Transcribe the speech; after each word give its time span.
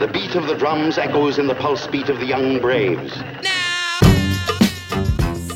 The 0.00 0.10
beat 0.10 0.34
of 0.34 0.46
the 0.46 0.54
drums 0.54 0.96
echoes 0.96 1.38
in 1.38 1.46
the 1.46 1.54
pulse 1.54 1.86
beat 1.86 2.08
of 2.08 2.18
the 2.20 2.26
young 2.26 2.58
braves. 2.58 3.22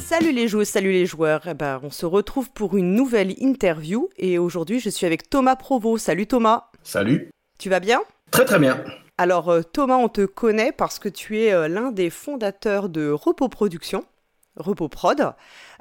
Salut 0.02 0.32
les 0.32 0.48
joueuses, 0.48 0.68
salut 0.68 0.92
les 0.92 1.06
joueurs. 1.06 1.40
Eh 1.46 1.54
ben, 1.54 1.80
on 1.82 1.88
se 1.88 2.04
retrouve 2.04 2.50
pour 2.50 2.76
une 2.76 2.94
nouvelle 2.94 3.32
interview 3.42 4.10
et 4.18 4.36
aujourd'hui 4.36 4.80
je 4.80 4.90
suis 4.90 5.06
avec 5.06 5.30
Thomas 5.30 5.56
Provo. 5.56 5.96
Salut 5.96 6.26
Thomas. 6.26 6.66
Salut. 6.82 7.30
Tu 7.58 7.70
vas 7.70 7.80
bien? 7.80 8.02
Très 8.32 8.44
très 8.44 8.58
bien. 8.58 8.84
Alors 9.16 9.48
euh, 9.48 9.62
Thomas, 9.62 9.96
on 9.96 10.10
te 10.10 10.26
connaît 10.26 10.72
parce 10.72 10.98
que 10.98 11.08
tu 11.08 11.38
es 11.38 11.50
euh, 11.50 11.66
l'un 11.66 11.90
des 11.90 12.10
fondateurs 12.10 12.90
de 12.90 13.08
Repos 13.08 13.48
Production, 13.48 14.04
Repos 14.56 14.90
Prod, 14.90 15.32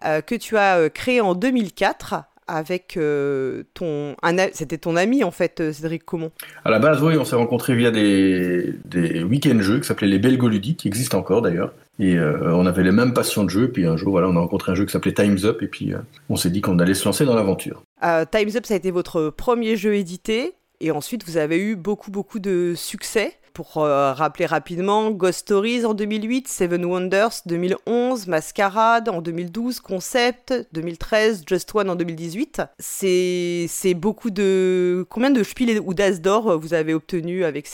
euh, 0.05 0.21
que 0.21 0.35
tu 0.35 0.55
as 0.55 0.89
créé 0.89 1.19
en 1.19 1.35
2004 1.35 2.23
avec 2.47 2.97
euh, 2.97 3.63
ton... 3.73 4.15
C'était 4.53 4.77
ton 4.77 4.95
ami 4.95 5.23
en 5.23 5.31
fait, 5.31 5.59
euh, 5.59 5.73
Cédric 5.73 6.03
Comon. 6.03 6.31
À 6.65 6.69
la 6.69 6.79
base, 6.79 7.01
oui, 7.01 7.17
on 7.17 7.25
s'est 7.25 7.35
rencontrés 7.35 7.75
via 7.75 7.91
des, 7.91 8.73
des 8.85 9.23
week-end 9.23 9.59
jeux 9.61 9.79
qui 9.79 9.87
s'appelaient 9.87 10.07
les 10.07 10.19
Belgoludiques, 10.19 10.77
qui 10.77 10.87
existent 10.87 11.17
encore 11.17 11.41
d'ailleurs. 11.41 11.73
Et 11.99 12.15
euh, 12.15 12.53
on 12.55 12.65
avait 12.65 12.83
les 12.83 12.91
mêmes 12.91 13.13
passions 13.13 13.43
de 13.43 13.49
jeu. 13.49 13.71
Puis 13.71 13.85
un 13.85 13.97
jour, 13.97 14.11
voilà, 14.11 14.27
on 14.27 14.35
a 14.35 14.39
rencontré 14.39 14.71
un 14.71 14.75
jeu 14.75 14.85
qui 14.85 14.91
s'appelait 14.91 15.13
Times 15.13 15.39
Up. 15.43 15.61
Et 15.61 15.67
puis 15.67 15.93
euh, 15.93 15.99
on 16.29 16.35
s'est 16.35 16.49
dit 16.49 16.61
qu'on 16.61 16.79
allait 16.79 16.93
se 16.93 17.05
lancer 17.05 17.25
dans 17.25 17.35
l'aventure. 17.35 17.83
Time's 18.31 18.55
Up, 18.55 18.65
ça 18.65 18.73
a 18.73 18.77
été 18.77 18.91
votre 18.91 19.29
premier 19.29 19.75
jeu 19.75 19.95
édité. 19.95 20.53
Et 20.81 20.91
ensuite, 20.91 21.23
vous 21.25 21.37
avez 21.37 21.57
eu 21.57 21.75
beaucoup, 21.75 22.11
beaucoup 22.11 22.39
de 22.39 22.73
succès. 22.75 23.33
Pour 23.53 23.77
euh, 23.77 24.13
rappeler 24.13 24.47
rapidement, 24.47 25.11
Ghost 25.11 25.41
Stories 25.41 25.85
en 25.85 25.93
2008, 25.93 26.47
Seven 26.47 26.85
Wonders 26.85 27.41
2011, 27.45 28.25
Masquerade 28.27 29.09
en 29.09 29.21
2012, 29.21 29.79
Concept 29.79 30.53
2013, 30.73 31.43
Just 31.47 31.69
One 31.75 31.91
en 31.91 31.95
2018. 31.95 32.63
C'est 32.79 33.93
beaucoup 33.95 34.31
de... 34.31 35.05
Combien 35.07 35.29
de 35.29 35.43
Spiel 35.43 35.79
ou 35.79 35.93
d'As 35.93 36.19
d'or 36.19 36.49
euh, 36.49 36.57
vous 36.57 36.73
avez 36.73 36.95
obtenu 36.95 37.43
avec, 37.43 37.69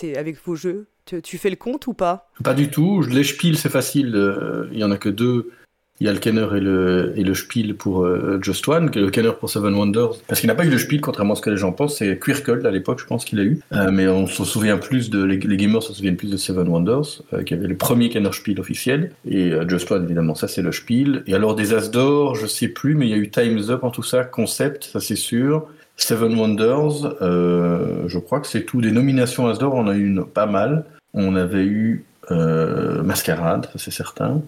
vos 0.46 0.56
jeux? 0.56 0.88
Tu, 1.24 1.38
fais 1.38 1.50
le 1.50 1.56
compte 1.56 1.88
ou 1.88 1.94
pas? 1.94 2.30
Pas 2.44 2.54
du 2.54 2.70
tout. 2.70 3.02
Les 3.02 3.24
Spiel, 3.24 3.58
c'est 3.58 3.70
facile. 3.70 4.14
euh, 4.16 4.68
Il 4.74 4.80
y 4.80 4.84
en 4.84 4.92
a 4.92 4.98
que 4.98 5.10
deux. 5.10 5.50
Il 6.02 6.06
y 6.06 6.10
a 6.10 6.14
le 6.14 6.20
Kenner 6.20 6.48
et 6.56 6.62
le, 6.62 7.14
et 7.18 7.24
le 7.24 7.34
Spiel 7.34 7.76
pour 7.76 8.06
euh, 8.06 8.40
Just 8.42 8.66
One, 8.70 8.90
le 8.96 9.10
Kenner 9.10 9.32
pour 9.38 9.50
Seven 9.50 9.74
Wonders. 9.76 10.22
Parce 10.28 10.40
qu'il 10.40 10.48
n'a 10.48 10.56
pas 10.56 10.64
eu 10.64 10.70
le 10.70 10.78
Spiel, 10.78 11.02
contrairement 11.02 11.34
à 11.34 11.36
ce 11.36 11.42
que 11.42 11.50
les 11.50 11.58
gens 11.58 11.74
pensent. 11.74 11.98
C'est 11.98 12.18
Quirkle 12.18 12.66
à 12.66 12.72
l'époque, 12.72 13.00
je 13.02 13.06
pense 13.06 13.26
qu'il 13.26 13.38
a 13.40 13.44
eu. 13.44 13.60
Euh, 13.74 13.92
mais 13.92 14.08
on 14.08 14.26
se 14.26 14.46
souvient 14.46 14.78
plus 14.78 15.10
de. 15.10 15.22
Les, 15.22 15.38
gamers 15.38 15.84
se 15.84 15.92
souviennent 15.92 16.16
plus 16.16 16.32
de 16.32 16.38
Seven 16.38 16.70
Wonders, 16.70 17.22
euh, 17.34 17.44
qui 17.44 17.54
avait 17.54 17.68
le 17.68 17.76
premier 17.76 18.08
Kenner 18.08 18.32
Spiel 18.32 18.62
officiel. 18.62 19.12
Et 19.30 19.52
euh, 19.52 19.68
Just 19.68 19.92
One, 19.92 20.06
évidemment, 20.06 20.36
ça 20.36 20.48
c'est 20.48 20.62
le 20.62 20.72
Spiel. 20.72 21.24
Et 21.28 21.36
alors 21.36 21.54
des 21.54 21.74
As 21.74 21.92
d'or, 21.92 22.36
je 22.36 22.48
sais 22.48 22.70
plus, 22.70 22.96
mais 22.96 23.06
il 23.06 23.10
y 23.10 23.14
a 23.14 23.18
eu 23.18 23.30
Time's 23.30 23.70
Up 23.70 23.84
en 23.84 23.92
tout 23.92 24.04
ça, 24.04 24.24
Concept, 24.24 24.86
ça 24.86 25.02
c'est 25.02 25.18
sûr. 25.18 25.68
Seven 25.98 26.34
Wonders, 26.40 27.18
je 27.20 28.20
crois 28.20 28.40
que 28.40 28.48
c'est 28.48 28.64
tout. 28.64 28.80
Des 28.80 28.92
nominations 28.92 29.48
As 29.48 29.60
d'or, 29.60 29.76
on 29.76 29.90
a 29.90 29.96
eu 29.96 30.06
une, 30.06 30.24
pas 30.24 30.46
mal. 30.46 30.86
On 31.14 31.36
avait 31.36 31.66
eu 31.66 32.06
Mascarade, 32.30 33.66
ça 33.66 33.80
c'est 33.80 33.92
certain. 33.92 34.42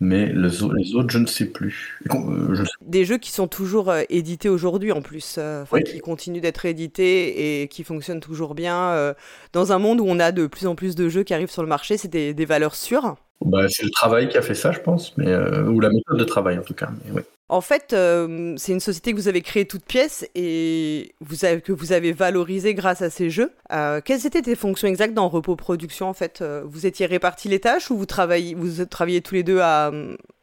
Mais 0.00 0.32
les, 0.32 0.62
au- 0.64 0.72
les 0.72 0.94
autres, 0.96 1.10
je 1.10 1.18
ne 1.18 1.26
sais 1.26 1.46
plus. 1.46 1.98
Euh, 2.12 2.54
je 2.54 2.64
Des 2.84 3.04
jeux 3.04 3.18
qui 3.18 3.30
sont 3.30 3.46
toujours 3.46 3.88
euh, 3.88 4.02
édités 4.08 4.48
aujourd'hui 4.48 4.90
en 4.90 5.00
plus, 5.00 5.36
euh, 5.38 5.64
Oui. 5.70 5.84
qui 5.84 6.00
continuent 6.00 6.40
d'être 6.40 6.64
édités 6.66 7.62
et 7.62 7.68
qui 7.68 7.84
fonctionnent 7.84 8.20
toujours 8.20 8.54
bien. 8.56 8.90
euh, 8.90 9.14
dans 9.52 9.70
un 9.72 9.78
monde 9.78 10.00
où 10.00 10.04
on 10.08 10.18
a 10.18 10.32
de 10.32 10.46
plus 10.48 10.66
en 10.66 10.74
plus 10.74 10.96
de 10.96 11.08
jeux 11.08 11.22
qui 11.22 11.34
arrivent 11.34 11.50
sur 11.50 11.62
le 11.62 11.68
marché, 11.68 11.96
c'est 11.98 12.08
des, 12.08 12.34
des 12.34 12.44
valeurs 12.44 12.74
sûres. 12.74 13.14
Bah, 13.44 13.68
c'est 13.68 13.84
le 13.84 13.90
travail 13.90 14.28
qui 14.28 14.36
a 14.38 14.42
fait 14.42 14.54
ça, 14.54 14.72
je 14.72 14.80
pense, 14.80 15.16
mais, 15.18 15.28
euh, 15.28 15.64
ou 15.66 15.78
la 15.80 15.88
méthode 15.90 16.18
de 16.18 16.24
travail 16.24 16.58
en 16.58 16.62
tout 16.62 16.74
cas. 16.74 16.90
Mais 17.04 17.12
ouais. 17.12 17.24
En 17.52 17.60
fait, 17.60 17.92
euh, 17.92 18.54
c'est 18.56 18.72
une 18.72 18.80
société 18.80 19.12
que 19.12 19.18
vous 19.18 19.28
avez 19.28 19.42
créée 19.42 19.66
toute 19.66 19.84
pièce 19.84 20.26
et 20.34 21.14
que 21.20 21.72
vous 21.72 21.92
avez 21.92 22.12
valorisée 22.12 22.72
grâce 22.72 23.02
à 23.02 23.10
ces 23.10 23.28
jeux. 23.28 23.50
Euh, 23.70 24.00
quelles 24.02 24.24
étaient 24.24 24.40
tes 24.40 24.54
fonctions 24.54 24.88
exactes 24.88 25.12
dans 25.12 25.28
Repos 25.28 25.54
Production 25.54 26.08
en 26.08 26.14
fait? 26.14 26.40
Euh, 26.40 26.62
Vous 26.64 26.86
étiez 26.86 27.04
répartis 27.04 27.48
les 27.48 27.60
tâches 27.60 27.90
ou 27.90 27.98
vous 27.98 28.06
travailliez, 28.06 28.54
vous 28.54 28.82
tous 28.86 29.34
les 29.34 29.42
deux 29.42 29.58
à, 29.60 29.90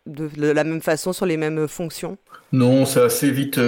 de, 0.06 0.30
la 0.38 0.64
même 0.64 0.82
façon 0.82 1.12
sur 1.12 1.26
les 1.26 1.38
mêmes 1.38 1.68
fonctions? 1.68 2.20
Non, 2.52 2.86
c'est 2.86 3.02
assez 3.02 3.32
vite, 3.32 3.60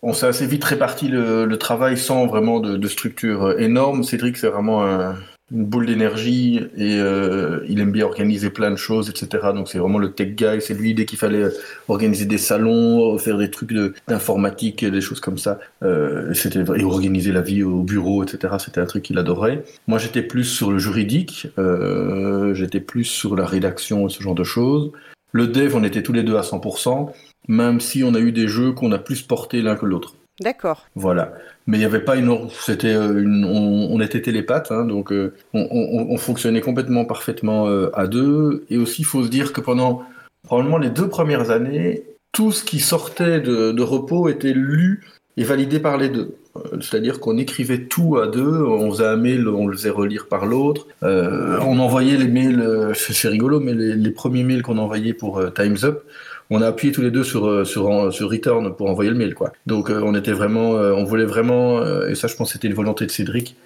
on 0.00 0.14
s'est 0.14 0.26
assez 0.26 0.46
vite 0.46 0.64
réparti 0.64 1.08
le, 1.08 1.54
travail 1.58 1.98
sans 1.98 2.26
vraiment 2.26 2.60
de, 2.60 2.88
structure 2.88 3.60
énorme. 3.60 4.04
Cédric, 4.04 4.38
c'est 4.38 4.48
vraiment 4.48 4.86
un- 4.86 5.16
une 5.52 5.64
boule 5.64 5.86
d'énergie 5.86 6.60
et 6.76 6.98
euh, 6.98 7.64
il 7.68 7.80
aime 7.80 7.90
bien 7.90 8.04
organiser 8.04 8.50
plein 8.50 8.70
de 8.70 8.76
choses, 8.76 9.10
etc. 9.10 9.48
Donc 9.54 9.68
c'est 9.68 9.78
vraiment 9.78 9.98
le 9.98 10.12
tech 10.12 10.34
guy. 10.34 10.60
C'est 10.60 10.74
lui 10.74 10.94
dès 10.94 11.04
qu'il 11.04 11.18
fallait 11.18 11.42
euh, 11.42 11.50
organiser 11.88 12.24
des 12.24 12.38
salons, 12.38 13.18
faire 13.18 13.38
des 13.38 13.50
trucs 13.50 13.72
d'informatique, 14.08 14.84
des 14.84 15.00
choses 15.00 15.20
comme 15.20 15.38
ça. 15.38 15.58
Euh, 15.82 16.32
c'était 16.34 16.60
et 16.76 16.84
organiser 16.84 17.32
la 17.32 17.40
vie 17.40 17.62
au 17.62 17.82
bureau, 17.82 18.22
etc. 18.22 18.54
C'était 18.58 18.80
un 18.80 18.86
truc 18.86 19.02
qu'il 19.04 19.18
adorait. 19.18 19.64
Moi, 19.86 19.98
j'étais 19.98 20.22
plus 20.22 20.44
sur 20.44 20.70
le 20.70 20.78
juridique, 20.78 21.48
euh, 21.58 22.54
j'étais 22.54 22.80
plus 22.80 23.04
sur 23.04 23.36
la 23.36 23.46
rédaction 23.46 24.06
et 24.06 24.10
ce 24.10 24.22
genre 24.22 24.34
de 24.34 24.44
choses. 24.44 24.92
Le 25.32 25.46
dev, 25.46 25.74
on 25.76 25.84
était 25.84 26.02
tous 26.02 26.12
les 26.12 26.22
deux 26.22 26.36
à 26.36 26.42
100%, 26.42 27.12
même 27.48 27.80
si 27.80 28.02
on 28.02 28.14
a 28.14 28.20
eu 28.20 28.32
des 28.32 28.48
jeux 28.48 28.72
qu'on 28.72 28.92
a 28.92 28.98
plus 28.98 29.22
portés 29.22 29.62
l'un 29.62 29.76
que 29.76 29.86
l'autre. 29.86 30.14
D'accord. 30.40 30.86
Voilà. 30.94 31.34
Mais 31.66 31.76
il 31.76 31.80
n'y 31.80 31.86
avait 31.86 32.00
pas 32.00 32.16
une. 32.16 32.30
euh. 32.30 33.88
On, 33.90 34.00
était 34.00 34.22
télépathes, 34.22 34.72
hein, 34.72 34.84
donc 34.84 35.12
euh, 35.12 35.34
on, 35.52 35.68
on- 35.70 36.06
on 36.10 36.16
fonctionnait 36.16 36.62
complètement 36.62 37.04
parfaitement 37.04 37.68
euh, 37.68 37.90
à 37.94 38.06
deux. 38.06 38.64
Et 38.70 38.78
aussi, 38.78 39.02
il 39.02 39.04
faut 39.04 39.22
se 39.22 39.28
dire 39.28 39.52
que 39.52 39.60
pendant 39.60 40.02
probablement 40.42 40.78
les 40.78 40.88
deux 40.88 41.08
premières 41.08 41.50
années, 41.50 42.04
tout 42.32 42.52
ce 42.52 42.64
qui 42.64 42.80
sortait 42.80 43.40
de, 43.40 43.82
repos 43.82 44.28
était 44.28 44.54
lu 44.54 45.04
et 45.36 45.44
validé 45.44 45.78
par 45.78 45.98
les 45.98 46.08
deux. 46.08 46.36
C'est-à-dire 46.80 47.20
qu'on 47.20 47.36
écrivait 47.36 47.84
tout 47.84 48.16
à 48.16 48.26
deux, 48.26 48.62
on 48.64 48.90
faisait 48.90 49.06
un 49.06 49.16
mail, 49.16 49.46
on 49.48 49.66
le 49.66 49.76
faisait 49.76 49.90
relire 49.90 50.26
par 50.26 50.46
l'autre, 50.46 50.86
on 51.02 51.78
envoyait 51.78 52.16
les 52.16 52.26
mails, 52.26 52.92
c'est 52.94 53.28
rigolo, 53.28 53.60
mais 53.60 53.72
les, 53.74 54.10
premiers 54.10 54.42
mails 54.42 54.62
qu'on 54.62 54.78
envoyait 54.78 55.12
pour 55.14 55.40
Time's 55.54 55.84
Up, 55.84 56.02
on 56.50 56.60
a 56.62 56.66
appuyé 56.66 56.92
tous 56.92 57.00
les 57.00 57.10
deux 57.10 57.24
sur, 57.24 57.46
euh, 57.46 57.64
sur, 57.64 58.12
sur 58.12 58.30
Return 58.30 58.74
pour 58.74 58.90
envoyer 58.90 59.10
le 59.10 59.16
mail, 59.16 59.34
quoi. 59.34 59.52
Donc 59.66 59.88
euh, 59.88 60.02
on 60.04 60.14
était 60.14 60.32
vraiment, 60.32 60.74
euh, 60.74 60.92
on 60.92 61.04
voulait 61.04 61.24
vraiment, 61.24 61.82
et 62.06 62.14
ça 62.14 62.26
je 62.26 62.36
pense 62.36 62.52
c'était 62.52 62.68
une 62.68 62.74
volonté 62.74 63.06
de 63.06 63.10
Cédric, 63.10 63.56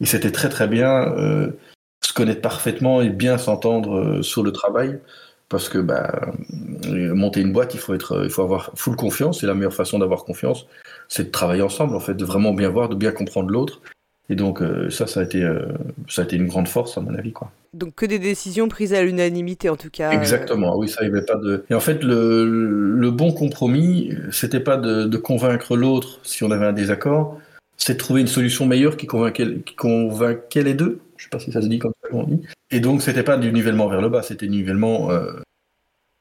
et 0.00 0.06
c'était 0.06 0.32
très 0.32 0.48
très 0.48 0.66
bien, 0.66 1.14
se 2.04 2.12
connaître 2.12 2.40
parfaitement 2.40 3.00
et 3.00 3.08
bien 3.08 3.38
s'entendre 3.38 4.20
sur 4.22 4.42
le 4.42 4.50
travail, 4.50 4.98
parce 5.48 5.68
que 5.68 5.78
bah, 5.78 6.32
monter 6.88 7.40
une 7.40 7.52
boîte, 7.52 7.74
il 7.74 7.80
faut, 7.80 7.94
être, 7.94 8.24
il 8.24 8.30
faut 8.30 8.42
avoir 8.42 8.72
full 8.74 8.96
confiance, 8.96 9.44
et 9.44 9.46
la 9.46 9.54
meilleure 9.54 9.74
façon 9.74 10.00
d'avoir 10.00 10.24
confiance, 10.24 10.66
c'est 11.08 11.24
de 11.24 11.30
travailler 11.30 11.62
ensemble, 11.62 11.94
en 11.94 12.00
fait, 12.00 12.14
de 12.14 12.24
vraiment 12.24 12.52
bien 12.52 12.70
voir, 12.70 12.88
de 12.88 12.96
bien 12.96 13.12
comprendre 13.12 13.50
l'autre. 13.50 13.80
Et 14.28 14.34
donc 14.34 14.62
euh, 14.62 14.88
ça, 14.88 15.06
ça 15.06 15.20
a, 15.20 15.22
été, 15.24 15.42
euh, 15.42 15.66
ça 16.08 16.22
a 16.22 16.24
été 16.24 16.36
une 16.36 16.46
grande 16.46 16.68
force, 16.68 16.96
à 16.96 17.00
mon 17.00 17.14
avis, 17.14 17.32
quoi. 17.32 17.50
Donc 17.74 17.94
que 17.94 18.06
des 18.06 18.18
décisions 18.18 18.68
prises 18.68 18.94
à 18.94 19.02
l'unanimité 19.02 19.68
en 19.68 19.76
tout 19.76 19.90
cas. 19.90 20.10
Exactement, 20.12 20.76
oui, 20.76 20.88
ça, 20.88 21.02
il 21.02 21.08
y 21.08 21.10
avait 21.10 21.24
pas 21.24 21.36
de. 21.36 21.64
Et 21.70 21.74
en 21.74 21.80
fait, 21.80 22.02
le, 22.04 22.44
le 22.44 23.10
bon 23.10 23.32
compromis, 23.32 24.14
c'était 24.30 24.60
pas 24.60 24.76
de, 24.76 25.04
de 25.04 25.16
convaincre 25.16 25.76
l'autre 25.76 26.20
si 26.22 26.44
on 26.44 26.50
avait 26.50 26.66
un 26.66 26.72
désaccord, 26.72 27.40
c'est 27.76 27.94
de 27.94 27.98
trouver 27.98 28.20
une 28.20 28.28
solution 28.28 28.64
meilleure 28.66 28.96
qui 28.96 29.06
convainquait, 29.06 29.56
qui 29.66 29.74
convainquait 29.74 30.62
les 30.62 30.74
deux. 30.74 31.00
Je 31.16 31.24
sais 31.24 31.30
pas 31.30 31.38
si 31.38 31.52
ça 31.52 31.62
se 31.62 31.66
dit 31.66 31.78
comme 31.78 31.92
ça 32.02 32.08
qu'on 32.08 32.24
dit. 32.24 32.42
Et 32.70 32.80
donc, 32.80 33.02
c'était 33.02 33.22
pas 33.22 33.36
du 33.36 33.52
nivellement 33.52 33.88
vers 33.88 34.00
le 34.00 34.08
bas, 34.08 34.22
c'était 34.22 34.46
du 34.46 34.52
nivellement 34.52 35.10
euh, 35.10 35.32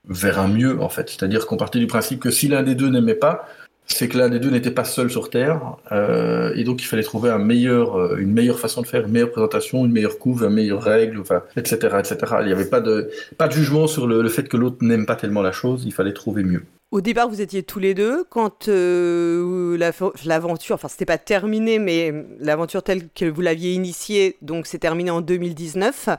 vers 0.08 0.40
un 0.40 0.48
mieux, 0.48 0.82
en 0.82 0.90
fait. 0.90 1.10
C'est-à-dire 1.10 1.46
qu'on 1.46 1.58
partait 1.58 1.80
du 1.80 1.88
principe 1.88 2.20
que 2.20 2.32
si 2.32 2.48
l'un 2.48 2.64
des 2.64 2.76
deux 2.76 2.90
n'aimait 2.90 3.16
pas, 3.16 3.48
c'est 3.94 4.08
que 4.08 4.18
l'un 4.18 4.30
des 4.30 4.40
deux 4.40 4.50
n'était 4.50 4.72
pas 4.72 4.84
seul 4.84 5.10
sur 5.10 5.30
Terre, 5.30 5.62
euh, 5.92 6.52
et 6.56 6.64
donc 6.64 6.82
il 6.82 6.86
fallait 6.86 7.04
trouver 7.04 7.30
un 7.30 7.38
meilleur, 7.40 7.96
euh, 8.00 8.18
une 8.18 8.32
meilleure 8.34 8.60
façon 8.60 8.82
de 8.82 8.88
faire, 8.88 9.06
une 9.06 9.12
meilleure 9.12 9.32
présentation, 9.32 9.86
une 9.86 9.92
meilleure 9.92 10.18
couve, 10.20 10.44
une 10.44 10.50
meilleure 10.54 10.82
règle, 10.84 11.20
enfin, 11.20 11.44
etc., 11.56 11.78
etc. 12.00 12.18
Il 12.42 12.48
n'y 12.48 12.54
avait 12.54 12.70
pas 12.70 12.82
de, 12.82 13.10
pas 13.38 13.48
de 13.48 13.54
jugement 13.54 13.88
sur 13.88 14.08
le, 14.08 14.22
le 14.22 14.30
fait 14.30 14.48
que 14.48 14.58
l'autre 14.58 14.78
n'aime 14.82 15.06
pas 15.06 15.16
tellement 15.16 15.42
la 15.42 15.52
chose, 15.52 15.84
il 15.86 15.94
fallait 15.94 16.14
trouver 16.14 16.44
mieux. 16.44 16.64
Au 16.92 17.00
départ, 17.00 17.30
vous 17.30 17.40
étiez 17.40 17.64
tous 17.64 17.80
les 17.80 17.94
deux. 17.94 18.26
Quand 18.30 18.68
euh, 18.68 19.78
la- 19.78 19.92
l'aventure, 20.26 20.76
enfin, 20.76 20.90
c'était 20.90 21.06
pas 21.06 21.18
terminé, 21.18 21.80
mais 21.80 22.14
l'aventure 22.42 22.84
telle 22.84 23.04
que 23.16 23.24
vous 23.24 23.40
l'aviez 23.40 23.72
initiée, 23.72 24.36
donc 24.42 24.68
c'est 24.68 24.78
terminé 24.80 25.10
en 25.10 25.22
2019. 25.22 26.10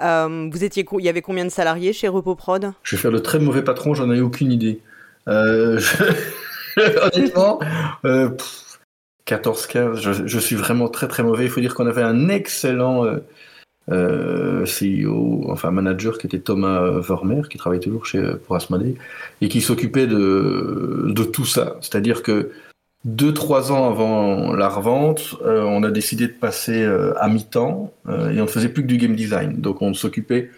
euh, 0.00 0.48
vous 0.50 0.64
étiez, 0.64 0.86
il 0.98 1.04
y 1.04 1.08
avait 1.10 1.20
combien 1.20 1.44
de 1.44 1.50
salariés 1.50 1.92
chez 1.92 2.08
Repoprod? 2.08 2.72
Je 2.82 2.96
vais 2.96 3.02
faire 3.02 3.10
le 3.10 3.20
très 3.20 3.38
mauvais 3.38 3.62
patron, 3.62 3.92
j'en 3.94 4.10
ai 4.10 4.20
aucune 4.22 4.50
idée. 4.50 4.80
Euh, 5.28 5.78
je- 5.78 6.04
Honnêtement, 7.14 7.60
euh, 8.04 8.30
pff, 8.30 8.78
14-15, 9.26 10.26
je, 10.26 10.38
suis 10.38 10.56
vraiment 10.56 10.88
très 10.88 11.08
très 11.08 11.22
mauvais. 11.22 11.44
Il 11.44 11.50
faut 11.50 11.60
dire 11.60 11.74
qu'on 11.74 11.86
avait 11.86 12.02
un 12.02 12.28
excellent 12.28 13.04
euh, 13.04 13.18
euh, 13.90 14.64
CEO, 14.64 15.46
enfin 15.50 15.70
manager 15.70 16.18
qui 16.18 16.26
était 16.26 16.40
Thomas 16.40 17.00
Vermeer, 17.00 17.48
qui 17.48 17.58
travaille 17.58 17.80
toujours 17.80 18.06
chez, 18.06 18.22
pour 18.46 18.56
Asmodee, 18.56 18.96
et 19.40 19.48
qui 19.48 19.60
s'occupait 19.60 20.06
de, 20.06 21.12
tout 21.32 21.46
ça. 21.46 21.76
C'est-à-dire 21.80 22.22
que 22.22 22.50
deux, 23.04 23.34
trois 23.34 23.70
ans 23.70 23.90
avant 23.90 24.54
la 24.54 24.68
revente, 24.68 25.36
euh, 25.42 25.62
on 25.62 25.82
a 25.82 25.90
décidé 25.90 26.26
de 26.26 26.32
passer 26.32 26.82
euh, 26.82 27.12
à 27.18 27.28
mi-temps 27.28 27.92
euh, 28.08 28.30
et 28.30 28.40
on 28.40 28.44
ne 28.44 28.48
faisait 28.48 28.70
plus 28.70 28.82
que 28.82 28.88
du 28.88 28.96
game 28.96 29.14
design. 29.14 29.60
Donc 29.60 29.82
on 29.82 29.92
s'occupait 29.92 30.50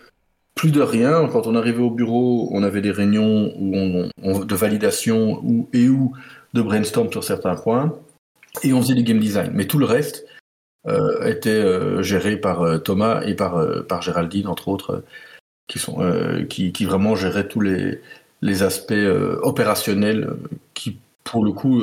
plus 0.56 0.72
de 0.72 0.80
rien. 0.80 1.28
Quand 1.28 1.46
on 1.46 1.54
arrivait 1.54 1.82
au 1.82 1.90
bureau, 1.90 2.48
on 2.50 2.64
avait 2.64 2.80
des 2.80 2.90
réunions 2.90 3.52
de 4.18 4.54
validation 4.56 5.40
ou, 5.44 5.68
et 5.72 5.88
ou 5.88 6.12
de 6.54 6.62
brainstorm 6.62 7.12
sur 7.12 7.22
certains 7.22 7.54
points. 7.54 7.96
Et 8.64 8.72
on 8.72 8.80
faisait 8.82 8.94
du 8.94 9.04
game 9.04 9.20
design. 9.20 9.52
Mais 9.54 9.66
tout 9.66 9.78
le 9.78 9.86
reste, 9.86 10.26
était 11.24 11.62
géré 12.02 12.36
par 12.36 12.82
Thomas 12.82 13.22
et 13.22 13.34
par, 13.34 14.02
Géraldine, 14.02 14.46
entre 14.46 14.68
autres, 14.68 15.04
qui, 15.66 16.84
vraiment 16.84 17.16
géraient 17.16 17.48
tous 17.48 17.60
les 17.60 18.62
aspects 18.62 18.94
opérationnels 19.42 20.36
qui, 20.74 20.98
pour 21.24 21.44
le 21.44 21.52
coup, 21.52 21.82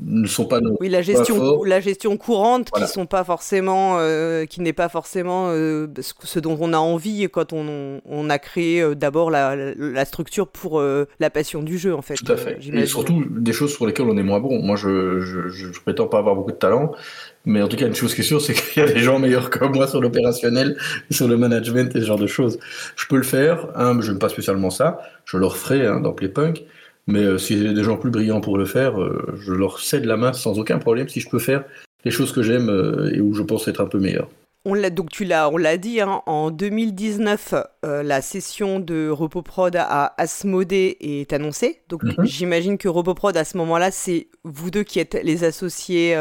ne 0.00 0.28
sont 0.28 0.44
pas 0.44 0.60
oui 0.78 0.88
la 0.88 1.02
gestion 1.02 1.64
la 1.64 1.80
gestion 1.80 2.16
courante 2.16 2.70
qui 2.70 2.86
sont 2.86 3.06
pas 3.06 3.24
forcément 3.24 3.96
euh, 3.98 4.44
qui 4.44 4.60
n'est 4.60 4.72
pas 4.72 4.88
forcément 4.88 5.48
euh, 5.48 5.88
ce 6.22 6.38
dont 6.38 6.56
on 6.60 6.72
a 6.72 6.78
envie 6.78 7.28
quand 7.28 7.52
on, 7.52 8.00
on 8.04 8.30
a 8.30 8.38
créé 8.38 8.80
euh, 8.80 8.94
d'abord 8.94 9.30
la, 9.30 9.56
la, 9.56 10.04
structure 10.04 10.46
pour 10.46 10.80
la 10.80 11.30
passion 11.30 11.62
du 11.64 11.78
jeu 11.78 11.94
en 11.94 12.02
fait 12.02 12.14
tout 12.14 12.30
à 12.30 12.36
fait. 12.36 12.58
Et 12.72 12.86
surtout 12.86 13.24
des 13.28 13.52
choses 13.52 13.74
sur 13.74 13.86
lesquelles 13.86 14.06
on 14.06 14.16
est 14.16 14.22
moins 14.22 14.38
bon. 14.38 14.62
Moi 14.62 14.76
je, 14.76 15.20
je, 15.20 15.48
je, 15.48 15.80
prétends 15.80 16.06
pas 16.06 16.18
avoir 16.18 16.36
beaucoup 16.36 16.52
de 16.52 16.56
talent 16.56 16.92
mais 17.44 17.60
en 17.60 17.68
tout 17.68 17.76
cas 17.76 17.86
une 17.86 17.94
chose 17.94 18.14
qui 18.14 18.20
est 18.20 18.24
sûre 18.24 18.40
c'est 18.40 18.54
qu'il 18.72 18.82
y 18.82 18.86
a 18.86 18.92
des 18.92 19.00
gens 19.00 19.18
meilleurs 19.18 19.50
que 19.50 19.64
moi 19.64 19.88
sur 19.88 20.00
l'opérationnel 20.00 20.76
sur 21.10 21.26
le 21.26 21.36
management 21.36 21.94
et 21.96 22.00
ce 22.00 22.06
genre 22.06 22.18
de 22.18 22.28
choses. 22.28 22.60
Je 22.94 23.06
peux 23.06 23.16
le 23.16 23.24
faire 23.24 23.66
hein, 23.74 23.98
je 24.00 24.12
n'aime 24.12 24.20
pas 24.20 24.28
spécialement 24.28 24.70
ça. 24.70 25.00
Je 25.24 25.38
le 25.38 25.46
referai 25.46 25.84
hein, 25.86 25.98
dans 25.98 26.12
Playpunk 26.12 26.64
mais 27.08 27.24
euh, 27.24 27.38
y 27.50 27.66
a 27.66 27.72
des 27.72 27.82
gens 27.82 27.96
plus 27.96 28.10
brillants 28.10 28.42
pour 28.42 28.58
le 28.58 28.66
faire, 28.66 29.00
euh, 29.00 29.34
je 29.40 29.52
leur 29.52 29.80
cède 29.80 30.04
la 30.04 30.16
main 30.16 30.34
sans 30.34 30.58
aucun 30.58 30.78
problème 30.78 31.08
si 31.08 31.20
je 31.20 31.28
peux 31.28 31.38
faire 31.38 31.64
les 32.04 32.10
choses 32.10 32.32
que 32.32 32.42
j'aime 32.42 32.68
euh, 32.68 33.10
et 33.12 33.20
où 33.20 33.34
je 33.34 33.42
pense 33.42 33.66
être 33.66 33.80
un 33.80 33.86
peu 33.86 33.98
meilleur. 33.98 34.28
On 34.66 34.74
l'a 34.74 34.90
donc 34.90 35.08
tu 35.08 35.24
l'as 35.24 35.48
on 35.48 35.56
l'a 35.56 35.78
dit 35.78 36.02
hein, 36.02 36.20
en 36.26 36.50
2019 36.50 37.54
la 37.84 38.20
session 38.20 38.80
de 38.80 39.08
RepoProd 39.08 39.74
à 39.76 40.12
Asmodée 40.18 40.98
est 41.00 41.32
annoncée. 41.32 41.80
Donc 41.88 42.02
mhm. 42.02 42.24
j'imagine 42.24 42.76
que 42.76 42.88
RepoProd 42.88 43.36
à 43.36 43.44
ce 43.44 43.56
moment-là 43.56 43.90
c'est 43.90 44.28
vous 44.44 44.70
deux 44.70 44.82
qui 44.82 44.98
êtes 44.98 45.18
les 45.22 45.44
associés 45.44 46.14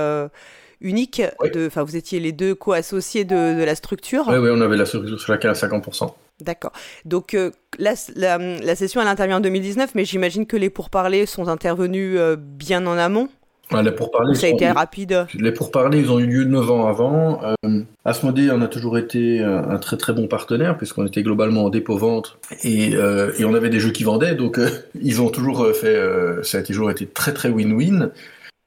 uniques 0.79 1.21
enfin 1.57 1.83
vous 1.83 1.97
étiez 1.97 2.21
les 2.21 2.31
deux 2.31 2.55
co-associés 2.55 3.25
de, 3.25 3.63
la 3.63 3.75
structure. 3.75 4.25
Oui 4.29 4.37
oui, 4.37 4.49
on 4.53 4.61
avait 4.61 4.77
la 4.77 4.85
structure 4.85 5.17
laquelle 5.27 5.51
à 5.51 5.53
50%. 5.53 6.13
D'accord. 6.39 6.71
Donc 7.05 7.33
euh, 7.33 7.49
la, 7.79 7.95
session 7.95 9.01
elle 9.01 9.07
intervient 9.07 9.37
en 9.37 9.41
2019, 9.41 9.95
mais 9.95 10.05
j'imagine 10.05 10.45
que 10.45 10.55
les 10.55 10.69
pourparlers 10.69 11.25
sont 11.25 11.47
intervenus 11.47 12.15
euh, 12.17 12.35
bien 12.37 12.85
en 12.85 12.95
amont. 12.97 13.29
les 13.71 13.91
pourparlers, 13.91 14.35
ça 14.35 14.45
a 14.45 14.49
été 14.49 14.69
rapide. 14.69 15.25
Les 15.33 15.51
pourparlers, 15.51 15.99
ils 15.99 16.11
ont 16.11 16.19
eu 16.19 16.27
lieu 16.27 16.43
9 16.43 16.71
ans 16.71 16.87
avant. 16.87 17.41
Euh, 17.43 17.81
Asmodée 18.05 18.51
on 18.51 18.61
a 18.61 18.67
toujours 18.67 18.99
été 18.99 19.39
un, 19.41 19.77
très 19.79 19.97
très 19.97 20.13
bon 20.13 20.27
partenaire, 20.27 20.77
puisqu'on 20.77 21.07
était 21.07 21.23
globalement 21.23 21.65
en 21.65 21.69
dépôt-vente 21.69 22.37
et, 22.63 22.91
et, 22.91 23.45
on 23.45 23.55
avait 23.55 23.69
des 23.69 23.79
jeux 23.79 23.91
qui 23.91 24.03
vendaient, 24.03 24.35
donc 24.35 24.59
ils 25.01 25.21
ont 25.21 25.29
toujours 25.29 25.67
fait, 25.73 25.99
ça 26.43 26.59
a 26.59 26.61
toujours 26.61 26.91
été 26.91 27.07
très 27.07 27.33
très 27.33 27.49
win-win. 27.49 28.11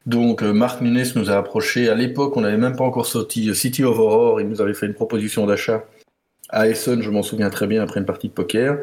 Donc 0.07 0.43
Marc 0.43 0.81
Nunes 0.81 1.05
nous 1.15 1.31
a 1.31 1.37
approché, 1.37 1.89
à 1.89 1.95
l'époque 1.95 2.37
on 2.37 2.41
n'avait 2.41 2.57
même 2.57 2.75
pas 2.75 2.85
encore 2.85 3.07
sorti 3.07 3.55
City 3.55 3.85
of 3.85 3.97
Horror, 3.97 4.41
il 4.41 4.49
nous 4.49 4.61
avait 4.61 4.75
fait 4.75 4.87
une 4.87 4.95
proposition 4.95 5.47
d'achat 5.47 5.85
à 6.53 6.69
Essen, 6.69 7.03
je 7.03 7.11
m'en 7.11 7.23
souviens 7.23 7.51
très 7.51 7.67
bien, 7.67 7.83
après 7.83 8.01
une 8.01 8.07
partie 8.07 8.29
de 8.29 8.33
poker. 8.33 8.79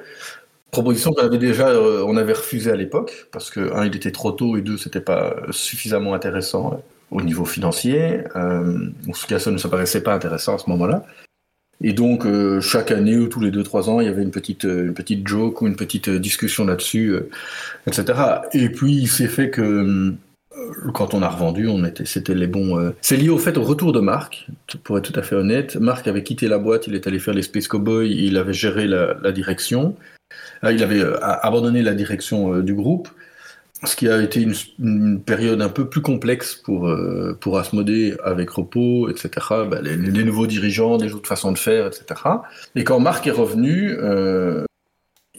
Proposition 0.72 1.12
qu'on 1.14 1.24
avait 1.24 1.38
déjà, 1.38 1.70
euh, 1.70 2.04
on 2.06 2.18
avait 2.18 2.34
refusé 2.34 2.72
à 2.72 2.76
l'époque, 2.76 3.28
parce 3.32 3.50
que, 3.50 3.74
un, 3.74 3.86
il 3.86 3.96
était 3.96 4.12
trop 4.12 4.32
tôt, 4.32 4.58
et 4.58 4.62
deux, 4.62 4.78
c'était 4.78 5.02
pas 5.02 5.36
suffisamment 5.52 6.14
intéressant 6.14 6.74
euh, 6.74 6.78
au 7.12 7.22
niveau 7.22 7.46
financier. 7.46 8.24
Euh, 8.36 8.90
en 9.08 9.12
tout 9.12 9.28
cas, 9.28 9.40
ça 9.40 9.52
ne 9.52 9.58
paraissait 9.60 10.04
pas 10.04 10.14
intéressant 10.14 10.56
à 10.56 10.58
ce 10.58 10.70
moment-là. 10.70 11.06
Et 11.82 11.94
donc, 11.94 12.26
euh, 12.26 12.60
chaque 12.60 12.92
année 12.92 13.18
ou 13.18 13.28
tous 13.28 13.40
les 13.40 13.52
deux, 13.52 13.64
trois 13.64 13.90
ans, 13.90 14.02
il 14.02 14.08
y 14.08 14.10
avait 14.10 14.24
une 14.24 14.32
petite, 14.32 14.64
une 14.64 14.94
petite 14.96 15.28
joke 15.28 15.62
ou 15.62 15.68
une 15.68 15.76
petite 15.76 16.10
discussion 16.10 16.66
là-dessus, 16.66 17.16
etc. 17.86 18.06
Et 18.54 18.70
puis, 18.70 18.94
il 18.94 19.08
s'est 19.08 19.28
fait 19.28 19.52
que 19.52 19.62
euh, 19.62 20.16
quand 20.94 21.14
on 21.14 21.22
a 21.22 21.30
revendu, 21.30 21.68
on 21.68 21.84
était, 21.86 22.06
c'était 22.06 22.34
les 22.34 22.48
bons. 22.48 22.80
Euh, 22.80 22.92
c'est 23.02 23.18
lié 23.18 23.30
au 23.30 23.38
fait 23.38 23.58
au 23.58 23.64
retour 23.64 23.92
de 23.92 24.00
Marc, 24.00 24.48
pour 24.84 24.98
être 24.98 25.12
tout 25.12 25.20
à 25.20 25.24
fait 25.24 25.36
honnête. 25.36 25.76
Marc 25.78 26.08
avait 26.08 26.24
quitté 26.24 26.48
la 26.48 26.58
boîte, 26.58 26.88
il 26.88 26.96
est 26.96 27.08
allé 27.08 27.20
faire 27.20 27.34
les 27.34 27.42
Space 27.42 27.68
Cowboys, 27.68 28.10
il 28.10 28.38
avait 28.38 28.54
géré 28.54 28.88
la, 28.88 29.32
direction. 29.32 29.96
Euh, 30.64 30.72
il 30.72 30.84
avait 30.84 31.04
abandonné 31.22 31.82
la 31.82 31.94
direction 31.94 32.60
du 32.60 32.74
groupe, 32.74 33.10
ce 33.84 33.96
qui 33.96 34.10
a 34.10 34.22
été 34.22 34.46
une, 34.80 35.22
période 35.22 35.62
un 35.62 35.70
peu 35.70 35.88
plus 35.88 36.02
complexe 36.02 36.56
pour, 36.56 36.92
pour 37.40 37.58
Asmodée 37.58 38.16
avec 38.24 38.50
repos, 38.50 39.10
etc. 39.10 39.30
Bah, 39.70 39.80
les, 39.82 40.24
nouveaux 40.24 40.48
dirigeants, 40.48 40.98
des 40.98 41.14
autres 41.14 41.28
façons 41.28 41.52
de 41.52 41.58
faire, 41.58 41.88
etc. 41.88 42.06
Et 42.76 42.84
quand 42.84 43.00
Marc 43.00 43.28
est 43.28 43.32
revenu, 43.32 43.96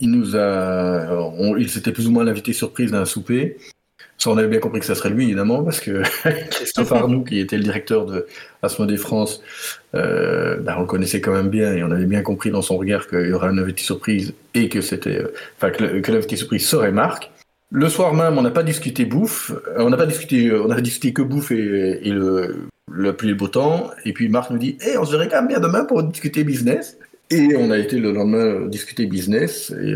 il 0.00 0.10
nous 0.10 0.36
a, 0.36 1.32
il 1.58 1.68
s'était 1.68 1.92
plus 1.92 2.06
ou 2.06 2.12
moins 2.12 2.24
l'invité 2.24 2.52
surprise 2.52 2.92
d'un 2.92 3.04
souper. 3.04 3.56
Ça, 4.18 4.30
on 4.30 4.36
avait 4.36 4.48
bien 4.48 4.58
compris 4.58 4.80
que 4.80 4.86
ça 4.86 4.96
serait 4.96 5.10
lui, 5.10 5.26
évidemment, 5.26 5.62
parce 5.62 5.78
que 5.78 6.02
Christophe 6.50 6.90
Arnoux, 6.90 7.22
qui 7.22 7.38
était 7.38 7.56
le 7.56 7.62
directeur 7.62 8.04
de 8.04 8.26
Asmodée 8.62 8.96
France, 8.96 9.40
euh, 9.94 10.56
bah, 10.56 10.74
on 10.76 10.80
le 10.80 10.86
connaissait 10.86 11.20
quand 11.20 11.32
même 11.32 11.48
bien 11.48 11.72
et 11.72 11.84
on 11.84 11.90
avait 11.92 12.04
bien 12.04 12.22
compris 12.22 12.50
dans 12.50 12.60
son 12.60 12.76
regard 12.76 13.06
qu'il 13.06 13.28
y 13.28 13.32
aurait 13.32 13.46
un 13.46 13.58
invité 13.58 13.82
surprise 13.82 14.34
et 14.54 14.68
que 14.68 14.80
c'était, 14.80 15.20
euh, 15.20 15.32
enfin, 15.56 15.70
que 15.70 16.10
l'invité 16.10 16.34
surprise 16.34 16.66
serait 16.66 16.90
Marc. 16.90 17.30
Le 17.70 17.88
soir 17.88 18.12
même, 18.12 18.38
on 18.38 18.42
n'a 18.42 18.50
pas 18.50 18.64
discuté 18.64 19.04
bouffe, 19.04 19.52
euh, 19.52 19.76
on 19.78 19.90
n'a 19.90 19.96
pas 19.96 20.06
discuté, 20.06 20.52
on 20.52 20.70
a 20.70 20.80
discuté 20.80 21.12
que 21.12 21.22
bouffe 21.22 21.52
et, 21.52 22.00
le, 22.02 22.66
le 22.90 23.16
et 23.22 23.26
le 23.26 23.34
beau 23.34 23.46
temps. 23.46 23.90
Et 24.04 24.12
puis 24.12 24.28
Marc 24.28 24.50
nous 24.50 24.58
dit, 24.58 24.78
eh, 24.84 24.98
on 24.98 25.04
se 25.04 25.12
verrait 25.12 25.28
quand 25.28 25.36
même 25.36 25.48
bien 25.48 25.60
demain 25.60 25.84
pour 25.84 26.02
discuter 26.02 26.42
business. 26.42 26.98
Et 27.30 27.54
on 27.56 27.70
a 27.70 27.78
été 27.78 27.98
le 27.98 28.10
lendemain 28.10 28.66
discuter 28.66 29.06
business 29.06 29.70
et, 29.80 29.94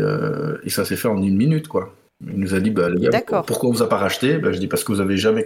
et 0.63 0.69
ça 0.69 0.85
s'est 0.85 0.95
fait 0.95 1.07
en 1.07 1.21
une 1.21 1.35
minute, 1.35 1.67
quoi. 1.67 1.93
Il 2.31 2.39
nous 2.39 2.55
a 2.55 2.59
dit, 2.59 2.69
bah, 2.69 2.89
les 2.89 3.09
gars, 3.09 3.21
pourquoi 3.45 3.69
vous 3.69 3.81
a 3.81 3.89
pas 3.89 3.97
racheté? 3.97 4.37
Bah, 4.37 4.51
Je 4.51 4.59
dis 4.59 4.67
parce 4.67 4.83
que 4.83 4.91
vous 4.91 5.01
avez 5.01 5.17
jamais 5.17 5.43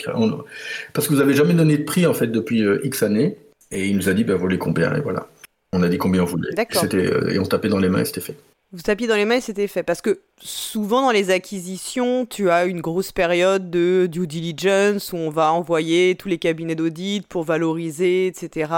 parce 0.94 1.08
que 1.08 1.14
vous 1.14 1.22
avez 1.22 1.34
jamais 1.34 1.54
donné 1.54 1.78
de 1.78 1.84
prix 1.84 2.06
en 2.06 2.14
fait 2.14 2.28
depuis 2.28 2.64
euh, 2.64 2.80
X 2.84 3.04
années. 3.04 3.38
Et 3.72 3.88
il 3.88 3.98
nous 3.98 4.10
a 4.10 4.14
dit, 4.14 4.24
bah, 4.24 4.36
vous 4.36 4.42
voulez 4.42 4.58
combien? 4.58 4.96
Et 4.96 5.02
voilà. 5.02 5.28
On 5.74 5.84
a 5.84 5.90
dit 5.90 5.98
combien 5.98 6.24
on 6.24 6.26
voulait. 6.26 6.52
C'était 6.72 6.98
euh, 6.98 7.30
et 7.30 7.40
on 7.40 7.44
tapait 7.44 7.70
dans 7.70 7.80
les 7.80 7.90
mains 7.90 8.02
et 8.02 8.06
c'était 8.06 8.22
fait. 8.22 8.36
Vous 8.74 8.82
tapiez 8.82 9.08
dans 9.08 9.16
les 9.16 9.26
mains 9.26 9.36
et 9.36 9.42
c'était 9.42 9.68
fait. 9.68 9.84
Parce 9.84 10.02
que 10.02 10.20
souvent 10.42 11.02
dans 11.02 11.12
les 11.12 11.30
acquisitions, 11.30 12.26
tu 12.26 12.50
as 12.50 12.66
une 12.66 12.82
grosse 12.82 13.12
période 13.12 13.70
de 13.70 14.08
due 14.08 14.28
diligence 14.28 15.14
où 15.14 15.18
on 15.18 15.30
va 15.30 15.52
envoyer 15.54 16.16
tous 16.16 16.28
les 16.28 16.38
cabinets 16.38 16.76
d'audit 16.76 17.26
pour 17.28 17.44
valoriser, 17.44 18.28
etc. 18.28 18.72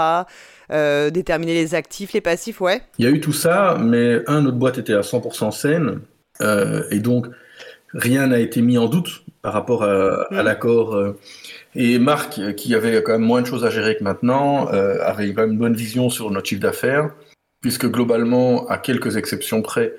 Euh, 0.70 1.10
déterminer 1.10 1.54
les 1.54 1.74
actifs, 1.74 2.12
les 2.12 2.20
passifs, 2.20 2.60
ouais. 2.60 2.82
Il 2.98 3.04
y 3.04 3.08
a 3.08 3.10
eu 3.10 3.20
tout 3.20 3.32
ça, 3.32 3.78
mais 3.80 4.20
un, 4.28 4.42
notre 4.42 4.58
boîte 4.58 4.78
était 4.78 4.94
à 4.94 5.00
100% 5.00 5.50
saine. 5.50 6.00
et 6.90 7.00
donc, 7.00 7.26
rien 7.94 8.26
n'a 8.28 8.38
été 8.38 8.62
mis 8.62 8.78
en 8.78 8.88
doute 8.88 9.22
par 9.42 9.52
rapport 9.52 9.84
à, 9.84 10.26
mm. 10.30 10.40
l'accord. 10.42 10.94
Euh. 10.94 11.18
Et 11.74 11.98
Marc, 11.98 12.54
qui 12.56 12.74
avait 12.74 13.02
quand 13.02 13.12
même 13.12 13.22
moins 13.22 13.42
de 13.42 13.46
choses 13.46 13.64
à 13.64 13.70
gérer 13.70 13.96
que 13.96 14.04
maintenant, 14.04 14.72
euh, 14.72 14.98
avait 15.02 15.32
quand 15.32 15.42
même 15.42 15.52
une 15.52 15.58
bonne 15.58 15.76
vision 15.76 16.10
sur 16.10 16.30
notre 16.30 16.48
chiffre 16.48 16.60
d'affaires, 16.60 17.10
puisque 17.60 17.86
globalement, 17.86 18.66
à 18.68 18.78
quelques 18.78 19.16
exceptions 19.16 19.62
près, 19.62 19.94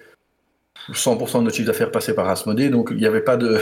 100% 0.91 1.39
de 1.39 1.43
notre 1.43 1.55
chiffre 1.55 1.67
d'affaires 1.67 1.91
passait 1.91 2.13
par 2.13 2.27
Asmodée, 2.27 2.69
donc 2.69 2.89
il 2.91 2.97
n'y 2.97 3.05
avait 3.05 3.21
pas 3.21 3.37
de... 3.37 3.59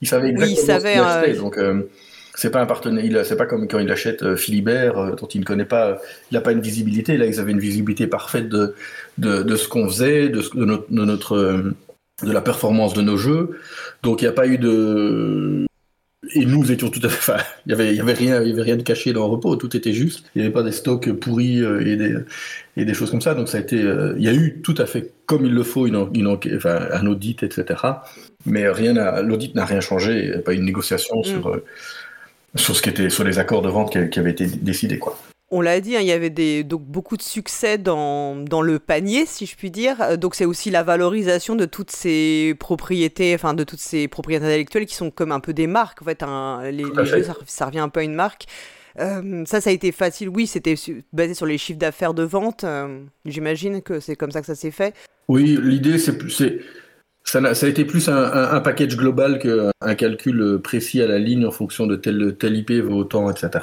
Il 0.00 0.08
savait 0.08 0.30
exactement 0.30 0.54
oui, 0.54 0.60
il 0.60 0.64
savait, 0.64 0.94
ce 0.94 1.32
qu'il 1.32 1.40
donc 1.40 1.58
euh, 1.58 1.82
c'est 2.34 2.50
pas 2.50 2.60
un 2.60 2.66
partenaire, 2.66 3.26
c'est 3.26 3.36
pas 3.36 3.46
comme 3.46 3.66
quand 3.66 3.80
il 3.80 3.90
achète 3.90 4.36
Philibert, 4.36 5.16
dont 5.16 5.26
il 5.26 5.40
ne 5.40 5.44
connaît 5.44 5.64
pas, 5.64 6.00
il 6.30 6.34
n'a 6.34 6.40
pas 6.40 6.52
une 6.52 6.60
visibilité, 6.60 7.16
là 7.16 7.26
ils 7.26 7.40
avaient 7.40 7.50
une 7.50 7.58
visibilité 7.58 8.06
parfaite 8.06 8.48
de, 8.48 8.74
de, 9.18 9.56
ce 9.56 9.66
qu'on 9.66 9.88
faisait, 9.88 10.28
de, 10.28 10.40
de 10.54 11.04
notre 11.04 11.36
de 11.36 11.74
la 12.22 12.40
performance 12.40 12.94
de 12.94 13.02
nos 13.02 13.16
jeux. 13.16 13.58
Donc 14.02 14.22
il 14.22 14.24
n'y 14.24 14.28
a 14.28 14.32
pas 14.32 14.46
eu 14.46 14.58
de 14.58 15.66
et 16.34 16.44
nous 16.44 16.70
étions 16.72 16.90
tout 16.90 17.00
à 17.02 17.08
fait. 17.08 17.32
Enfin, 17.32 17.42
il 17.66 17.70
y 17.70 17.72
avait, 17.72 17.90
il 17.90 17.96
y 17.96 18.00
avait 18.00 18.12
rien, 18.12 18.42
il 18.42 18.48
y 18.48 18.52
avait 18.52 18.62
rien 18.62 18.76
de 18.76 18.82
caché 18.82 19.12
dans 19.12 19.26
le 19.26 19.32
repos. 19.32 19.54
Tout 19.56 19.76
était 19.76 19.92
juste. 19.92 20.24
Il 20.34 20.40
n'y 20.40 20.46
avait 20.46 20.52
pas 20.52 20.62
des 20.62 20.72
stocks 20.72 21.10
pourris 21.12 21.62
euh, 21.62 21.80
et 21.86 21.96
des 21.96 22.16
et 22.76 22.84
des 22.84 22.94
choses 22.94 23.10
comme 23.10 23.20
ça. 23.20 23.34
Donc 23.34 23.48
ça 23.48 23.58
a 23.58 23.60
été. 23.60 23.80
Euh, 23.80 24.14
il 24.18 24.24
y 24.24 24.28
a 24.28 24.34
eu 24.34 24.60
tout 24.62 24.74
à 24.78 24.86
fait 24.86 25.12
comme 25.26 25.44
il 25.46 25.52
le 25.52 25.62
faut 25.62 25.86
une, 25.86 26.08
une 26.14 26.26
enfin, 26.56 26.88
un 26.92 27.06
audit, 27.06 27.42
etc. 27.42 27.80
Mais 28.46 28.68
rien 28.68 29.22
l'audit 29.22 29.54
n'a 29.54 29.64
rien 29.64 29.80
changé. 29.80 30.24
Il 30.24 30.30
n'y 30.30 30.36
a 30.36 30.40
pas 30.40 30.52
eu 30.52 30.56
une 30.56 30.64
négociation 30.64 31.20
mm. 31.20 31.24
sur 31.24 31.48
euh, 31.48 31.64
sur 32.56 32.74
ce 32.76 32.82
qui 32.82 32.90
était 32.90 33.10
sur 33.10 33.24
les 33.24 33.38
accords 33.38 33.62
de 33.62 33.68
vente 33.68 33.92
qui, 33.92 34.10
qui 34.10 34.18
avaient 34.18 34.32
été 34.32 34.46
décidés, 34.46 34.98
quoi. 34.98 35.18
On 35.50 35.62
l'a 35.62 35.80
dit, 35.80 35.96
hein, 35.96 36.00
il 36.00 36.06
y 36.06 36.12
avait 36.12 36.28
des, 36.28 36.62
donc 36.62 36.82
beaucoup 36.82 37.16
de 37.16 37.22
succès 37.22 37.78
dans, 37.78 38.36
dans, 38.36 38.60
le 38.60 38.78
panier, 38.78 39.24
si 39.24 39.46
je 39.46 39.56
puis 39.56 39.70
dire. 39.70 39.96
Euh, 40.02 40.16
donc 40.18 40.34
c'est 40.34 40.44
aussi 40.44 40.70
la 40.70 40.82
valorisation 40.82 41.56
de 41.56 41.64
toutes 41.64 41.90
ces 41.90 42.54
propriétés, 42.60 43.34
enfin 43.34 43.54
de 43.54 43.64
toutes 43.64 43.80
ces 43.80 44.08
propriétés 44.08 44.44
intellectuelles 44.44 44.84
qui 44.84 44.94
sont 44.94 45.10
comme 45.10 45.32
un 45.32 45.40
peu 45.40 45.54
des 45.54 45.66
marques. 45.66 46.02
En 46.02 46.04
fait, 46.04 46.22
les, 46.70 46.84
jeux, 47.06 47.24
ça, 47.46 47.66
revient 47.66 47.78
un 47.78 47.88
peu 47.88 48.00
à 48.00 48.02
une 48.02 48.14
marque. 48.14 48.44
Euh, 48.98 49.44
ça, 49.46 49.62
ça 49.62 49.70
a 49.70 49.72
été 49.72 49.90
facile. 49.90 50.28
Oui, 50.28 50.46
c'était 50.46 50.74
basé 51.14 51.32
sur 51.32 51.46
les 51.46 51.56
chiffres 51.56 51.78
d'affaires 51.78 52.12
de 52.12 52.24
vente. 52.24 52.64
Euh, 52.64 53.00
j'imagine 53.24 53.80
que 53.80 54.00
c'est 54.00 54.16
comme 54.16 54.32
ça 54.32 54.40
que 54.40 54.46
ça 54.46 54.54
s'est 54.54 54.70
fait. 54.70 54.94
Oui, 55.28 55.58
l'idée, 55.62 55.98
c'est 55.98 56.18
ça, 57.24 57.38
a, 57.38 57.54
ça 57.54 57.66
a 57.66 57.68
été 57.68 57.86
plus 57.86 58.08
un, 58.08 58.16
un, 58.16 58.60
package 58.60 58.96
global 58.96 59.38
qu'un 59.38 59.94
calcul 59.94 60.60
précis 60.62 61.00
à 61.02 61.06
la 61.06 61.18
ligne 61.18 61.46
en 61.46 61.50
fonction 61.50 61.86
de 61.86 61.96
tel, 61.96 62.36
tel 62.38 62.56
IP 62.56 62.72
vaut 62.72 62.96
autant, 62.96 63.30
etc. 63.30 63.60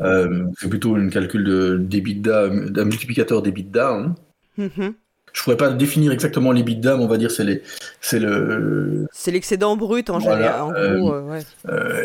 Euh, 0.00 0.44
c'est 0.58 0.68
plutôt 0.68 0.94
un 0.96 1.08
calcul 1.08 1.44
de, 1.44 1.76
d'EBITDA, 1.76 2.48
d'un 2.48 2.84
multiplicateur 2.84 3.42
d'EBITDA. 3.42 3.90
Hein. 3.90 4.14
Mm-hmm. 4.58 4.92
je 5.32 5.42
pourrais 5.44 5.56
pas 5.56 5.70
définir 5.70 6.10
exactement 6.10 6.50
les 6.50 6.60
l'EBITDA, 6.60 6.96
mais 6.96 7.04
on 7.04 7.08
va 7.08 7.16
dire 7.16 7.30
c'est 7.30 7.44
les, 7.44 7.62
c'est 8.00 8.18
le. 8.18 9.06
C'est 9.12 9.30
l'excédent 9.30 9.76
brut 9.76 10.10
en 10.10 10.20
général, 10.20 10.60
en 10.60 10.98
gros, 10.98 11.20
ouais. 11.20 11.40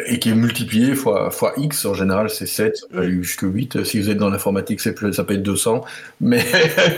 et 0.07 0.19
qui 0.19 0.29
est 0.29 0.35
multiplié 0.35 0.95
fois, 0.95 1.31
fois 1.31 1.53
X. 1.57 1.85
En 1.85 1.93
général, 1.93 2.29
c'est 2.29 2.45
7, 2.45 2.77
ça 2.77 2.88
peut 2.91 3.09
jusqu'à 3.21 3.47
8. 3.47 3.83
Si 3.83 4.00
vous 4.00 4.09
êtes 4.09 4.17
dans 4.17 4.29
l'informatique, 4.29 4.81
c'est 4.81 4.93
plus, 4.93 5.13
ça 5.13 5.23
peut 5.23 5.33
être 5.33 5.43
200. 5.43 5.83
Mais, 6.21 6.43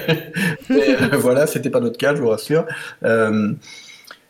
mais 0.69 0.95
voilà, 1.13 1.47
c'était 1.47 1.69
pas 1.69 1.79
notre 1.79 1.97
cas, 1.97 2.15
je 2.15 2.21
vous 2.21 2.29
rassure. 2.29 2.65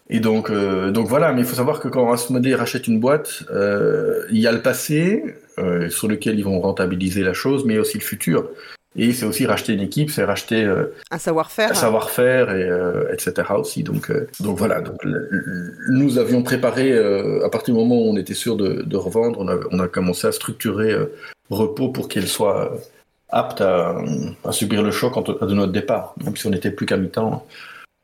Et 0.09 0.19
donc, 0.19 0.49
euh, 0.49 0.91
donc 0.91 1.07
voilà, 1.07 1.33
mais 1.33 1.41
il 1.41 1.47
faut 1.47 1.55
savoir 1.55 1.79
que 1.79 1.87
quand 1.87 2.11
Asmodee 2.11 2.53
rachète 2.53 2.87
une 2.87 2.99
boîte, 2.99 3.43
euh, 3.51 4.25
il 4.29 4.37
y 4.37 4.45
a 4.45 4.51
le 4.51 4.61
passé 4.61 5.23
euh, 5.59 5.89
sur 5.89 6.07
lequel 6.07 6.37
ils 6.39 6.45
vont 6.45 6.59
rentabiliser 6.59 7.23
la 7.23 7.33
chose, 7.33 7.65
mais 7.65 7.77
aussi 7.77 7.97
le 7.97 8.03
futur. 8.03 8.49
Et 8.97 9.11
c'est 9.11 9.25
aussi 9.25 9.45
racheter 9.45 9.73
une 9.73 9.81
équipe, 9.81 10.09
c'est 10.09 10.23
racheter 10.23 10.63
euh, 10.63 10.95
un 11.11 11.17
savoir-faire, 11.17 11.71
un 11.71 11.73
savoir-faire 11.73 12.55
et 12.55 12.63
euh, 12.63 13.11
etc. 13.11 13.49
aussi. 13.57 13.83
Donc 13.83 14.09
euh, 14.09 14.29
donc 14.39 14.57
voilà. 14.57 14.79
Donc 14.79 14.95
nous 15.89 16.17
avions 16.17 16.43
préparé 16.43 16.97
à 16.97 17.49
partir 17.49 17.73
du 17.73 17.79
moment 17.79 17.97
où 17.97 18.09
on 18.09 18.15
était 18.15 18.33
sûr 18.33 18.55
de, 18.55 18.83
de 18.83 18.97
revendre, 18.97 19.39
on 19.39 19.49
a, 19.49 19.57
on 19.71 19.79
a 19.79 19.87
commencé 19.89 20.27
à 20.27 20.31
structurer 20.31 20.95
repos 21.49 21.89
pour 21.89 22.07
qu'elle 22.07 22.27
soit 22.27 22.77
apte 23.29 23.59
à, 23.59 23.97
à, 24.45 24.51
subir 24.53 24.81
le 24.81 24.91
choc 24.91 25.13
de 25.25 25.53
notre 25.53 25.73
départ. 25.73 26.15
Même 26.23 26.37
si 26.37 26.47
on 26.47 26.51
n'était 26.51 26.71
plus 26.71 26.85
qu'à 26.85 26.95
mi-temps, 26.95 27.45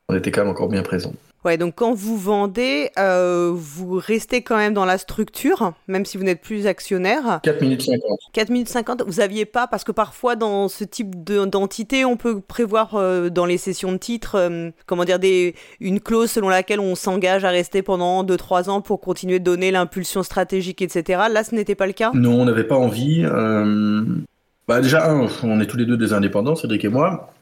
on 0.10 0.16
était 0.16 0.32
quand 0.32 0.42
même 0.42 0.52
encore 0.52 0.68
bien 0.68 0.84
présent. 0.84 1.14
Ouais, 1.44 1.58
donc 1.58 1.74
quand 1.76 1.94
vous 1.94 2.18
vendez, 2.18 2.92
euh, 3.00 3.52
vous 3.52 3.96
restez 3.98 4.44
quand 4.44 4.58
même 4.58 4.76
dans 4.76 4.86
la 4.86 5.00
structure, 5.00 5.74
même 5.88 6.06
si 6.06 6.18
vous 6.18 6.24
n'êtes 6.24 6.42
plus 6.42 6.68
actionnaire. 6.68 7.40
4 7.42 7.62
minutes 7.62 7.82
50. 7.82 8.02
4 8.32 8.50
minutes 8.50 8.70
50, 8.70 9.04
vous 9.08 9.22
aviez 9.22 9.46
pas, 9.46 9.66
parce 9.66 9.84
que 9.84 9.92
parfois 9.92 10.36
dans 10.36 10.68
ce 10.68 10.84
type 10.84 11.24
d'entité, 11.24 12.06
on 12.06 12.16
peut 12.16 12.42
prévoir 12.42 12.94
euh, 12.94 13.30
dans 13.30 13.48
les 13.48 13.58
sessions 13.58 13.92
de 13.92 13.98
titres, 13.98 14.36
euh, 14.36 14.70
comment 14.86 15.04
dire, 15.04 15.18
des, 15.18 15.56
une 15.80 16.00
clause 16.00 16.30
selon 16.30 16.48
laquelle 16.48 16.80
on 16.80 16.94
s'engage 16.94 17.44
à 17.44 17.50
rester 17.50 17.82
pendant 17.82 18.24
2-3 18.24 18.70
ans 18.70 18.82
pour 18.82 19.02
continuer 19.02 19.40
de 19.40 19.44
donner 19.44 19.72
l'impulsion 19.72 20.22
stratégique, 20.22 20.84
etc. 20.84 21.24
Là, 21.32 21.44
ce 21.44 21.56
n'était 21.56 21.76
pas 21.76 21.88
le 21.88 21.94
cas? 21.94 22.12
Non, 22.14 22.42
on 22.42 22.46
n'avait 22.46 22.66
pas 22.66 22.78
envie. 22.78 23.26
Bah 24.68 24.80
déjà, 24.80 25.12
on 25.44 25.60
est 25.60 25.66
tous 25.66 25.78
les 25.78 25.88
deux 25.88 25.98
des 25.98 26.14
indépendants, 26.14 26.56
Cédric 26.56 26.86
et 26.86 26.90
moi. 26.90 27.34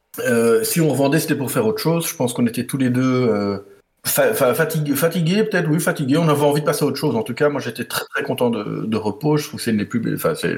si 0.63 0.79
on 0.79 0.88
revendait, 0.88 1.20
c'était 1.20 1.36
pour 1.36 1.51
faire 1.51 1.68
autre 1.68 1.82
chose. 1.82 2.08
Je 2.08 2.15
pense 2.15 2.32
qu'on 2.32 2.48
était 2.48 2.65
tous 2.65 2.77
les 2.77 2.89
deux 2.89 3.60
fatigué, 4.06 4.96
fatigué 4.96 5.44
peut-être, 5.44 5.70
oui, 5.70 5.79
fatigué. 5.79 6.18
On 6.18 6.29
avait 6.29 6.44
envie 6.44 6.62
de 6.62 6.65
passer 6.65 6.84
à 6.84 6.88
autre 6.88 6.98
chose. 6.98 7.15
En 7.15 7.24
tout 7.24 7.34
cas, 7.34 7.50
moi, 7.50 7.62
j'étais 7.62 7.86
très 7.86 8.06
très 8.06 8.24
content 8.24 8.50
de, 8.50 8.86
de, 8.86 8.98
repos. 8.98 9.38
Je 9.38 9.48
trouve 9.48 9.60
que 9.60 9.63
c'est 9.63 9.72
une, 9.72 9.88
c'est 10.36 10.58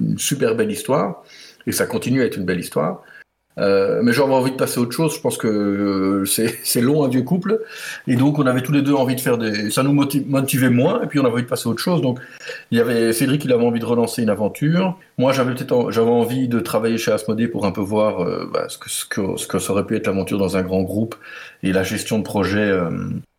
une 0.00 0.18
super 0.18 0.54
belle 0.54 0.70
histoire 0.70 1.22
et 1.66 1.72
ça 1.72 1.86
continue 1.86 2.22
à 2.22 2.26
être 2.26 2.36
une 2.36 2.44
belle 2.44 2.60
histoire. 2.60 3.02
Euh, 3.58 4.00
mais 4.02 4.12
j'avais 4.12 4.32
envie 4.32 4.52
de 4.52 4.56
passer 4.56 4.78
à 4.78 4.82
autre 4.82 4.92
chose. 4.92 5.14
Je 5.14 5.20
pense 5.20 5.36
que 5.36 5.48
euh, 5.48 6.24
c'est 6.24 6.80
long 6.80 7.04
un 7.04 7.08
vieux 7.08 7.22
couple, 7.22 7.60
et 8.06 8.16
donc 8.16 8.38
on 8.38 8.46
avait 8.46 8.62
tous 8.62 8.72
les 8.72 8.82
deux 8.82 8.94
envie 8.94 9.16
de 9.16 9.20
faire 9.20 9.38
des. 9.38 9.70
Ça 9.70 9.82
nous 9.82 9.92
motivait 9.92 10.70
moins, 10.70 11.02
et 11.02 11.06
puis 11.06 11.18
on 11.18 11.24
avait 11.24 11.34
envie 11.34 11.42
de 11.42 11.48
passer 11.48 11.68
à 11.68 11.72
autre 11.72 11.82
chose. 11.82 12.00
Donc 12.00 12.20
il 12.70 12.78
y 12.78 12.80
avait 12.80 13.12
Cédric, 13.12 13.44
il 13.44 13.52
avait 13.52 13.64
envie 13.64 13.80
de 13.80 13.84
relancer 13.84 14.22
une 14.22 14.30
aventure. 14.30 14.96
Moi, 15.18 15.32
j'avais 15.32 15.54
peut-être 15.54 15.90
j'avais 15.90 16.10
envie 16.10 16.48
de 16.48 16.60
travailler 16.60 16.98
chez 16.98 17.10
Asmodée 17.10 17.48
pour 17.48 17.66
un 17.66 17.72
peu 17.72 17.80
voir 17.80 18.22
euh, 18.22 18.48
bah, 18.52 18.66
ce, 18.68 18.78
que, 18.78 18.90
ce, 18.90 19.04
que, 19.04 19.36
ce 19.36 19.46
que 19.46 19.58
ça 19.58 19.72
aurait 19.72 19.86
pu 19.86 19.96
être 19.96 20.06
l'aventure 20.06 20.38
dans 20.38 20.56
un 20.56 20.62
grand 20.62 20.82
groupe 20.82 21.16
et 21.62 21.72
la 21.72 21.82
gestion 21.82 22.18
de 22.18 22.24
projet 22.24 22.70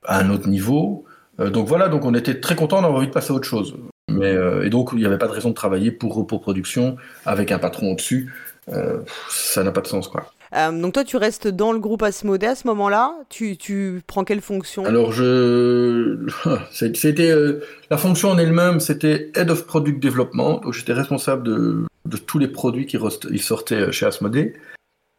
à 0.06 0.20
un 0.20 0.30
autre 0.30 0.50
niveau. 0.50 1.06
Donc 1.40 1.68
voilà, 1.68 1.88
donc 1.88 2.04
on 2.04 2.14
était 2.14 2.42
très 2.42 2.56
content, 2.56 2.80
on 2.80 2.84
avait 2.84 2.94
envie 2.94 3.08
de 3.08 3.14
passer 3.14 3.32
à 3.32 3.36
autre 3.36 3.48
chose. 3.48 3.76
Mais, 4.10 4.36
et 4.64 4.70
donc 4.70 4.90
il 4.92 5.00
n'y 5.00 5.06
avait 5.06 5.18
pas 5.20 5.28
de 5.28 5.32
raison 5.32 5.50
de 5.50 5.54
travailler 5.54 5.92
pour 5.92 6.28
pour 6.28 6.42
production 6.42 6.98
avec 7.26 7.52
un 7.52 7.60
patron 7.60 7.92
au-dessus. 7.92 8.34
Euh, 8.72 9.00
ça 9.30 9.64
n'a 9.64 9.72
pas 9.72 9.82
de 9.82 9.88
sens, 9.88 10.08
quoi. 10.08 10.32
Euh, 10.56 10.72
donc 10.72 10.94
toi, 10.94 11.04
tu 11.04 11.18
restes 11.18 11.48
dans 11.48 11.72
le 11.72 11.80
groupe 11.80 12.02
Asmodée 12.02 12.48
à 12.48 12.56
ce 12.56 12.68
moment-là. 12.68 13.14
Tu, 13.30 13.58
tu, 13.58 14.02
prends 14.08 14.24
quelle 14.24 14.42
fonction? 14.42 14.86
Alors 14.86 15.12
je, 15.12 16.28
c'était 16.72 17.30
euh, 17.30 17.62
la 17.92 17.98
fonction 17.98 18.32
en 18.32 18.38
elle-même, 18.38 18.80
c'était 18.80 19.32
Head 19.36 19.52
of 19.52 19.66
Product 19.66 20.02
Development. 20.02 20.62
Donc 20.62 20.74
j'étais 20.74 20.94
responsable 20.94 21.44
de, 21.44 21.86
de, 22.06 22.18
tous 22.18 22.40
les 22.40 22.48
produits 22.48 22.88
qui 22.88 22.98
sortaient 23.38 23.92
chez 23.92 24.06
Asmodée. 24.08 24.56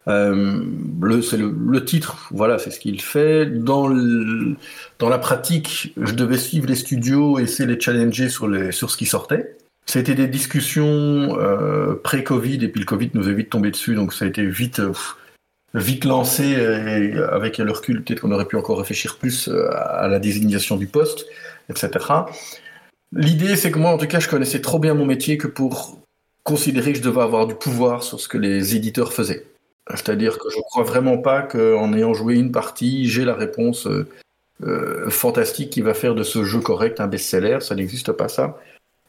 Euh, 0.08 0.64
le, 1.02 1.22
c'est 1.22 1.36
le, 1.36 1.54
le, 1.68 1.84
titre, 1.84 2.28
voilà, 2.32 2.58
c'est 2.58 2.70
ce 2.70 2.80
qu'il 2.80 3.00
fait. 3.00 3.46
Dans, 3.46 3.86
le, 3.86 4.56
dans 4.98 5.08
la 5.08 5.18
pratique, 5.18 5.92
je 6.00 6.14
devais 6.14 6.38
suivre 6.38 6.66
les 6.66 6.74
studios 6.74 7.38
et 7.38 7.42
essayer 7.42 7.66
de 7.66 7.74
les 7.74 7.80
challenger 7.80 8.28
sur, 8.28 8.48
les, 8.48 8.72
sur 8.72 8.90
ce 8.90 8.96
qui 8.96 9.06
sortait. 9.06 9.56
C'était 9.90 10.14
des 10.14 10.28
discussions 10.28 11.36
euh, 11.40 11.96
pré-Covid 11.96 12.64
et 12.64 12.68
puis 12.68 12.78
le 12.78 12.86
Covid 12.86 13.10
nous 13.14 13.28
est 13.28 13.34
vite 13.34 13.50
tombé 13.50 13.72
dessus, 13.72 13.96
donc 13.96 14.12
ça 14.12 14.24
a 14.24 14.28
été 14.28 14.46
vite, 14.46 14.78
euh, 14.78 14.92
lancé 16.04 16.44
et 16.44 17.18
avec 17.18 17.58
le 17.58 17.72
recul, 17.72 18.04
peut-être 18.04 18.20
qu'on 18.20 18.30
aurait 18.30 18.44
pu 18.44 18.54
encore 18.54 18.78
réfléchir 18.78 19.18
plus 19.18 19.48
euh, 19.48 19.68
à 19.72 20.06
la 20.06 20.20
désignation 20.20 20.76
du 20.76 20.86
poste, 20.86 21.26
etc. 21.68 21.90
L'idée, 23.10 23.56
c'est 23.56 23.72
que 23.72 23.80
moi, 23.80 23.90
en 23.90 23.98
tout 23.98 24.06
cas, 24.06 24.20
je 24.20 24.28
connaissais 24.28 24.60
trop 24.60 24.78
bien 24.78 24.94
mon 24.94 25.06
métier 25.06 25.38
que 25.38 25.48
pour 25.48 25.98
considérer 26.44 26.92
que 26.92 26.98
je 26.98 27.02
devais 27.02 27.22
avoir 27.22 27.48
du 27.48 27.56
pouvoir 27.56 28.04
sur 28.04 28.20
ce 28.20 28.28
que 28.28 28.38
les 28.38 28.76
éditeurs 28.76 29.12
faisaient. 29.12 29.44
C'est-à-dire 29.88 30.38
que 30.38 30.50
je 30.50 30.56
ne 30.56 30.62
crois 30.62 30.84
vraiment 30.84 31.18
pas 31.18 31.42
qu'en 31.42 31.92
ayant 31.94 32.14
joué 32.14 32.36
une 32.36 32.52
partie, 32.52 33.08
j'ai 33.08 33.24
la 33.24 33.34
réponse 33.34 33.88
euh, 34.62 35.10
fantastique 35.10 35.70
qui 35.70 35.80
va 35.80 35.94
faire 35.94 36.14
de 36.14 36.22
ce 36.22 36.44
jeu 36.44 36.60
correct 36.60 37.00
un 37.00 37.08
best-seller. 37.08 37.58
Ça 37.60 37.74
n'existe 37.74 38.12
pas 38.12 38.28
ça. 38.28 38.56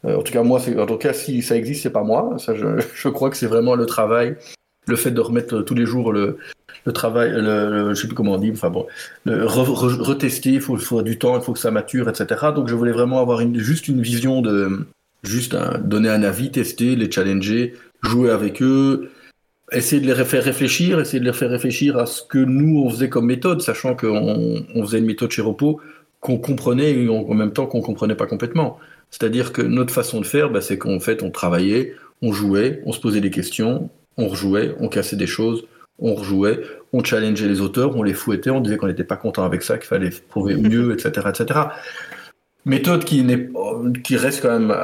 Euh, 0.05 0.17
en 0.17 0.21
tout 0.21 0.33
cas, 0.33 0.43
moi, 0.43 0.59
en 0.77 0.85
tout 0.85 0.97
cas, 0.97 1.13
si 1.13 1.41
ça 1.41 1.55
existe, 1.55 1.83
c'est 1.83 1.91
pas 1.91 2.03
moi. 2.03 2.35
Je, 2.95 3.09
crois 3.09 3.29
que 3.29 3.37
c'est 3.37 3.47
vraiment 3.47 3.75
le 3.75 3.85
travail, 3.85 4.35
le 4.87 4.95
fait 4.95 5.11
de 5.11 5.21
remettre 5.21 5.61
tous 5.61 5.75
les 5.75 5.85
jours 5.85 6.11
le, 6.11 6.37
le 6.85 6.91
travail, 6.91 7.31
le, 7.31 7.93
je 7.93 8.01
sais 8.01 8.07
plus 8.07 8.15
comment 8.15 8.33
on 8.33 8.37
dit, 8.37 8.51
enfin 8.51 8.69
bon, 8.69 8.87
le, 9.25 9.45
retester, 9.45 10.51
il 10.51 10.61
faut, 10.61 11.01
du 11.01 11.19
temps, 11.19 11.37
il 11.37 11.43
faut 11.43 11.53
que 11.53 11.59
ça 11.59 11.71
mature, 11.71 12.09
etc. 12.09 12.47
Donc, 12.55 12.67
je 12.67 12.75
voulais 12.75 12.91
vraiment 12.91 13.19
avoir 13.19 13.41
juste 13.55 13.87
une 13.87 14.01
vision 14.01 14.41
de, 14.41 14.87
juste 15.23 15.55
donner 15.83 16.09
un 16.09 16.23
avis, 16.23 16.51
tester, 16.51 16.95
les 16.95 17.11
challenger, 17.11 17.75
jouer 18.01 18.31
avec 18.31 18.61
eux, 18.61 19.11
essayer 19.71 20.01
de 20.01 20.11
les 20.11 20.25
faire 20.25 20.43
réfléchir, 20.43 20.99
essayer 20.99 21.19
de 21.19 21.25
les 21.25 21.33
faire 21.33 21.49
réfléchir 21.49 21.97
à 21.97 22.05
ce 22.05 22.23
que 22.23 22.39
nous 22.39 22.83
on 22.83 22.89
faisait 22.89 23.09
comme 23.09 23.25
méthode, 23.25 23.61
sachant 23.61 23.95
qu'on 23.95 24.65
on 24.73 24.83
faisait 24.83 24.99
une 24.99 25.05
méthode 25.05 25.31
chez 25.31 25.41
Repos 25.41 25.79
qu'on 26.19 26.37
comprenait 26.37 26.91
et 26.91 27.09
en 27.09 27.33
même 27.33 27.51
temps 27.51 27.65
qu'on 27.65 27.81
comprenait 27.81 28.15
pas 28.15 28.27
complètement. 28.27 28.77
C'est-à-dire 29.11 29.51
que 29.51 29.61
notre 29.61 29.93
façon 29.93 30.21
de 30.21 30.25
faire, 30.25 30.49
bah, 30.49 30.61
c'est 30.61 30.77
qu'en 30.77 30.99
fait, 30.99 31.21
on 31.21 31.29
travaillait, 31.29 31.93
on 32.21 32.31
jouait, 32.31 32.81
on 32.85 32.93
se 32.93 32.99
posait 32.99 33.21
des 33.21 33.29
questions, 33.29 33.89
on 34.17 34.27
rejouait, 34.27 34.73
on 34.79 34.87
cassait 34.87 35.15
des 35.15 35.27
choses, 35.27 35.65
on 35.99 36.15
rejouait, 36.15 36.61
on 36.93 37.03
challengeait 37.03 37.47
les 37.47 37.61
auteurs, 37.61 37.95
on 37.95 38.03
les 38.03 38.13
fouettait, 38.13 38.49
on 38.49 38.61
disait 38.61 38.77
qu'on 38.77 38.87
n'était 38.87 39.03
pas 39.03 39.17
content 39.17 39.43
avec 39.43 39.61
ça, 39.61 39.77
qu'il 39.77 39.87
fallait 39.87 40.09
prouver 40.29 40.55
mieux, 40.55 40.93
etc., 40.93 41.27
etc. 41.29 41.59
Méthode 42.65 43.05
qui, 43.05 43.23
reste 44.15 44.41
quand 44.41 44.59
même 44.59 44.75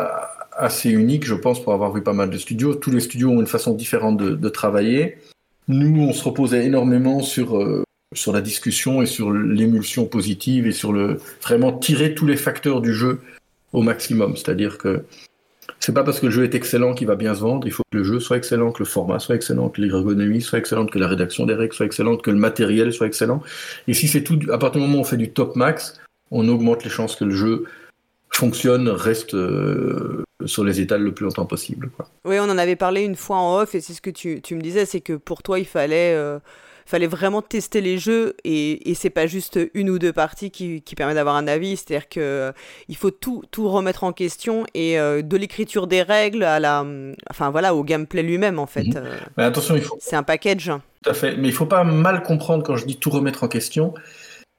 assez 0.52 0.90
unique, 0.90 1.26
je 1.26 1.36
pense, 1.36 1.62
pour 1.64 1.74
avoir 1.74 1.94
vu 1.94 2.02
pas 2.02 2.14
mal 2.14 2.30
de 2.30 2.38
studios. 2.38 2.76
Tous 2.76 2.92
les 2.92 3.00
studios 3.00 3.30
ont 3.30 3.40
une 3.40 3.48
façon 3.48 3.74
différente 3.74 4.18
de, 4.18 4.32
de 4.32 4.50
travailler. 4.50 5.18
Nous, 5.68 6.02
on 6.02 6.14
se 6.14 6.24
reposait 6.24 6.66
énormément 6.66 7.22
sur, 7.22 7.58
euh, 7.58 7.84
sur 8.16 8.34
la 8.34 8.42
discussion 8.42 9.02
et 9.02 9.06
sur 9.06 9.32
l'émulsion 9.32 10.06
positive 10.06 10.66
et 10.66 10.72
sur 10.72 10.92
le 10.92 11.20
vraiment 11.42 11.74
tirer 11.74 12.16
tous 12.16 12.26
les 12.26 12.38
facteurs 12.38 12.82
du 12.82 12.94
jeu 12.94 13.22
au 13.74 13.82
maximum. 13.82 14.36
C'est-à-dire 14.36 14.78
que 14.78 15.04
c'est 15.80 15.94
pas 15.94 16.04
parce 16.04 16.20
que 16.20 16.26
le 16.26 16.32
jeu 16.32 16.44
est 16.44 16.56
excellent 16.56 16.94
qu'il 16.94 17.08
va 17.08 17.16
bien 17.16 17.34
se 17.36 17.42
vendre. 17.42 17.68
Il 17.68 17.72
faut 17.72 17.84
que 17.92 17.98
le 17.98 18.04
jeu 18.04 18.20
soit 18.20 18.38
excellent, 18.38 18.72
que 18.72 18.80
le 18.80 18.86
format 18.86 19.20
soit 19.20 19.36
excellent, 19.36 19.70
que 19.70 19.82
l'ergonomie 19.82 20.42
soit 20.42 20.60
excellente, 20.60 20.92
que 20.92 21.00
la 21.00 21.08
rédaction 21.08 21.46
des 21.46 21.54
règles 21.54 21.74
soit 21.74 21.86
excellente, 21.86 22.22
que 22.22 22.32
le 22.32 22.38
matériel 22.38 22.92
soit 22.94 23.08
excellent. 23.08 23.42
Et 23.88 23.94
si 23.94 24.08
c'est 24.08 24.24
tout, 24.24 24.40
à 24.52 24.58
partir 24.58 24.82
du 24.82 24.88
moment 24.88 25.00
où 25.00 25.02
on 25.02 25.06
fait 25.06 25.18
du 25.18 25.32
top 25.32 25.56
max, 25.56 26.00
on 26.32 26.48
augmente 26.48 26.84
les 26.84 26.90
chances 26.90 27.16
que 27.16 27.26
le 27.26 27.32
jeu 27.32 27.66
fonctionne, 28.30 28.90
reste 28.90 29.34
euh, 29.34 30.24
sur 30.46 30.64
les 30.64 30.80
étals 30.80 31.02
le 31.02 31.14
plus 31.14 31.26
longtemps 31.26 31.46
possible. 31.46 31.90
Oui, 32.26 32.38
on 32.40 32.50
en 32.50 32.58
avait 32.58 32.76
parlé 32.76 33.02
une 33.02 33.16
fois 33.16 33.38
en 33.38 33.62
off, 33.62 33.74
et 33.74 33.82
c'est 33.82 33.94
ce 33.94 34.02
que 34.02 34.10
tu, 34.10 34.42
tu, 34.42 34.56
me 34.56 34.62
disais, 34.62 34.86
c'est 34.86 35.02
que 35.02 35.14
pour 35.14 35.42
toi, 35.42 35.60
il 35.60 35.66
fallait 35.66 36.14
euh, 36.14 36.40
fallait 36.90 37.08
vraiment 37.08 37.42
tester 37.42 37.82
les 37.82 37.98
jeux 37.98 38.36
et, 38.44 38.90
et 38.90 38.94
c'est 38.94 39.10
pas 39.10 39.28
juste 39.28 39.60
une 39.74 39.90
ou 39.90 40.00
deux 40.00 40.14
parties 40.14 40.52
qui, 40.52 40.82
qui 40.82 40.96
permet 40.96 41.14
d'avoir 41.14 41.36
un 41.36 41.48
avis. 41.48 41.78
C'est-à-dire 41.78 42.08
que 42.10 42.20
euh, 42.20 42.52
il 42.88 42.96
faut 42.96 43.12
tout, 43.12 43.44
tout 43.52 43.68
remettre 43.70 44.04
en 44.04 44.14
question 44.14 44.66
et 44.74 44.98
euh, 45.00 45.22
de 45.22 45.38
l'écriture 45.38 45.88
des 45.88 46.02
règles 46.02 46.44
à 46.44 46.60
la, 46.60 46.86
enfin 47.30 47.50
voilà, 47.50 47.76
au 47.76 47.84
gameplay 47.84 48.24
lui-même 48.24 48.60
en 48.60 48.68
fait. 48.68 48.86
Mhm. 48.86 48.98
Euh, 48.98 49.18
Mais 49.38 49.44
attention, 49.44 49.76
il 49.76 49.82
faut. 49.82 49.98
C'est 50.00 50.16
un 50.16 50.24
package. 50.24 50.72
Tout 51.04 51.10
à 51.10 51.14
fait. 51.14 51.36
Mais 51.36 51.50
il 51.50 51.54
faut 51.54 51.66
pas 51.66 51.84
mal 51.84 52.24
comprendre 52.24 52.64
quand 52.64 52.78
je 52.78 52.86
dis 52.86 52.98
tout 52.98 53.10
remettre 53.10 53.44
en 53.44 53.48
question. 53.48 53.94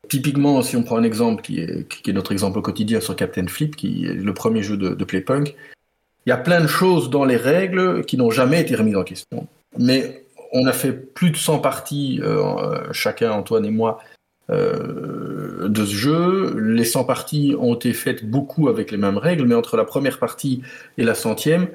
Typiquement, 0.08 0.62
si 0.62 0.76
on 0.76 0.82
prend 0.82 0.96
un 0.96 1.02
exemple 1.02 1.42
qui 1.42 1.60
est, 1.60 1.88
qui 1.88 2.10
est 2.10 2.14
notre 2.14 2.32
exemple 2.32 2.58
au 2.58 2.62
quotidien 2.62 3.00
sur 3.00 3.16
Captain 3.16 3.46
Flip, 3.46 3.74
qui 3.76 4.06
est 4.06 4.14
le 4.14 4.34
premier 4.34 4.62
jeu 4.62 4.76
de, 4.76 4.90
de 4.90 5.04
Playpunk, 5.04 5.54
il 6.24 6.30
y 6.30 6.32
a 6.32 6.36
plein 6.36 6.60
de 6.60 6.66
choses 6.66 7.10
dans 7.10 7.24
les 7.24 7.36
règles 7.36 8.04
qui 8.04 8.16
n'ont 8.16 8.30
jamais 8.30 8.60
été 8.60 8.74
remises 8.74 8.96
en 8.96 9.04
question. 9.04 9.46
Mais 9.78 10.24
on 10.52 10.66
a 10.66 10.72
fait 10.72 10.92
plus 10.92 11.30
de 11.30 11.36
100 11.36 11.58
parties, 11.58 12.20
euh, 12.22 12.92
chacun, 12.92 13.32
Antoine 13.32 13.64
et 13.64 13.70
moi, 13.70 13.98
euh, 14.50 15.68
de 15.68 15.84
ce 15.84 15.94
jeu. 15.94 16.58
Les 16.58 16.84
100 16.84 17.04
parties 17.04 17.54
ont 17.58 17.74
été 17.74 17.92
faites 17.92 18.24
beaucoup 18.24 18.68
avec 18.68 18.90
les 18.90 18.96
mêmes 18.96 19.18
règles, 19.18 19.44
mais 19.46 19.54
entre 19.54 19.76
la 19.76 19.84
première 19.84 20.18
partie 20.18 20.62
et 20.96 21.04
la 21.04 21.14
centième, 21.14 21.68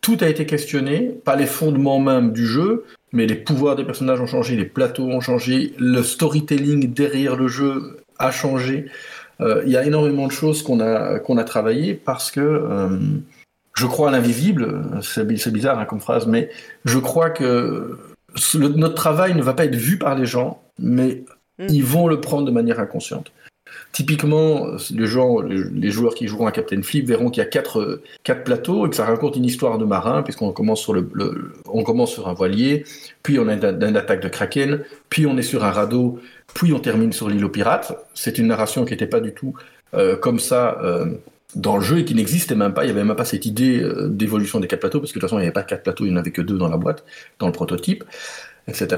tout 0.00 0.18
a 0.20 0.28
été 0.28 0.44
questionné, 0.44 1.16
pas 1.24 1.36
les 1.36 1.46
fondements 1.46 2.00
même 2.00 2.32
du 2.32 2.46
jeu, 2.46 2.84
mais 3.12 3.26
les 3.26 3.36
pouvoirs 3.36 3.76
des 3.76 3.84
personnages 3.84 4.20
ont 4.20 4.26
changé, 4.26 4.56
les 4.56 4.64
plateaux 4.64 5.06
ont 5.06 5.20
changé, 5.20 5.72
le 5.78 6.02
storytelling 6.02 6.92
derrière 6.92 7.36
le 7.36 7.46
jeu 7.46 7.98
a 8.18 8.30
changé. 8.30 8.86
Euh, 9.40 9.62
il 9.64 9.72
y 9.72 9.76
a 9.76 9.84
énormément 9.84 10.26
de 10.26 10.32
choses 10.32 10.62
qu'on 10.62 10.80
a, 10.80 11.20
qu'on 11.20 11.38
a 11.38 11.44
travaillé 11.44 11.94
parce 11.94 12.30
que 12.30 12.40
euh, 12.40 12.98
je 13.74 13.86
crois 13.86 14.08
à 14.08 14.12
l'invisible, 14.12 14.82
c'est 15.02 15.52
bizarre 15.52 15.78
hein, 15.78 15.84
comme 15.84 16.00
phrase, 16.00 16.26
mais 16.26 16.50
je 16.84 16.98
crois 16.98 17.30
que 17.30 17.98
notre 18.54 18.94
travail 18.94 19.34
ne 19.34 19.42
va 19.42 19.52
pas 19.52 19.64
être 19.64 19.74
vu 19.74 19.98
par 19.98 20.14
les 20.14 20.26
gens, 20.26 20.62
mais 20.78 21.24
mm. 21.58 21.66
ils 21.68 21.84
vont 21.84 22.06
le 22.06 22.20
prendre 22.20 22.44
de 22.44 22.52
manière 22.52 22.78
inconsciente. 22.78 23.32
Typiquement, 23.92 24.66
les, 24.90 25.06
gens, 25.06 25.40
les 25.40 25.90
joueurs 25.90 26.14
qui 26.14 26.26
joueront 26.26 26.46
à 26.46 26.52
Captain 26.52 26.82
Flip 26.82 27.06
verront 27.06 27.30
qu'il 27.30 27.42
y 27.42 27.46
a 27.46 27.48
quatre, 27.48 28.02
quatre 28.22 28.44
plateaux 28.44 28.86
et 28.86 28.90
que 28.90 28.96
ça 28.96 29.04
raconte 29.04 29.36
une 29.36 29.44
histoire 29.44 29.78
de 29.78 29.84
marin, 29.84 30.22
puisqu'on 30.22 30.52
commence 30.52 30.80
sur 30.80 30.92
le, 30.92 31.08
on 31.66 31.82
commence 31.82 32.12
sur 32.12 32.28
un 32.28 32.34
voilier, 32.34 32.84
puis 33.22 33.38
on 33.38 33.48
a 33.48 33.54
une, 33.54 33.96
attaque 33.96 34.20
de 34.20 34.28
kraken, 34.28 34.84
puis 35.10 35.26
on 35.26 35.36
est 35.36 35.42
sur 35.42 35.64
un 35.64 35.70
radeau, 35.70 36.20
puis 36.54 36.72
on 36.72 36.80
termine 36.80 37.12
sur 37.12 37.28
l'île 37.28 37.44
aux 37.44 37.48
pirates. 37.48 37.96
C'est 38.14 38.38
une 38.38 38.48
narration 38.48 38.84
qui 38.84 38.92
n'était 38.92 39.06
pas 39.06 39.20
du 39.20 39.32
tout 39.32 39.54
euh, 39.94 40.16
comme 40.16 40.40
ça 40.40 40.78
euh, 40.82 41.06
dans 41.54 41.76
le 41.76 41.82
jeu 41.82 41.98
et 41.98 42.04
qui 42.04 42.14
n'existait 42.14 42.54
même 42.54 42.74
pas. 42.74 42.84
Il 42.84 42.86
n'y 42.86 42.92
avait 42.92 43.04
même 43.04 43.16
pas 43.16 43.24
cette 43.24 43.46
idée 43.46 43.80
euh, 43.82 44.08
d'évolution 44.08 44.60
des 44.60 44.68
quatre 44.68 44.80
plateaux, 44.80 45.00
parce 45.00 45.12
que 45.12 45.18
de 45.18 45.20
toute 45.20 45.28
façon, 45.28 45.38
il 45.38 45.42
n'y 45.42 45.46
avait 45.46 45.52
pas 45.52 45.62
quatre 45.62 45.82
plateaux, 45.82 46.04
il 46.04 46.10
n'y 46.10 46.14
en 46.14 46.20
avait 46.20 46.30
que 46.30 46.42
deux 46.42 46.58
dans 46.58 46.68
la 46.68 46.76
boîte, 46.76 47.04
dans 47.38 47.46
le 47.46 47.52
prototype, 47.52 48.04
etc. 48.68 48.96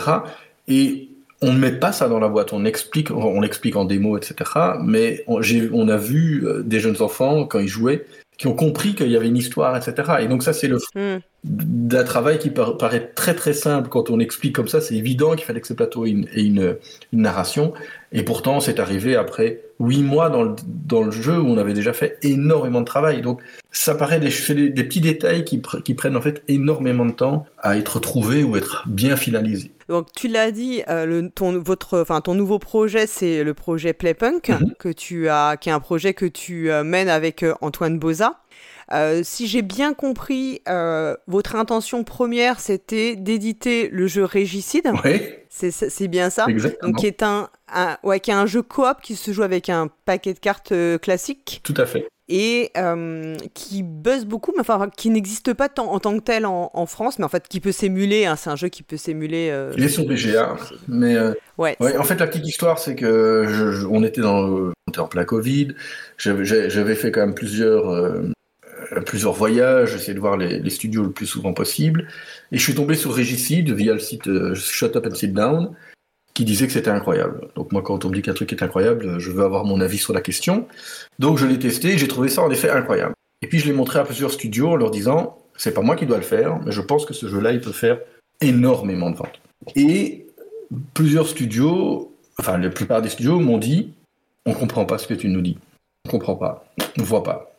Et 0.69 1.11
on 1.43 1.53
ne 1.53 1.59
met 1.59 1.73
pas 1.73 1.93
ça 1.93 2.09
dans 2.09 2.19
la 2.19 2.29
boîte, 2.29 2.53
on 2.53 2.65
explique, 2.65 3.11
on 3.11 3.41
l'explique 3.41 3.77
en 3.77 3.85
démo, 3.85 4.17
etc. 4.17 4.51
Mais 4.83 5.23
on, 5.27 5.41
on, 5.73 5.89
a 5.89 5.97
vu 5.97 6.47
euh, 6.47 6.63
des 6.63 6.81
jeunes 6.81 7.03
enfants, 7.03 7.45
quand 7.45 7.59
ils 7.59 7.69
jouaient, 7.69 8.07
qui 8.39 8.47
ont 8.47 8.55
compris 8.55 8.95
qu'il 8.95 9.11
y 9.11 9.17
avait 9.17 9.29
une 9.29 9.37
histoire, 9.37 9.77
etc. 9.77 10.17
Et 10.21 10.29
donc 10.29 10.43
ça, 10.43 10.53
c'est 10.53 10.69
le 10.69 10.79
hmm. 10.95 11.21
d'un 11.45 12.05
travail 12.05 12.39
qui 12.39 12.51
paraît 12.51 13.13
très 13.15 13.35
très 13.35 13.53
simple 13.53 13.89
quand 13.89 14.11
on 14.11 14.21
explique 14.21 14.55
comme 14.55 14.69
ça. 14.69 14.81
C'est 14.81 14.95
évident 14.95 15.35
qu'il 15.35 15.45
fallait 15.45 15.61
que 15.61 15.67
ce 15.67 15.73
plateau 15.73 16.05
ait 16.07 16.11
une, 16.11 16.29
une, 16.35 16.77
narration. 17.13 17.73
Et 18.13 18.23
pourtant, 18.23 18.61
c'est 18.61 18.79
arrivé 18.79 19.17
après 19.17 19.61
huit 19.81 20.03
mois 20.03 20.31
dans 20.31 20.43
le, 20.43 20.57
dans 20.67 21.03
le 21.03 21.11
jeu 21.11 21.39
où 21.39 21.47
on 21.47 21.59
avait 21.59 21.75
déjà 21.75 21.93
fait 21.93 22.19
énormément 22.23 22.81
de 22.81 22.87
travail. 22.87 23.21
Donc 23.21 23.41
ça 23.71 23.95
paraît 23.95 24.21
des, 24.21 24.31
des, 24.71 24.85
petits 24.85 25.01
détails 25.01 25.45
qui, 25.45 25.61
qui, 25.85 25.95
prennent 25.95 26.17
en 26.17 26.21
fait 26.21 26.43
énormément 26.49 27.05
de 27.05 27.13
temps 27.13 27.47
à 27.59 27.77
être 27.77 28.01
trouvés 28.01 28.43
ou 28.43 28.57
être 28.57 28.85
bien 28.87 29.17
finalisés. 29.17 29.73
Donc 29.89 30.09
tu 30.15 30.29
l'as 30.29 30.51
dit, 30.51 30.83
euh, 30.89 31.07
le, 31.07 31.29
ton, 31.29 31.59
votre, 31.59 32.01
enfin, 32.01 32.21
ton 32.21 32.35
nouveau 32.35 32.59
projet, 32.59 33.07
c'est 33.07 33.45
le 33.45 33.55
projet 33.55 33.93
Playpunk, 33.93 34.49
mhm. 34.49 34.75
que 34.79 34.89
tu 34.89 35.29
as, 35.29 35.57
qui 35.61 35.69
est 35.69 35.73
un 35.73 35.81
projet 35.81 36.15
que 36.15 36.27
tu 36.27 36.71
euh, 36.71 36.83
mènes 36.83 37.09
avec 37.09 37.43
euh, 37.43 37.55
Antoine 37.61 37.99
Boza. 37.99 38.41
si 39.23 39.47
j'ai 39.47 39.63
bien 39.63 39.95
compris, 39.95 40.63
votre 41.27 41.57
intention 41.57 42.03
première, 42.05 42.61
c'était 42.61 43.15
d'éditer 43.17 43.89
le 43.93 44.07
jeu 44.07 44.25
Régicide. 44.25 44.91
Oui. 45.05 45.21
C'est 45.49 46.09
bien 46.09 46.31
ça? 46.31 46.47
Exactement. 46.49 46.93
Donc, 46.93 47.01
qui 47.01 47.07
est 47.07 47.23
un, 47.23 47.49
un, 47.73 47.97
ouais, 48.03 48.21
qui 48.21 48.31
est 48.31 48.35
un 48.35 48.47
jeu 48.47 48.63
coop 48.63 49.01
qui 49.03 49.17
se 49.17 49.33
joue 49.33 49.43
avec 49.43 49.69
un 49.69 49.89
paquet 50.05 50.35
de 50.35 50.39
cartes 50.39 50.73
classique. 51.01 51.61
Tout 51.65 51.75
à 51.77 51.87
fait 51.87 52.07
et 52.29 52.71
euh, 52.77 53.37
qui 53.55 53.83
buzz 53.83 54.25
beaucoup, 54.25 54.53
mais 54.55 54.61
enfin 54.61 54.91
qui 54.97 55.11
n'existe 55.11 55.55
pas 55.55 55.69
en 55.79 56.01
tant 56.01 56.19
que 56.19 56.25
tel 56.25 56.45
en, 56.47 56.87
France, 56.87 57.19
mais 57.19 57.25
en 57.25 57.29
fait 57.29 57.47
qui 57.49 57.61
peut 57.61 57.73
s'émuler. 57.73 58.27
Hein, 58.27 58.37
c'est 58.37 58.51
un 58.51 58.57
jeu 58.57 58.69
qui 58.69 58.83
peut 58.83 58.97
s'émuler. 58.97 59.51
Euh, 59.51 59.73
Il 59.77 59.85
est 59.85 59.89
sur 59.89 60.07
BGA, 60.07 60.57
mais 60.89 61.17
euh, 61.17 61.33
ouais. 61.59 61.77
En 61.81 62.03
fait, 62.03 62.19
la 62.19 62.27
petite 62.27 62.47
histoire, 62.47 62.79
c'est 62.79 62.97
que 62.97 63.85
on 63.89 64.03
était 64.03 64.21
dans, 64.21 64.45
on 64.45 64.73
était 64.89 64.99
en 64.99 65.09
plein 65.09 65.25
Covid. 65.25 65.75
J'avais 66.19 66.95
fait 66.95 67.13
quand 67.13 67.21
même 67.21 67.35
plusieurs 67.35 68.23
plusieurs 69.05 69.33
voyages, 69.33 69.93
j'essayais 69.93 70.15
de 70.15 70.21
voir 70.21 70.37
les, 70.37 70.71
studios 70.71 71.03
le 71.03 71.11
plus 71.11 71.27
souvent 71.27 71.53
possible, 71.53 72.07
et 72.53 72.59
je 72.59 72.63
suis 72.63 72.75
tombé 72.75 72.95
sur 72.95 73.13
Régicide 73.13 73.73
via 73.73 73.93
le 73.93 73.99
site 73.99 74.55
Shut 74.55 74.95
Up 74.95 75.07
and 75.07 75.15
Sit 75.15 75.33
Down, 75.33 75.75
qui 76.37 76.45
disait 76.45 76.67
que 76.67 76.73
c'était 76.75 76.91
incroyable. 76.91 77.49
Donc 77.57 77.73
moi, 77.73 77.81
quand 77.81 78.05
on 78.05 78.11
me 78.11 78.15
dit 78.15 78.21
qu'un 78.21 78.35
truc 78.35 78.53
est 78.53 78.63
incroyable, 78.63 79.19
je 79.19 79.31
veux 79.31 79.43
avoir 79.43 79.65
mon 79.65 79.81
avis 79.81 79.97
sur 79.97 80.13
la 80.13 80.21
question. 80.21 80.69
Donc 81.19 81.39
je 81.39 81.47
l'ai 81.47 81.59
testé 81.59 81.97
j'ai 81.97 82.09
trouvé 82.09 82.29
ça 82.29 82.43
en 82.43 82.51
effet 82.51 82.69
incroyable. 82.69 83.15
Et 83.41 83.47
puis 83.47 83.59
je 83.59 83.65
l'ai 83.65 83.73
montré 83.73 83.99
à 83.99 84.05
plusieurs 84.05 84.31
studios 84.31 84.69
en 84.69 84.77
leur 84.77 84.91
disant, 84.91 85.39
c'est 85.57 85.73
pas 85.73 85.81
moi 85.81 85.97
qui 85.97 86.05
dois 86.05 86.19
le 86.19 86.23
faire, 86.23 86.61
mais 86.63 86.73
je 86.73 86.83
pense 86.83 87.07
que 87.07 87.15
ce 87.15 87.27
jeu-là, 87.27 87.53
il 87.53 87.63
peut 87.63 87.73
faire 87.73 87.99
énormément 88.43 89.09
de 89.11 89.17
ventes. 89.17 89.41
Et 89.77 90.27
plusieurs 90.93 91.27
studios, 91.27 92.13
enfin 92.39 92.59
la 92.59 92.69
plupart 92.69 93.01
des 93.01 93.09
studios 93.09 93.41
m'ont 93.41 93.57
dit, 93.57 93.95
on 94.45 94.53
comprend 94.53 94.85
pas 94.85 94.99
ce 94.99 95.07
que 95.07 95.15
tu 95.15 95.29
nous 95.29 95.41
dis. 95.41 95.57
On 96.05 96.11
comprend 96.11 96.37
pas. 96.37 96.67
On 96.99 97.03
voit 97.03 97.25
pas. 97.25 97.51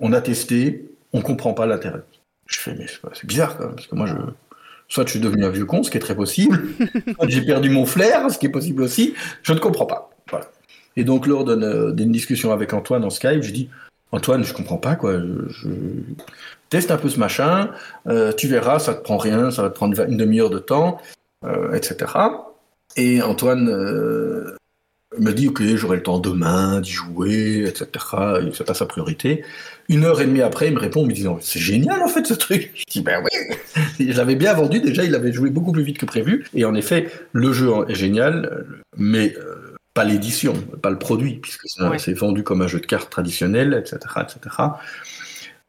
On 0.00 0.12
a 0.12 0.20
testé, 0.20 0.84
on 1.12 1.22
comprend 1.22 1.54
pas 1.54 1.66
l'intérêt. 1.66 2.02
Je 2.46 2.58
fais, 2.58 2.74
mais 2.74 2.86
c'est 2.88 3.26
bizarre 3.26 3.56
quand 3.56 3.66
même, 3.66 3.76
parce 3.76 3.86
que 3.86 3.94
moi 3.94 4.06
je, 4.06 4.16
Soit 4.88 5.04
je 5.06 5.10
suis 5.10 5.20
devenu 5.20 5.44
un 5.44 5.50
vieux 5.50 5.64
con, 5.64 5.82
ce 5.82 5.90
qui 5.90 5.96
est 5.96 6.00
très 6.00 6.14
possible, 6.14 6.62
soit 7.16 7.28
j'ai 7.28 7.42
perdu 7.42 7.70
mon 7.70 7.86
flair, 7.86 8.30
ce 8.30 8.38
qui 8.38 8.46
est 8.46 8.50
possible 8.50 8.82
aussi. 8.82 9.14
Je 9.42 9.52
ne 9.52 9.58
comprends 9.58 9.86
pas. 9.86 10.10
Voilà. 10.30 10.46
Et 10.96 11.04
donc, 11.04 11.26
lors 11.26 11.44
d'une 11.44 12.12
discussion 12.12 12.52
avec 12.52 12.72
Antoine 12.72 13.04
en 13.04 13.10
Skype, 13.10 13.42
j'ai 13.42 13.52
dit 13.52 13.68
Antoine, 14.12 14.44
je 14.44 14.54
comprends 14.54 14.78
pas, 14.78 14.94
quoi. 14.94 15.20
Je, 15.48 15.68
teste 16.68 16.90
un 16.90 16.96
peu 16.96 17.08
ce 17.08 17.18
machin, 17.18 17.70
euh, 18.08 18.32
tu 18.32 18.48
verras, 18.48 18.78
ça 18.78 18.94
te 18.94 19.02
prend 19.02 19.18
rien, 19.18 19.50
ça 19.50 19.62
va 19.62 19.70
te 19.70 19.74
prendre 19.74 20.00
une 20.08 20.16
demi-heure 20.16 20.50
de 20.50 20.58
temps, 20.58 21.00
euh, 21.44 21.72
etc. 21.72 22.12
Et 22.96 23.22
Antoine 23.22 23.68
euh, 23.68 24.56
me 25.18 25.32
dit 25.32 25.48
Ok, 25.48 25.62
j'aurai 25.76 25.96
le 25.96 26.02
temps 26.02 26.18
demain 26.18 26.80
d'y 26.80 26.90
jouer, 26.90 27.64
etc. 27.66 27.86
C'est 28.52 28.66
pas 28.66 28.74
sa 28.74 28.86
priorité. 28.86 29.44
Une 29.88 30.04
heure 30.04 30.20
et 30.20 30.26
demie 30.26 30.42
après, 30.42 30.68
il 30.68 30.74
me 30.74 30.80
répond 30.80 31.02
en 31.02 31.06
me 31.06 31.12
disant 31.12 31.38
C'est 31.40 31.60
génial 31.60 32.02
en 32.02 32.08
fait 32.08 32.26
ce 32.26 32.34
truc. 32.34 32.70
Je 32.76 32.84
dis 32.88 33.00
Ben 33.00 33.22
oui, 33.22 34.08
je 34.10 34.16
l'avais 34.16 34.36
bien 34.36 34.52
vendu 34.54 34.80
déjà, 34.80 35.04
il 35.04 35.14
avait 35.14 35.32
joué 35.32 35.50
beaucoup 35.50 35.72
plus 35.72 35.82
vite 35.82 35.98
que 35.98 36.06
prévu. 36.06 36.46
Et 36.54 36.64
en 36.64 36.74
effet, 36.74 37.10
le 37.32 37.52
jeu 37.52 37.70
est 37.88 37.94
génial, 37.94 38.66
mais 38.96 39.34
euh, 39.38 39.76
pas 39.94 40.04
l'édition, 40.04 40.52
pas 40.82 40.90
le 40.90 40.98
produit, 40.98 41.36
puisque 41.36 41.66
c'est 41.98 42.12
vendu 42.12 42.42
comme 42.42 42.62
un 42.62 42.68
jeu 42.68 42.80
de 42.80 42.86
cartes 42.86 43.10
traditionnel, 43.10 43.74
etc., 43.74 43.98
etc. 44.22 44.56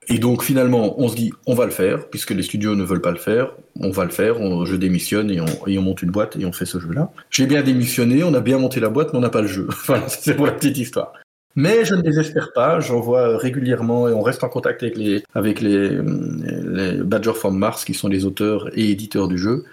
Et 0.09 0.19
donc 0.19 0.43
finalement, 0.43 0.99
on 0.99 1.09
se 1.09 1.15
dit, 1.15 1.33
on 1.45 1.53
va 1.53 1.65
le 1.65 1.71
faire, 1.71 2.09
puisque 2.09 2.31
les 2.31 2.43
studios 2.43 2.75
ne 2.75 2.83
veulent 2.83 3.01
pas 3.01 3.11
le 3.11 3.17
faire, 3.17 3.51
on 3.79 3.91
va 3.91 4.05
le 4.05 4.11
faire, 4.11 4.35
je 4.65 4.75
démissionne 4.75 5.29
et 5.29 5.41
on, 5.41 5.81
monte 5.81 6.01
une 6.01 6.11
boîte 6.11 6.37
et 6.39 6.45
on 6.45 6.53
fait 6.53 6.65
ce 6.65 6.79
jeu-là. 6.79 7.11
J'ai 7.29 7.45
bien 7.45 7.61
démissionné, 7.61 8.23
on 8.23 8.33
a 8.33 8.39
bien 8.39 8.57
monté 8.57 8.79
la 8.79 8.89
boîte, 8.89 9.11
mais 9.11 9.19
on 9.19 9.21
n'a 9.21 9.29
pas 9.29 9.41
le 9.41 9.47
jeu. 9.47 9.67
Voilà, 9.85 10.07
c'est 10.07 10.35
pour 10.35 10.45
la 10.45 10.53
petite 10.53 10.77
histoire. 10.77 11.13
Mais 11.55 11.85
je 11.85 11.95
ne 11.95 12.01
désespère 12.01 12.53
pas, 12.53 12.79
j'en 12.79 12.99
vois 12.99 13.37
régulièrement 13.37 14.07
et 14.07 14.13
on 14.13 14.21
reste 14.21 14.43
en 14.43 14.49
contact 14.49 14.83
avec 14.83 14.95
les, 14.95 15.23
avec 15.33 15.59
les, 15.59 15.89
les 15.89 16.93
Badger 17.03 17.33
from 17.33 17.57
Mars 17.57 17.83
qui 17.83 17.95
sont 17.95 18.07
les 18.07 18.25
auteurs 18.25 18.69
et 18.77 18.91
éditeurs 18.91 19.27
du 19.27 19.39
jeu. 19.39 19.65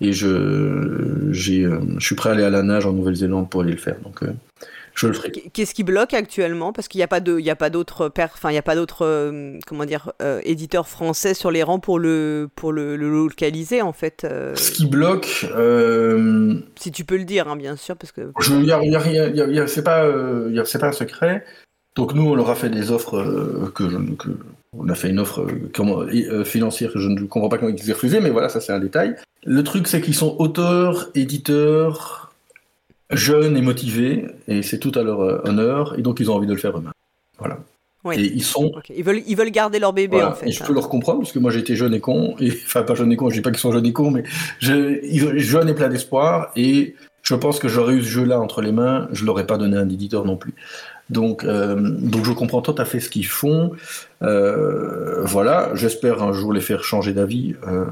Et 0.00 0.12
je, 0.12 0.28
euh, 0.28 1.32
je 1.32 2.04
suis 2.04 2.14
prêt 2.14 2.30
à 2.30 2.32
aller 2.32 2.44
à 2.44 2.50
la 2.50 2.62
nage 2.62 2.86
en 2.86 2.92
Nouvelle-Zélande 2.92 3.50
pour 3.50 3.62
aller 3.62 3.72
le 3.72 3.78
faire. 3.78 3.96
Donc, 4.02 4.22
euh, 4.22 4.32
je 4.94 5.06
le 5.06 5.12
ferai. 5.12 5.30
Qu'est-ce 5.30 5.74
qui 5.74 5.84
bloque 5.84 6.14
actuellement? 6.14 6.72
Parce 6.72 6.88
qu'il 6.88 6.98
n'y 6.98 7.04
a 7.04 7.08
pas 7.08 7.20
de, 7.20 7.38
il 7.38 7.44
y 7.44 7.50
a 7.50 7.56
pas 7.56 7.70
d'autres, 7.70 8.10
enfin 8.18 8.50
il 8.50 8.54
y 8.54 8.58
a 8.58 8.62
pas 8.62 8.74
d'autres, 8.74 9.04
euh, 9.04 9.58
comment 9.66 9.84
dire, 9.84 10.12
euh, 10.20 10.40
éditeurs 10.44 10.88
français 10.88 11.34
sur 11.34 11.50
les 11.50 11.62
rangs 11.62 11.80
pour 11.80 11.98
le, 11.98 12.48
pour 12.54 12.72
le, 12.72 12.96
localiser 12.96 13.82
en 13.82 13.92
fait. 13.92 14.24
Euh. 14.24 14.54
Ce 14.54 14.70
qui 14.70 14.86
bloque. 14.86 15.46
Si 16.76 16.92
tu 16.92 17.04
peux 17.04 17.16
le 17.16 17.24
dire, 17.24 17.48
hein, 17.48 17.56
bien 17.56 17.76
sûr, 17.76 17.96
parce 17.96 18.12
que. 18.12 18.32
Il 18.48 18.64
y 18.64 18.72
a, 18.72 18.82
y 18.84 18.96
a, 18.96 19.46
y 19.46 19.58
a, 19.58 19.66
c'est 19.66 19.84
pas, 19.84 20.06
c'est 20.64 20.78
pas 20.78 20.88
un 20.88 20.92
secret. 20.92 21.44
Donc 21.94 22.14
nous, 22.14 22.26
on 22.26 22.34
leur 22.34 22.48
a 22.48 22.54
fait 22.54 22.70
des 22.70 22.90
offres 22.90 23.70
que, 23.74 23.88
je, 23.90 23.96
que 24.14 24.30
on 24.78 24.88
a 24.88 24.94
fait 24.94 25.10
une 25.10 25.18
offre 25.18 25.46
comment, 25.74 26.06
financière 26.44 26.90
que 26.92 26.98
je 26.98 27.08
ne 27.08 27.20
comprends 27.26 27.50
pas 27.50 27.58
comment 27.58 27.70
ils 27.70 27.90
aient 27.90 27.92
refusé, 27.92 28.20
mais 28.20 28.30
voilà, 28.30 28.48
ça 28.48 28.60
c'est 28.60 28.72
un 28.72 28.78
détail. 28.80 29.16
Le 29.44 29.62
truc, 29.62 29.88
c'est 29.88 30.00
qu'ils 30.00 30.14
sont 30.14 30.36
auteurs, 30.38 31.10
éditeurs, 31.14 32.21
jeunes 33.12 33.56
et 33.56 33.62
motivés, 33.62 34.26
et 34.48 34.62
c'est 34.62 34.78
tout 34.78 34.92
à 34.94 35.02
leur 35.02 35.20
euh, 35.20 35.40
honneur, 35.44 35.98
et 35.98 36.02
donc 36.02 36.20
ils 36.20 36.30
ont 36.30 36.34
envie 36.34 36.46
de 36.46 36.52
le 36.52 36.58
faire 36.58 36.76
eux-mêmes. 36.76 36.92
Voilà. 37.38 37.58
Et 38.12 38.20
ils 38.20 38.42
sont. 38.42 38.72
Ils, 38.94 39.04
veulent, 39.04 39.22
ils 39.28 39.36
veulent 39.36 39.50
garder 39.50 39.78
leur 39.78 39.92
bébé 39.92 40.22
en 40.22 40.32
fait. 40.32 40.48
Et 40.48 40.52
je 40.52 40.58
peux 40.64 40.72
hein. 40.72 40.74
leur 40.74 40.88
comprendre, 40.88 41.20
parce 41.20 41.32
que 41.32 41.38
moi 41.38 41.52
j'étais 41.52 41.76
jeune 41.76 41.94
et 41.94 42.00
con, 42.00 42.34
et, 42.40 42.50
enfin 42.66 42.82
pas 42.82 42.94
jeune 42.94 43.12
et 43.12 43.16
con, 43.16 43.30
je 43.30 43.36
dis 43.36 43.42
pas 43.42 43.50
qu'ils 43.50 43.60
sont 43.60 43.72
jeunes 43.72 43.86
et 43.86 43.92
cons, 43.92 44.10
mais 44.10 44.24
je, 44.58 44.98
ils, 45.04 45.38
jeunes 45.38 45.68
et 45.68 45.74
plein 45.74 45.88
d'espoir, 45.88 46.50
et 46.56 46.94
je 47.22 47.34
pense 47.34 47.58
que 47.60 47.68
j'aurais 47.68 47.94
eu 47.94 48.02
ce 48.02 48.08
jeu-là 48.08 48.40
entre 48.40 48.60
les 48.60 48.72
mains, 48.72 49.08
je 49.12 49.24
l'aurais 49.24 49.46
pas 49.46 49.56
donné 49.56 49.76
à 49.76 49.80
un 49.80 49.88
éditeur 49.88 50.24
non 50.24 50.36
plus. 50.36 50.54
Donc, 51.10 51.44
euh, 51.44 51.76
donc 51.78 52.24
je 52.24 52.32
comprends 52.32 52.62
tout 52.62 52.74
à 52.78 52.84
fait 52.84 53.00
ce 53.00 53.08
qu'ils 53.08 53.26
font. 53.26 53.72
Euh, 54.22 55.22
voilà, 55.24 55.70
j'espère 55.74 56.22
un 56.22 56.32
jour 56.32 56.52
les 56.52 56.60
faire 56.60 56.84
changer 56.84 57.12
d'avis. 57.12 57.54
Euh, 57.68 57.84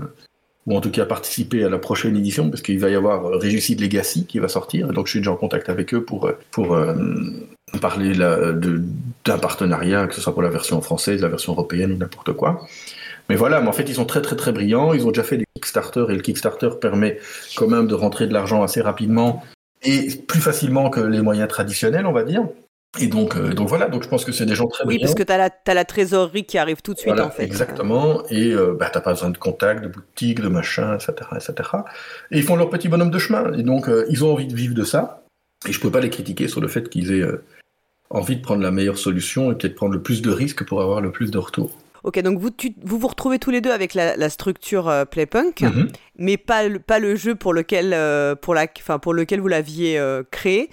ou 0.67 0.77
en 0.77 0.81
tout 0.81 0.91
cas 0.91 1.07
participer 1.07 1.65
à 1.65 1.69
la 1.69 1.79
prochaine 1.79 2.17
édition, 2.17 2.51
parce 2.51 2.63
qu'il 2.63 2.79
va 2.79 2.91
y 2.91 2.95
avoir 2.95 3.27
euh, 3.27 3.37
Réussite 3.37 3.81
Legacy 3.81 4.27
qui 4.27 4.39
va 4.39 4.49
sortir, 4.49 4.89
donc 4.89 5.07
je 5.07 5.13
suis 5.13 5.21
déjà 5.21 5.33
en 5.33 5.37
contact 5.37 5.69
avec 5.69 5.95
eux 5.95 6.05
pour, 6.05 6.27
euh, 6.27 6.39
pour 6.51 6.75
euh, 6.75 6.95
parler 7.81 8.13
d'un 8.15 9.39
partenariat, 9.39 10.07
que 10.07 10.15
ce 10.15 10.21
soit 10.21 10.33
pour 10.33 10.43
la 10.43 10.51
version 10.51 10.81
française, 10.81 11.23
la 11.23 11.29
version 11.29 11.53
européenne 11.53 11.93
ou 11.93 11.97
n'importe 11.97 12.33
quoi. 12.33 12.67
Mais 13.29 13.37
voilà, 13.37 13.61
mais 13.61 13.69
en 13.69 13.73
fait, 13.73 13.89
ils 13.89 13.95
sont 13.95 14.07
très 14.07 14.23
très 14.23 14.37
très 14.37 14.53
brillants, 14.53 14.93
ils 14.93 15.07
ont 15.07 15.11
déjà 15.11 15.23
fait 15.23 15.39
des 15.39 15.47
Kickstarter, 15.55 16.07
et 16.09 16.15
le 16.15 16.21
Kickstarter 16.21 16.71
permet 16.81 17.19
quand 17.57 17.69
même 17.69 17.87
de 17.87 17.95
rentrer 17.95 18.27
de 18.27 18.33
l'argent 18.33 18.63
assez 18.63 18.81
rapidement 18.81 19.43
et 19.83 20.09
plus 20.29 20.41
facilement 20.41 20.91
que 20.91 21.01
les 21.01 21.23
moyens 21.23 21.49
traditionnels, 21.49 22.07
on 22.07 22.13
va 22.13 22.25
dire. 22.25 22.43
Et 22.99 23.07
donc, 23.07 23.37
euh, 23.37 23.53
donc 23.53 23.69
voilà, 23.69 23.89
donc 23.89 24.03
je 24.03 24.09
pense 24.09 24.25
que 24.25 24.33
c'est 24.33 24.47
des 24.47 24.57
gens 24.57 24.67
très 24.67 24.85
Oui, 24.85 24.99
parce 24.99 25.15
que 25.15 25.23
tu 25.23 25.33
as, 25.33 25.51
as, 25.65 25.75
la 25.75 25.85
trésorerie 25.85 26.45
qui 26.45 26.59
arrive 26.59 26.83
tout 26.83 26.93
de 26.93 26.99
suite, 26.99 27.21
en 27.21 27.31
fait. 27.31 27.45
Exactement, 27.45 28.25
et 28.31 28.53
euh, 28.53 28.75
bah, 28.79 28.91
tu 28.91 28.99
n'as 28.99 29.03
pas 29.03 29.13
besoin 29.13 29.31
de 29.31 29.39
contact, 29.39 29.85
de 29.85 29.89
boutique, 29.89 30.41
de 30.41 30.49
machin, 30.49 30.97
etc., 30.97 31.13
etc. 31.37 31.71
Et 32.33 32.39
ils 32.39 32.43
font 32.43 32.57
leur 32.57 32.69
petit 32.69 32.89
bonhomme 32.89 33.13
de 33.13 33.19
chemin, 33.19 33.53
et 33.53 33.63
donc 33.63 33.89
euh, 33.89 34.07
ils 34.11 34.25
ont 34.25 34.33
envie 34.33 34.49
de 34.49 34.57
vivre 34.57 34.75
de 34.75 34.83
ça, 34.83 35.23
et 35.69 35.73
je 35.73 35.79
ne 35.79 35.83
peux 35.83 35.91
pas 35.91 36.01
les 36.01 36.11
critiquer 36.11 36.49
sur 36.49 36.61
le 36.61 36.67
fait 36.67 36.89
qu'ils 36.89 37.13
aient 37.13 37.25
envie 38.11 38.37
de 38.37 38.43
prendre 38.43 38.63
la 38.63 38.73
meilleure 38.73 38.99
solution 38.99 39.53
et 39.53 39.55
peut-être 39.55 39.77
prendre 39.77 39.93
le 39.93 40.03
plus 40.03 40.21
de 40.21 40.31
risques 40.31 40.65
pour 40.65 40.83
avoir 40.83 41.01
le 41.01 41.13
plus 41.13 41.31
de 41.31 41.39
retours. 41.39 41.71
Ok, 42.03 42.21
donc 42.23 42.41
vous 42.41 42.51
vous, 42.83 42.99
vous 42.99 43.07
retrouvez 43.07 43.39
tous 43.39 43.51
les 43.51 43.61
deux 43.61 43.71
avec 43.71 43.95
la, 43.95 44.31
structure 44.31 44.93
Playpunk, 45.13 45.61
mhm. 45.61 45.89
mais 46.19 46.39
pas, 46.39 46.63
pas 46.85 46.99
le 46.99 47.15
jeu 47.15 47.37
pour 47.37 47.53
lequel, 47.53 47.95
pour 48.41 48.55
la, 48.55 48.67
pour 48.67 49.15
lequel 49.15 49.41
vous 49.41 49.49
l'aviez 49.49 50.03
créé 50.33 50.71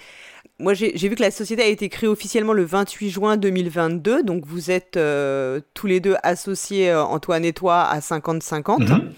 moi, 0.60 0.74
j'ai 0.74 0.92
vu 0.92 1.14
que 1.14 1.22
la 1.22 1.30
société 1.30 1.62
a 1.62 1.66
été 1.66 1.88
créée 1.88 2.08
officiellement 2.08 2.52
le 2.52 2.64
28 2.64 3.10
juin 3.10 3.36
2022, 3.36 4.24
donc 4.24 4.44
vous 4.44 4.72
êtes 4.72 4.96
euh, 4.96 5.60
tous 5.72 5.86
les 5.86 6.00
deux 6.00 6.16
associés, 6.24 6.90
euh, 6.90 7.02
Antoine 7.02 7.44
et 7.44 7.52
toi, 7.52 7.82
à 7.82 8.00
50-50. 8.00 8.82
Mhm. 8.82 9.12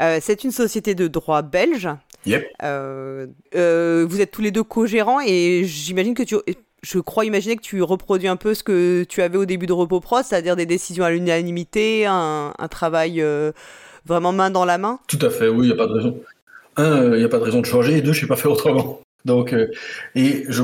Euh, 0.00 0.18
c'est 0.20 0.42
une 0.42 0.50
société 0.50 0.96
de 0.96 1.06
droit 1.06 1.42
belge. 1.42 1.88
Yep. 2.24 2.44
vous 2.62 4.20
êtes 4.20 4.30
tous 4.30 4.42
les 4.42 4.50
deux 4.50 4.62
co-gérants 4.62 5.20
et 5.24 5.62
j'imagine 5.64 6.14
que 6.14 6.22
tu... 6.22 6.36
Je 6.82 6.98
crois 6.98 7.24
imaginer 7.24 7.54
que 7.54 7.62
tu 7.62 7.80
reproduis 7.80 8.26
un 8.26 8.34
peu 8.34 8.54
ce 8.54 8.64
que 8.64 9.04
tu 9.08 9.22
avais 9.22 9.38
au 9.38 9.44
début 9.44 9.66
de 9.66 9.72
Repos 9.72 10.00
Pro, 10.00 10.16
c'est-à-dire 10.24 10.56
des 10.56 10.66
décisions 10.66 11.04
à 11.04 11.12
l'unanimité, 11.12 12.06
un, 12.06 12.52
un, 12.58 12.68
travail 12.68 13.24
vraiment 14.04 14.32
main 14.32 14.50
dans 14.50 14.64
la 14.64 14.78
main? 14.78 14.98
Tout 15.06 15.18
à 15.22 15.30
fait, 15.30 15.46
oui, 15.46 15.66
il 15.66 15.68
n'y 15.68 15.72
a 15.72 15.76
pas 15.76 15.86
de 15.86 15.92
raison. 15.92 16.20
Un, 16.76 17.12
il 17.12 17.18
n'y 17.18 17.24
a 17.24 17.28
pas 17.28 17.38
de 17.38 17.44
raison 17.44 17.60
de 17.60 17.66
changer, 17.66 17.98
et 17.98 18.00
deux, 18.00 18.12
je 18.12 18.18
ne 18.18 18.20
sais 18.22 18.26
pas 18.26 18.34
faire 18.34 18.50
autrement. 18.50 19.00
Donc, 19.24 19.52
euh, 19.52 19.70
et 20.14 20.44
je, 20.48 20.62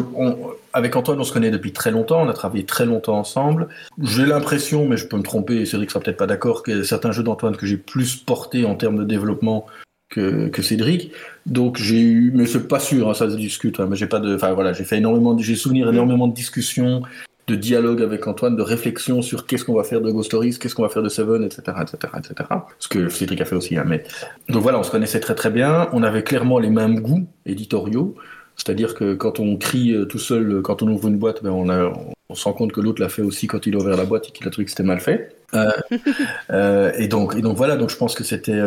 avec 0.72 0.96
Antoine, 0.96 1.20
on 1.20 1.24
se 1.24 1.32
connaît 1.32 1.50
depuis 1.50 1.72
très 1.72 1.90
longtemps, 1.90 2.22
on 2.22 2.28
a 2.28 2.32
travaillé 2.32 2.64
très 2.64 2.86
longtemps 2.86 3.18
ensemble. 3.18 3.68
J'ai 4.02 4.26
l'impression, 4.26 4.86
mais 4.86 4.96
je 4.96 5.06
peux 5.06 5.16
me 5.16 5.22
tromper, 5.22 5.64
Cédric 5.66 5.90
sera 5.90 6.00
peut-être 6.00 6.16
pas 6.16 6.26
d'accord, 6.26 6.62
que 6.62 6.82
certains 6.82 7.12
jeux 7.12 7.22
d'Antoine 7.22 7.56
que 7.56 7.66
j'ai 7.66 7.76
plus 7.76 8.16
portés 8.16 8.64
en 8.64 8.74
termes 8.74 8.96
de 8.96 9.04
développement 9.04 9.66
que, 10.08 10.48
que 10.48 10.62
Cédric. 10.62 11.12
Donc 11.46 11.76
j'ai 11.78 12.00
eu, 12.00 12.32
mais 12.34 12.46
c'est 12.46 12.68
pas 12.68 12.80
sûr, 12.80 13.08
hein, 13.08 13.14
ça 13.14 13.30
se 13.30 13.36
discute. 13.36 13.80
Hein, 13.80 13.86
mais 13.88 13.96
j'ai 13.96 14.06
pas 14.06 14.20
de, 14.20 14.34
enfin 14.34 14.52
voilà, 14.52 14.72
j'ai 14.72 14.84
fait 14.84 14.98
énormément, 14.98 15.36
j'ai 15.38 15.56
souvenir 15.56 15.88
énormément 15.88 16.28
de 16.28 16.34
discussions, 16.34 17.02
de 17.48 17.54
dialogues 17.54 18.02
avec 18.02 18.26
Antoine, 18.26 18.56
de 18.56 18.62
réflexions 18.62 19.22
sur 19.22 19.46
qu'est-ce 19.46 19.64
qu'on 19.64 19.74
va 19.74 19.84
faire 19.84 20.00
de 20.00 20.10
Ghost 20.10 20.28
Stories, 20.28 20.58
qu'est-ce 20.58 20.74
qu'on 20.74 20.82
va 20.82 20.90
faire 20.90 21.02
de 21.02 21.08
Seven, 21.08 21.42
etc., 21.42 21.62
etc., 21.80 22.12
etc. 22.18 22.50
Ce 22.78 22.88
que 22.88 23.08
Cédric 23.08 23.40
a 23.40 23.44
fait 23.44 23.56
aussi. 23.56 23.76
Hein, 23.76 23.84
mais 23.86 24.04
donc 24.48 24.62
voilà, 24.62 24.78
on 24.78 24.82
se 24.82 24.90
connaissait 24.90 25.20
très 25.20 25.34
très 25.34 25.50
bien. 25.50 25.88
On 25.92 26.02
avait 26.02 26.22
clairement 26.22 26.58
les 26.58 26.70
mêmes 26.70 27.00
goûts 27.00 27.26
éditoriaux. 27.46 28.14
C'est-à-dire 28.58 28.94
que 28.94 29.14
quand 29.14 29.40
on 29.40 29.56
crie 29.56 29.94
euh, 29.94 30.04
tout 30.04 30.18
seul, 30.18 30.52
euh, 30.52 30.60
quand 30.60 30.82
on 30.82 30.88
ouvre 30.88 31.08
une 31.08 31.16
boîte, 31.16 31.42
ben 31.42 31.50
on, 31.50 31.70
a, 31.70 31.92
on 32.28 32.34
se 32.34 32.44
rend 32.44 32.52
compte 32.52 32.72
que 32.72 32.80
l'autre 32.80 33.00
l'a 33.00 33.08
fait 33.08 33.22
aussi 33.22 33.46
quand 33.46 33.66
il 33.66 33.74
a 33.76 33.78
ouvert 33.78 33.96
la 33.96 34.04
boîte 34.04 34.28
et 34.28 34.32
qu'il 34.32 34.46
a 34.46 34.50
trouvé 34.50 34.64
que 34.64 34.70
c'était 34.70 34.82
mal 34.82 35.00
fait. 35.00 35.36
Euh, 35.54 36.92
et, 36.98 37.08
donc, 37.08 37.36
et 37.36 37.40
donc 37.40 37.56
voilà, 37.56 37.76
donc 37.76 37.88
je 37.88 37.96
pense 37.96 38.14
que 38.14 38.24
c'était. 38.24 38.60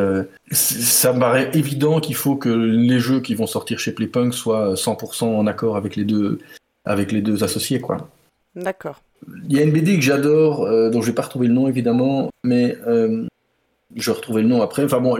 ça 0.50 1.14
me 1.14 1.20
paraît 1.20 1.52
évident 1.54 2.00
qu'il 2.00 2.16
faut 2.16 2.36
que 2.36 2.50
les 2.50 3.00
jeux 3.00 3.20
qui 3.20 3.36
vont 3.36 3.46
sortir 3.46 3.78
chez 3.80 3.92
Playpunk 3.92 4.34
soient 4.34 4.74
100% 4.74 5.26
en 5.26 5.46
accord 5.46 5.76
avec 5.76 5.96
les 5.96 6.06
deux, 6.06 6.40
avec 6.86 7.12
les 7.12 7.22
deux 7.22 7.44
associés, 7.44 7.80
quoi. 7.80 8.10
D'accord. 8.56 9.02
Il 9.48 9.56
y 9.56 9.60
a 9.60 9.64
une 9.64 9.72
BD 9.72 9.98
que 9.98 10.02
j'adore, 10.02 10.68
dont 10.90 11.02
je 11.02 11.08
vais 11.08 11.16
pas 11.16 11.22
retrouver 11.22 11.48
le 11.48 11.54
nom 11.54 11.68
évidemment, 11.68 12.32
mais 12.44 12.76
je 12.86 14.12
vais 14.12 14.16
retrouver 14.18 14.42
le 14.42 14.48
nom 14.48 14.64
après. 14.64 14.84
Enfin 14.84 15.00
bon, 15.00 15.16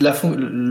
la, 0.00 0.14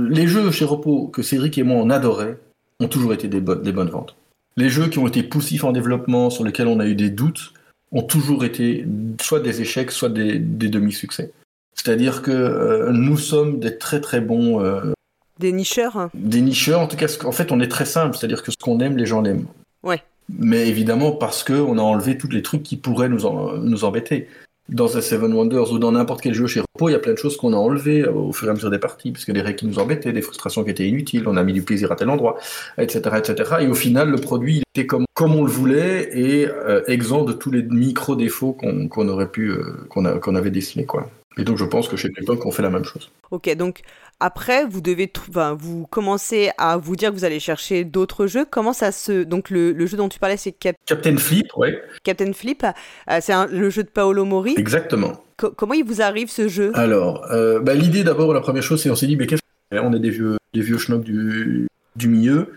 les 0.10 0.28
jeux 0.28 0.52
chez 0.52 0.66
Repos 0.66 1.08
que 1.08 1.22
Cédric 1.22 1.58
et 1.58 1.64
moi 1.64 1.78
on 1.78 1.90
adorait, 1.90 2.38
ont 2.80 2.88
toujours 2.88 3.14
été 3.14 3.28
des, 3.28 3.42
des 3.42 3.72
bonnes 3.72 3.90
ventes. 3.90 4.16
Les 4.56 4.70
jeux 4.70 4.88
qui 4.88 5.00
ont 5.00 5.08
été 5.08 5.24
poussifs 5.24 5.64
en 5.64 5.72
développement, 5.72 6.30
sur 6.30 6.44
lesquels 6.44 6.68
on 6.68 6.80
a 6.80 6.88
eu 6.88 6.96
des 6.96 7.10
doutes, 7.10 7.54
ont 7.92 8.04
toujours 8.04 8.44
été 8.44 8.86
soit 9.22 9.40
des 9.40 9.62
échecs, 9.62 9.92
soit 9.92 10.10
des, 10.10 10.40
demi-succès. 10.40 11.32
C'est-à-dire 11.74 12.22
que 12.22 12.32
euh, 12.32 12.92
nous 12.92 13.18
sommes 13.18 13.60
des 13.60 13.78
très 13.78 14.02
très 14.02 14.20
bons... 14.20 14.62
Euh, 14.62 14.94
des 15.40 15.52
nicheurs 15.52 16.10
Des 16.16 16.42
nicheurs, 16.42 16.82
en 16.82 16.88
tout 16.88 16.98
cas, 16.98 17.08
en 17.24 17.32
fait, 17.32 17.52
on 17.52 17.60
est 17.60 17.68
très 17.68 17.86
simple, 17.86 18.18
c'est-à-dire 18.18 18.42
que 18.42 18.52
ce 18.52 18.58
qu'on 18.60 18.80
aime, 18.80 18.98
les 18.98 19.06
gens 19.06 19.22
l'aiment. 19.22 19.46
Ouais. 19.84 20.02
Mais 20.30 20.68
évidemment, 20.68 21.12
parce 21.12 21.44
qu'on 21.44 21.78
a 21.78 21.82
enlevé 21.82 22.18
tous 22.18 22.28
les 22.28 22.42
trucs 22.42 22.64
qui 22.64 22.76
pourraient 22.76 23.10
nous, 23.10 23.30
nous 23.60 23.84
embêter 23.84 24.28
dans 24.70 24.88
The 24.88 25.02
Seven 25.02 25.34
Wonders 25.34 25.72
ou 25.72 25.80
dans 25.80 25.92
n'importe 25.92 26.22
quel 26.22 26.34
jeu 26.34 26.48
chez 26.48 26.62
Repo, 26.62 26.90
il 26.90 26.94
y 26.94 26.96
a 26.96 27.00
plein 27.00 27.14
de 27.14 27.18
choses 27.18 27.38
qu'on 27.38 27.54
a 27.54 27.58
enlevées 27.58 28.06
au 28.06 28.34
fur 28.34 28.48
et 28.48 28.52
à 28.52 28.54
mesure 28.54 28.70
des 28.70 28.80
parties, 28.80 29.12
parce 29.12 29.26
que 29.26 29.32
des 29.32 29.42
règles 29.42 29.58
qui 29.58 29.68
nous 29.68 29.80
embêtaient, 29.80 30.14
des 30.14 30.22
frustrations 30.22 30.64
qui 30.64 30.72
étaient 30.72 30.88
inutiles, 30.88 31.28
on 31.28 31.38
a 31.38 31.44
mis 31.44 31.54
du 31.54 31.62
plaisir 31.62 31.92
à 31.92 31.96
tel 31.96 32.10
endroit, 32.10 32.38
etc., 32.78 33.00
etc. 33.18 33.56
Et 33.62 33.68
au 33.68 33.76
final, 33.76 34.10
le 34.10 34.18
produit 34.18 34.58
il 34.58 34.64
était 34.74 34.88
comme, 34.88 35.06
comme 35.14 35.36
on 35.36 35.44
le 35.44 35.52
voulait 35.52 36.10
et 36.18 36.48
euh, 36.48 36.84
exempt 36.88 37.24
de 37.24 37.34
tous 37.34 37.52
les 37.52 37.64
micro 37.64 38.16
défauts 38.16 38.54
qu'on 38.54 39.10
aurait 39.10 39.30
pu, 39.30 39.50
euh, 39.50 39.88
qu'on 39.90 40.36
avait 40.36 40.52
décelés, 40.52 40.86
quoi. 40.86 41.10
Et 41.38 41.44
donc 41.44 41.58
je 41.58 41.66
pense 41.66 41.88
que 41.88 41.98
chez 41.98 42.10
l'époque, 42.18 42.46
on 42.46 42.52
fait 42.52 42.64
la 42.64 42.70
même 42.70 42.84
chose. 42.84 43.12
Ok, 43.32 43.54
donc 43.56 43.82
après, 44.20 44.66
vous 44.66 44.82
devez, 44.82 45.12
enfin, 45.30 45.56
vous 45.60 45.86
commencez 45.86 46.50
à 46.58 46.78
vous 46.78 46.96
dire 46.96 47.12
que 47.12 47.16
vous 47.16 47.26
allez 47.26 47.40
chercher 47.40 47.84
d'autres 47.84 48.26
jeux. 48.26 48.46
Comment 48.50 48.74
ça 48.74 48.92
se, 48.92 49.24
donc 49.24 49.52
le, 49.52 49.86
jeu 49.86 49.96
dont 49.96 50.10
tu 50.10 50.18
parlais, 50.18 50.38
c'est 50.38 50.52
Captain 50.52 51.18
Flip, 51.18 51.56
ouais. 51.56 51.80
Captain 52.04 52.34
Flip, 52.34 52.64
euh, 52.64 53.20
c'est 53.22 53.34
le 53.52 53.70
jeu 53.70 53.84
de 53.84 53.90
Paolo 53.90 54.26
Mori. 54.26 54.56
Exactement. 54.58 55.24
comment 55.36 55.74
il 55.74 55.86
vous 55.86 56.02
arrive 56.02 56.32
ce 56.32 56.48
jeu? 56.48 56.72
Alors, 56.74 57.32
euh, 57.32 57.60
bah, 57.60 57.76
l'idée 57.76 58.04
d'abord, 58.04 58.34
la 58.34 58.42
première 58.42 58.64
chose, 58.64 58.82
c'est 58.82 58.90
on 58.90 58.96
s'est 58.96 59.06
dit, 59.06 59.18
mais 59.18 59.28
qu'est-ce 59.28 59.42
qu'on 59.72 59.94
est 59.94 60.00
des 60.00 60.10
vieux, 60.10 60.38
des 60.56 60.62
vieux 60.62 60.80
schnocks 60.80 61.04
du, 61.04 61.68
du 61.96 62.08
milieu, 62.08 62.54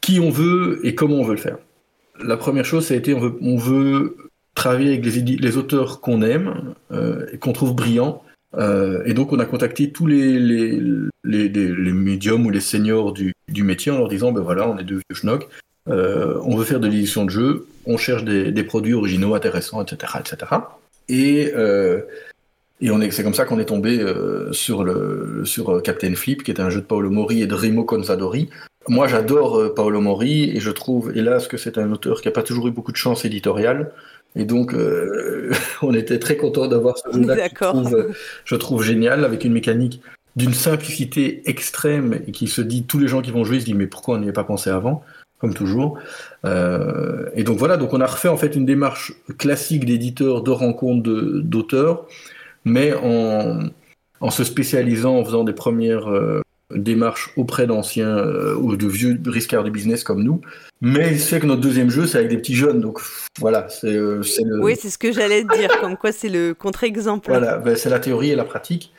qui 0.00 0.20
on 0.20 0.30
veut 0.30 0.80
et 0.84 0.94
comment 0.94 1.16
on 1.16 1.24
veut 1.24 1.34
le 1.34 1.40
faire? 1.40 1.58
La 2.18 2.38
première 2.38 2.64
chose, 2.64 2.86
ça 2.86 2.94
a 2.94 2.96
été, 2.96 3.12
on 3.12 3.20
veut, 3.20 3.36
on 3.42 3.56
veut 3.58 4.27
travailler 4.58 4.92
avec 4.92 5.04
les, 5.04 5.56
auteurs 5.56 6.00
qu'on 6.00 6.20
aime 6.22 6.74
euh, 6.92 7.26
et 7.32 7.38
qu'on 7.38 7.52
trouve 7.52 7.74
brillants 7.74 8.22
euh, 8.56 9.02
et 9.04 9.14
donc 9.14 9.32
on 9.32 9.38
a 9.38 9.44
contacté 9.44 9.90
tous 9.90 10.06
les, 10.06 10.38
médiums 11.24 12.46
ou 12.46 12.50
les 12.50 12.60
seniors 12.60 13.12
du, 13.12 13.34
métier 13.62 13.92
en 13.92 13.98
leur 13.98 14.08
disant, 14.08 14.32
ben 14.32 14.40
voilà, 14.40 14.68
on 14.68 14.78
est 14.78 14.84
deux 14.84 14.96
vieux 14.96 15.14
schnocks, 15.14 15.48
euh, 15.88 16.38
on 16.42 16.56
veut 16.56 16.64
faire 16.64 16.80
de 16.80 16.88
l'édition 16.88 17.24
de 17.24 17.30
jeux, 17.30 17.66
on 17.86 17.96
cherche 17.96 18.24
des, 18.24 18.64
produits 18.64 18.94
originaux, 18.94 19.34
intéressants, 19.34 19.82
etc. 19.82 20.14
etc. 20.20 20.52
Et, 21.08 21.52
euh, 21.54 22.02
et 22.80 22.90
on 22.90 23.00
est, 23.00 23.10
c'est 23.10 23.22
comme 23.22 23.34
ça 23.34 23.44
qu'on 23.44 23.58
est 23.58 23.66
tombé 23.66 24.04
sur, 24.52 24.84
le, 24.84 25.42
sur 25.44 25.82
Captain 25.82 26.14
Flip, 26.14 26.42
qui 26.42 26.50
est 26.50 26.60
un 26.60 26.70
jeu 26.70 26.80
de 26.80 26.86
Paolo 26.86 27.10
Mori 27.10 27.42
et 27.42 27.46
de 27.46 27.54
Rimo 27.54 27.84
Consadori. 27.84 28.48
Moi 28.86 29.06
j'adore 29.06 29.74
Paolo 29.74 30.00
Mori 30.00 30.56
et 30.56 30.60
je 30.60 30.70
trouve, 30.70 31.12
hélas, 31.14 31.46
que 31.46 31.58
c'est 31.58 31.76
un 31.76 31.92
auteur 31.92 32.22
qui 32.22 32.28
n'a 32.28 32.32
pas 32.32 32.42
toujours 32.42 32.68
eu 32.68 32.70
beaucoup 32.70 32.92
de 32.92 32.96
chance 32.96 33.26
éditoriale. 33.26 33.92
Et 34.38 34.44
donc, 34.44 34.72
euh, 34.72 35.52
on 35.82 35.92
était 35.92 36.18
très 36.18 36.36
content 36.36 36.68
d'avoir 36.68 36.96
ce 36.96 37.12
jeu-là 37.12 37.48
je 38.44 38.54
trouve 38.54 38.82
génial, 38.82 39.24
avec 39.24 39.44
une 39.44 39.52
mécanique 39.52 40.00
d'une 40.36 40.54
simplicité 40.54 41.42
extrême 41.50 42.20
et 42.26 42.32
qui 42.32 42.46
se 42.46 42.62
dit, 42.62 42.84
tous 42.84 43.00
les 43.00 43.08
gens 43.08 43.20
qui 43.20 43.32
vont 43.32 43.44
jouer 43.44 43.58
se 43.60 43.64
disent, 43.64 43.74
mais 43.74 43.88
pourquoi 43.88 44.14
on 44.14 44.18
n'y 44.18 44.28
a 44.28 44.32
pas 44.32 44.44
pensé 44.44 44.70
avant? 44.70 45.02
Comme 45.40 45.54
toujours. 45.54 45.98
Euh, 46.44 47.28
et 47.34 47.42
donc 47.42 47.58
voilà, 47.58 47.76
donc 47.76 47.92
on 47.92 48.00
a 48.00 48.06
refait 48.06 48.28
en 48.28 48.36
fait 48.36 48.54
une 48.56 48.64
démarche 48.64 49.12
classique 49.36 49.84
d'éditeur 49.84 50.42
de 50.42 50.50
rencontre 50.50 51.02
d'auteurs, 51.02 52.06
mais 52.64 52.92
en, 52.94 53.60
en, 54.20 54.30
se 54.30 54.44
spécialisant, 54.44 55.16
en 55.16 55.24
faisant 55.24 55.44
des 55.44 55.52
premières 55.52 56.08
euh, 56.08 56.42
démarches 56.74 57.32
auprès 57.36 57.66
d'anciens 57.66 58.16
ou 58.60 58.76
de 58.76 58.86
vieux 58.86 59.18
riscards 59.26 59.64
du 59.64 59.70
business 59.70 60.04
comme 60.04 60.22
nous, 60.22 60.40
mais 60.80 61.12
il 61.12 61.20
se 61.20 61.28
fait 61.28 61.40
que 61.40 61.46
notre 61.46 61.60
deuxième 61.60 61.90
jeu, 61.90 62.06
c'est 62.06 62.18
avec 62.18 62.30
des 62.30 62.38
petits 62.38 62.54
jeunes, 62.54 62.80
donc 62.80 63.00
voilà, 63.38 63.68
c'est 63.68 63.92
euh, 63.92 64.22
le... 64.44 64.62
Oui, 64.62 64.76
c'est 64.80 64.90
ce 64.90 64.98
que 64.98 65.12
j'allais 65.12 65.44
dire, 65.44 65.80
comme 65.80 65.96
quoi 65.96 66.12
c'est 66.12 66.28
le 66.28 66.54
contre-exemple. 66.54 67.30
Voilà, 67.30 67.58
ben, 67.58 67.74
c'est 67.76 67.90
la 67.90 67.98
théorie 67.98 68.30
et 68.30 68.36
la 68.36 68.44
pratique. 68.44 68.92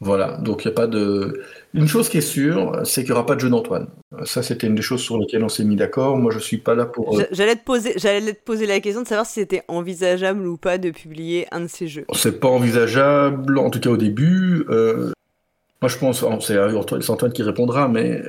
Voilà, 0.00 0.36
donc 0.38 0.64
il 0.64 0.66
n'y 0.66 0.72
a 0.72 0.74
pas 0.74 0.88
de... 0.88 1.42
Une 1.74 1.86
chose 1.86 2.08
qui 2.08 2.18
est 2.18 2.22
sûre, 2.22 2.80
c'est 2.82 3.02
qu'il 3.02 3.12
n'y 3.12 3.16
aura 3.16 3.24
pas 3.24 3.36
de 3.36 3.40
jeu 3.40 3.48
d'Antoine. 3.48 3.86
Ça, 4.24 4.42
c'était 4.42 4.66
une 4.66 4.74
des 4.74 4.82
choses 4.82 5.00
sur 5.00 5.16
lesquelles 5.16 5.44
on 5.44 5.48
s'est 5.48 5.62
mis 5.62 5.76
d'accord. 5.76 6.16
Moi, 6.16 6.32
je 6.32 6.38
ne 6.38 6.42
suis 6.42 6.58
pas 6.58 6.74
là 6.74 6.86
pour... 6.86 7.16
Euh, 7.16 7.22
j'allais 7.30 7.54
te, 7.54 7.64
poser, 7.64 7.94
te 7.94 8.44
poser 8.44 8.66
la 8.66 8.80
question 8.80 9.02
de 9.02 9.06
savoir 9.06 9.26
si 9.26 9.34
c'était 9.34 9.62
envisageable 9.68 10.44
ou 10.44 10.56
pas 10.56 10.78
de 10.78 10.90
publier 10.90 11.46
un 11.52 11.60
de 11.60 11.66
ces 11.68 11.86
jeux. 11.86 12.04
C'est 12.14 12.40
pas 12.40 12.48
envisageable, 12.48 13.58
en 13.58 13.70
tout 13.70 13.78
cas 13.78 13.90
au 13.90 13.96
début. 13.96 14.66
Euh, 14.70 15.12
moi, 15.80 15.88
je 15.88 15.98
pense, 15.98 16.24
c'est 16.40 16.58
Antoine 17.08 17.32
qui 17.32 17.44
répondra, 17.44 17.86
mais 17.86 18.22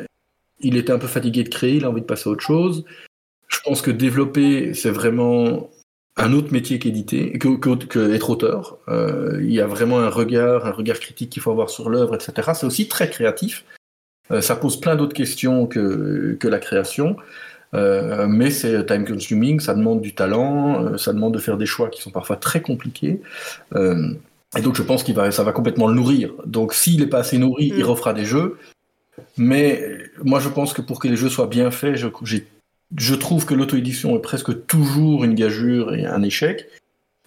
il 0.63 0.77
était 0.77 0.93
un 0.93 0.99
peu 0.99 1.07
fatigué 1.07 1.43
de 1.43 1.49
créer, 1.49 1.75
il 1.75 1.85
a 1.85 1.89
envie 1.89 2.01
de 2.01 2.05
passer 2.05 2.29
à 2.29 2.31
autre 2.31 2.43
chose. 2.43 2.85
Je 3.47 3.59
pense 3.63 3.81
que 3.81 3.91
développer, 3.91 4.73
c'est 4.73 4.89
vraiment 4.89 5.69
un 6.15 6.33
autre 6.33 6.51
métier 6.51 6.79
qu'éditer, 6.79 7.37
que, 7.39 7.55
que, 7.57 8.13
être 8.13 8.29
auteur. 8.29 8.77
Euh, 8.87 9.39
il 9.41 9.51
y 9.51 9.59
a 9.59 9.67
vraiment 9.67 9.99
un 9.99 10.09
regard, 10.09 10.65
un 10.65 10.71
regard 10.71 10.99
critique 10.99 11.31
qu'il 11.31 11.41
faut 11.41 11.51
avoir 11.51 11.69
sur 11.69 11.89
l'œuvre, 11.89 12.15
etc. 12.15 12.51
C'est 12.53 12.65
aussi 12.65 12.87
très 12.87 13.09
créatif. 13.09 13.65
Euh, 14.31 14.41
ça 14.41 14.55
pose 14.55 14.79
plein 14.79 14.95
d'autres 14.95 15.15
questions 15.15 15.65
que, 15.65 16.37
que 16.39 16.47
la 16.47 16.59
création. 16.59 17.15
Euh, 17.73 18.27
mais 18.27 18.51
c'est 18.51 18.85
time 18.85 19.05
consuming, 19.05 19.59
ça 19.59 19.73
demande 19.73 20.01
du 20.01 20.13
talent, 20.13 20.95
ça 20.99 21.11
demande 21.11 21.33
de 21.33 21.39
faire 21.39 21.57
des 21.57 21.65
choix 21.65 21.89
qui 21.89 22.01
sont 22.01 22.11
parfois 22.11 22.35
très 22.35 22.61
compliqués. 22.61 23.19
et 23.75 24.61
donc 24.61 24.75
je 24.75 24.83
pense 24.83 25.03
qu'il 25.03 25.15
va, 25.15 25.31
ça 25.31 25.43
va 25.43 25.51
complètement 25.51 25.87
le 25.87 25.95
nourrir. 25.95 26.33
Donc 26.45 26.75
s'il 26.75 26.99
n'est 26.99 27.07
pas 27.07 27.19
assez 27.19 27.39
nourri, 27.39 27.71
il 27.75 27.83
mm. 27.83 27.87
refera 27.87 28.13
des 28.13 28.25
jeux. 28.25 28.57
Mais 29.37 29.97
moi, 30.23 30.39
je 30.39 30.49
pense 30.49 30.73
que 30.73 30.81
pour 30.81 30.99
que 30.99 31.07
les 31.07 31.15
jeux 31.15 31.29
soient 31.29 31.47
bien 31.47 31.71
faits, 31.71 31.95
je 31.95 33.15
trouve 33.15 33.45
que 33.45 33.53
l'auto-édition 33.53 34.15
est 34.15 34.21
presque 34.21 34.65
toujours 34.65 35.23
une 35.23 35.35
gageure 35.35 35.93
et 35.93 36.05
un 36.05 36.21
échec. 36.23 36.67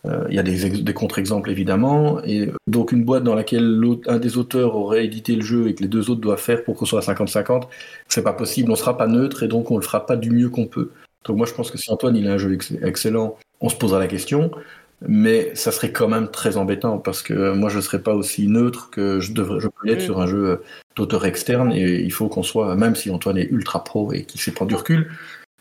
Euh, 0.07 0.25
il 0.29 0.35
y 0.35 0.39
a 0.39 0.43
des, 0.43 0.95
contre-exemples 0.95 1.51
évidemment, 1.51 2.23
et 2.23 2.51
donc 2.67 2.93
une 2.93 3.05
boîte 3.05 3.25
dans 3.25 3.35
laquelle 3.35 3.83
un 4.07 4.19
des 4.19 4.37
auteurs 4.37 4.77
aurait 4.77 5.05
édité 5.05 5.35
le 5.35 5.43
jeu 5.43 5.69
et 5.69 5.75
que 5.75 5.83
les 5.83 5.89
deux 5.89 6.11
autres 6.11 6.21
doivent 6.21 6.41
faire 6.41 6.63
pour 6.65 6.77
qu'on 6.77 6.85
soit 6.85 7.01
à 7.01 7.13
50-50, 7.15 7.65
c'est 8.09 8.23
pas 8.23 8.33
possible, 8.33 8.71
on 8.71 8.77
sera 8.77 8.97
pas 8.97 9.09
neutre 9.09 9.43
et 9.43 9.49
donc 9.49 9.71
on 9.71 9.77
le 9.77 9.83
fera 9.83 10.07
pas 10.07 10.17
du 10.17 10.31
mieux 10.31 10.49
qu'on 10.49 10.67
peut. 10.67 10.91
Donc 11.25 11.37
moi 11.37 11.47
je 11.47 11.55
pense 11.55 11.71
que 11.71 11.79
si 11.79 11.91
Antoine 11.91 12.15
il 12.17 12.29
a 12.29 12.35
un 12.35 12.39
jeu 12.39 12.57
excellent, 12.83 13.37
on 13.61 13.69
se 13.69 13.77
posera 13.77 13.99
la 13.99 14.07
question, 14.07 14.51
mais 15.09 15.55
ça 15.55 15.73
serait 15.73 15.93
quand 15.93 16.09
même 16.09 16.29
très 16.29 16.57
embêtant 16.57 16.99
parce 16.99 17.23
que 17.23 17.53
moi 17.53 17.69
je 17.69 17.77
ne 17.77 17.83
serais 17.83 18.03
pas 18.03 18.15
aussi 18.15 18.49
neutre 18.49 18.91
que 18.91 19.21
je 19.21 19.33
devrais 19.33 19.61
je 19.61 19.69
peux 19.69 19.87
l'être 19.87 20.03
mm. 20.03 20.05
sur 20.05 20.21
un 20.21 20.27
jeu 20.27 20.63
d'auteur 20.97 21.25
externe 21.27 21.73
et 21.73 22.01
il 22.01 22.13
faut 22.13 22.29
qu'on 22.29 22.43
soit 22.43 22.75
même 22.77 22.97
si 22.97 23.11
Antoine 23.11 23.39
est 23.39 23.49
ultra 23.51 23.85
pro 23.85 24.13
et 24.13 24.25
qu'il 24.25 24.41
sait 24.41 24.53
prendre 24.53 24.69
du 24.69 24.77
recul 24.77 25.11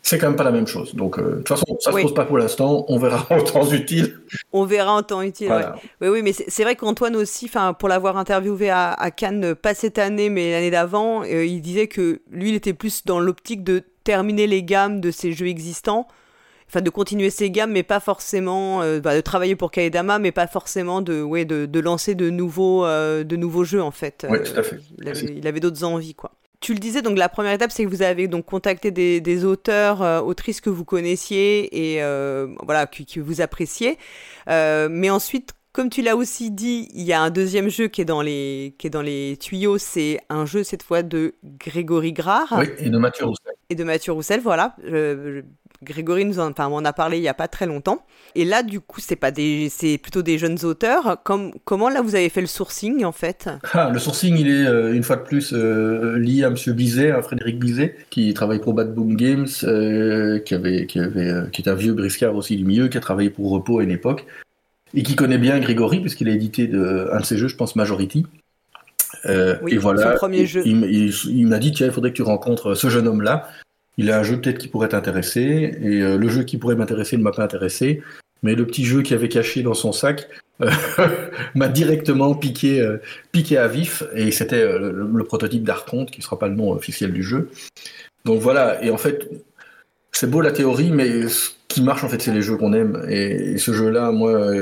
c'est 0.06 0.18
quand 0.18 0.28
même 0.28 0.36
pas 0.36 0.44
la 0.44 0.52
même 0.52 0.68
chose. 0.68 0.94
Donc, 0.94 1.18
euh, 1.18 1.30
de 1.30 1.36
toute 1.38 1.48
façon, 1.48 1.64
ça 1.80 1.90
ne 1.90 1.96
se 1.96 2.02
pose 2.02 2.14
pas 2.14 2.24
pour 2.24 2.38
l'instant. 2.38 2.84
On 2.86 2.96
verra 2.96 3.26
en 3.30 3.42
temps 3.42 3.68
utile. 3.72 4.20
On 4.52 4.64
verra 4.64 4.92
en 4.92 5.02
temps 5.02 5.20
utile, 5.20 5.52
Oui, 6.00 6.08
oui, 6.08 6.22
mais 6.22 6.32
c'est 6.32 6.62
vrai 6.62 6.76
qu'Antoine 6.76 7.16
aussi, 7.16 7.50
pour 7.80 7.88
l'avoir 7.88 8.16
interviewé 8.16 8.70
à, 8.70 9.10
Cannes, 9.10 9.56
pas 9.56 9.74
cette 9.74 9.98
année, 9.98 10.30
mais 10.30 10.52
l'année 10.52 10.70
d'avant, 10.70 11.24
euh, 11.24 11.44
il 11.44 11.60
disait 11.60 11.88
que 11.88 12.20
lui, 12.30 12.50
il 12.50 12.54
était 12.54 12.72
plus 12.72 13.04
dans 13.04 13.18
l'optique 13.18 13.64
de 13.64 13.82
terminer 14.04 14.46
les 14.46 14.62
gammes 14.62 15.00
de 15.00 15.10
ses 15.10 15.32
jeux 15.32 15.48
existants. 15.48 16.06
Enfin, 16.68 16.80
de 16.80 16.90
continuer 16.90 17.30
ses 17.30 17.50
gammes, 17.50 17.72
mais 17.72 17.84
pas 17.84 18.00
forcément 18.00 18.82
euh, 18.82 19.00
bah, 19.00 19.14
de 19.14 19.20
travailler 19.20 19.54
pour 19.54 19.70
Kaedama, 19.70 20.18
mais 20.18 20.32
pas 20.32 20.48
forcément 20.48 21.00
de, 21.00 21.22
ouais, 21.22 21.44
de, 21.44 21.80
lancer 21.80 22.14
de 22.14 22.28
nouveaux, 22.30 22.84
de 22.84 23.36
nouveaux 23.36 23.64
jeux 23.64 23.82
en 23.82 23.92
fait. 23.92 24.26
Oui, 24.28 24.38
tout 24.42 24.58
à 24.58 24.62
fait. 24.62 24.78
Il 25.36 25.46
avait, 25.46 25.60
d'autres 25.60 25.84
envies, 25.84 26.14
quoi 26.14 26.32
tu 26.60 26.72
le 26.72 26.78
disais, 26.78 27.02
donc 27.02 27.18
la 27.18 27.28
première 27.28 27.52
étape, 27.52 27.70
c'est 27.70 27.84
que 27.84 27.88
vous 27.88 28.02
avez 28.02 28.28
donc 28.28 28.46
contacté 28.46 28.90
des, 28.90 29.44
auteurs, 29.44 30.02
euh, 30.02 30.20
autrices 30.20 30.60
que 30.60 30.70
vous 30.70 30.84
connaissiez 30.84 31.94
et 31.94 32.02
euh, 32.02 32.48
voilà, 32.64 32.86
que, 32.86 33.20
vous 33.20 33.40
appréciez. 33.40 33.98
Euh, 34.48 34.88
mais 34.90 35.10
ensuite, 35.10 35.52
comme 35.72 35.90
tu 35.90 36.00
l'as 36.00 36.16
aussi 36.16 36.50
dit, 36.50 36.88
il 36.94 37.02
y 37.02 37.12
a 37.12 37.20
un 37.20 37.30
deuxième 37.30 37.68
jeu 37.68 37.88
qui 37.88 38.00
est 38.00 38.06
dans 38.06 38.22
les, 38.22 38.74
qui 38.78 38.86
est 38.86 38.90
dans 38.90 39.02
les 39.02 39.36
tuyaux. 39.38 39.76
C'est 39.76 40.18
un 40.30 40.46
jeu 40.46 40.64
cette 40.64 40.82
fois 40.82 41.02
de 41.02 41.34
Grégory 41.44 42.12
Grard. 42.12 42.52
Oui, 42.58 42.66
et 42.78 42.88
de 42.88 42.98
Mathieu 42.98 43.26
Roussel. 43.26 43.52
Et 43.68 43.74
de 43.74 43.84
Mathieu 43.84 44.12
Roussel, 44.12 44.40
voilà. 44.40 44.74
Grégory 45.82 46.24
nous 46.24 46.38
en, 46.38 46.50
enfin, 46.50 46.84
a 46.84 46.92
parlé 46.92 47.18
il 47.18 47.20
n'y 47.20 47.28
a 47.28 47.34
pas 47.34 47.48
très 47.48 47.66
longtemps. 47.66 48.04
Et 48.34 48.44
là, 48.44 48.62
du 48.62 48.80
coup, 48.80 49.00
c'est 49.00 49.16
pas 49.16 49.30
des, 49.30 49.68
c'est 49.70 49.98
plutôt 49.98 50.22
des 50.22 50.38
jeunes 50.38 50.64
auteurs. 50.64 51.18
Comme, 51.24 51.52
comment 51.64 51.88
là, 51.88 52.02
vous 52.02 52.14
avez 52.14 52.28
fait 52.28 52.40
le 52.40 52.46
sourcing 52.46 53.04
en 53.04 53.12
fait? 53.12 53.48
Ah, 53.72 53.90
Le 53.92 53.98
sourcing, 53.98 54.36
il 54.38 54.48
est 54.48 54.66
euh, 54.66 54.94
une 54.94 55.02
fois 55.02 55.16
de 55.16 55.22
plus 55.22 55.52
euh, 55.52 56.18
lié 56.18 56.44
à 56.44 56.50
Monsieur 56.50 56.72
Bizet, 56.72 57.10
à 57.10 57.22
Frédéric 57.22 57.58
Bizet, 57.58 57.96
qui 58.10 58.32
travaille 58.34 58.60
pour 58.60 58.74
Bad 58.74 58.94
Boom 58.94 59.16
Games, 59.16 59.46
euh, 59.64 60.38
qui 60.40 60.54
avait, 60.54 60.86
qui 60.86 60.98
avait, 60.98 61.50
qui 61.52 61.62
est 61.62 61.68
un 61.68 61.74
vieux 61.74 61.92
briscard 61.92 62.34
aussi 62.34 62.56
du 62.56 62.64
milieu, 62.64 62.88
qui 62.88 62.96
a 62.96 63.00
travaillé 63.00 63.30
pour 63.30 63.50
Repos 63.50 63.78
à 63.78 63.82
une 63.82 63.90
époque, 63.90 64.26
et 64.94 65.02
qui 65.02 65.16
connaît 65.16 65.38
bien 65.38 65.58
Grégory 65.58 66.00
puisqu'il 66.00 66.28
a 66.28 66.32
édité 66.32 66.66
de, 66.66 67.08
un 67.12 67.20
de 67.20 67.24
ses 67.24 67.36
jeux, 67.36 67.48
je 67.48 67.56
pense 67.56 67.76
Majority. 67.76 68.26
oui, 69.62 69.74
et 69.74 69.76
voilà, 69.78 70.12
son 70.12 70.16
premier 70.16 70.46
jeu. 70.46 70.62
il, 70.64 71.12
il 71.28 71.46
m'a 71.46 71.58
dit 71.58 71.72
tiens, 71.72 71.86
il 71.86 71.92
faudrait 71.92 72.10
que 72.10 72.16
tu 72.16 72.22
rencontres 72.22 72.74
ce 72.74 72.88
jeune 72.88 73.08
homme-là 73.08 73.48
il 73.96 74.10
a 74.10 74.18
un 74.18 74.22
jeu 74.22 74.40
peut-être 74.40 74.58
qui 74.58 74.68
pourrait 74.68 74.88
t'intéresser, 74.88 75.76
et 75.80 76.02
euh, 76.02 76.18
le 76.18 76.28
jeu 76.28 76.44
qui 76.44 76.58
pourrait 76.58 76.76
m'intéresser 76.76 77.16
ne 77.16 77.22
m'a 77.22 77.32
pas 77.32 77.44
intéressé, 77.44 78.02
mais 78.42 78.54
le 78.54 78.66
petit 78.66 78.84
jeu 78.84 79.02
qu'il 79.02 79.16
avait 79.16 79.28
caché 79.28 79.62
dans 79.62 79.74
son 79.74 79.92
sac 79.92 80.28
euh, 80.60 80.70
m'a 81.54 81.68
directement 81.68 82.34
piqué, 82.34 82.80
euh, 82.80 82.98
piqué 83.32 83.56
à 83.56 83.68
vif, 83.68 84.02
et 84.14 84.30
c'était 84.30 84.78
le, 84.78 85.24
prototype 85.24 85.64
d'Arconte, 85.64 86.10
qui 86.10 86.20
ne 86.20 86.24
sera 86.24 86.38
pas 86.38 86.48
le 86.48 86.54
nom 86.54 86.72
officiel 86.72 87.12
du 87.12 87.22
jeu. 87.22 87.50
Donc 88.24 88.40
voilà, 88.40 88.82
et 88.84 88.90
en 88.90 88.98
fait, 88.98 89.30
c'est 90.12 90.30
beau 90.30 90.40
la 90.40 90.52
théorie, 90.52 90.90
mais 90.90 91.28
ce 91.28 91.50
qui 91.68 91.82
marche 91.82 92.04
en 92.04 92.08
fait, 92.08 92.20
c'est 92.20 92.32
les 92.32 92.42
jeux 92.42 92.56
qu'on 92.56 92.74
aime, 92.74 93.04
et, 93.08 93.56
ce 93.58 93.72
jeu-là, 93.72 94.12
moi, 94.12 94.52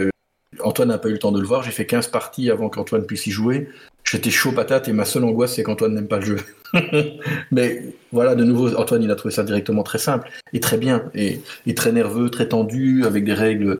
Antoine 0.61 0.89
n'a 0.89 0.99
pas 0.99 1.09
eu 1.09 1.13
le 1.13 1.19
temps 1.19 1.33
de 1.33 1.41
le 1.41 1.47
voir, 1.47 1.65
j'ai 1.65 1.73
fait 1.73 1.87
15 1.87 2.09
parties 2.09 2.51
avant 2.51 2.69
qu'Antoine 2.69 3.05
puisse 3.05 3.27
y 3.27 3.33
jouer. 3.33 3.69
J'étais 4.15 4.31
chaud 4.31 4.53
patate 4.53 4.87
et 4.87 4.93
ma 4.93 5.05
seule 5.05 5.25
angoisse, 5.25 5.55
c'est 5.55 5.65
qu'Antoine 5.65 5.93
n'aime 5.93 6.07
pas 6.07 6.21
le 6.21 6.25
jeu. 6.25 6.37
Mais 7.51 7.83
voilà, 8.13 8.37
de 8.37 8.45
nouveau, 8.45 8.73
Antoine, 8.77 9.03
il 9.03 9.11
a 9.11 9.17
trouvé 9.17 9.35
ça 9.35 9.43
directement 9.43 9.83
très 9.83 9.99
simple 9.99 10.31
et 10.53 10.61
très 10.61 10.77
bien, 10.77 11.11
et, 11.17 11.41
très 11.75 11.91
nerveux, 11.91 12.31
très 12.31 12.47
tendu, 12.47 13.05
avec 13.05 13.25
des 13.25 13.35
règles. 13.35 13.77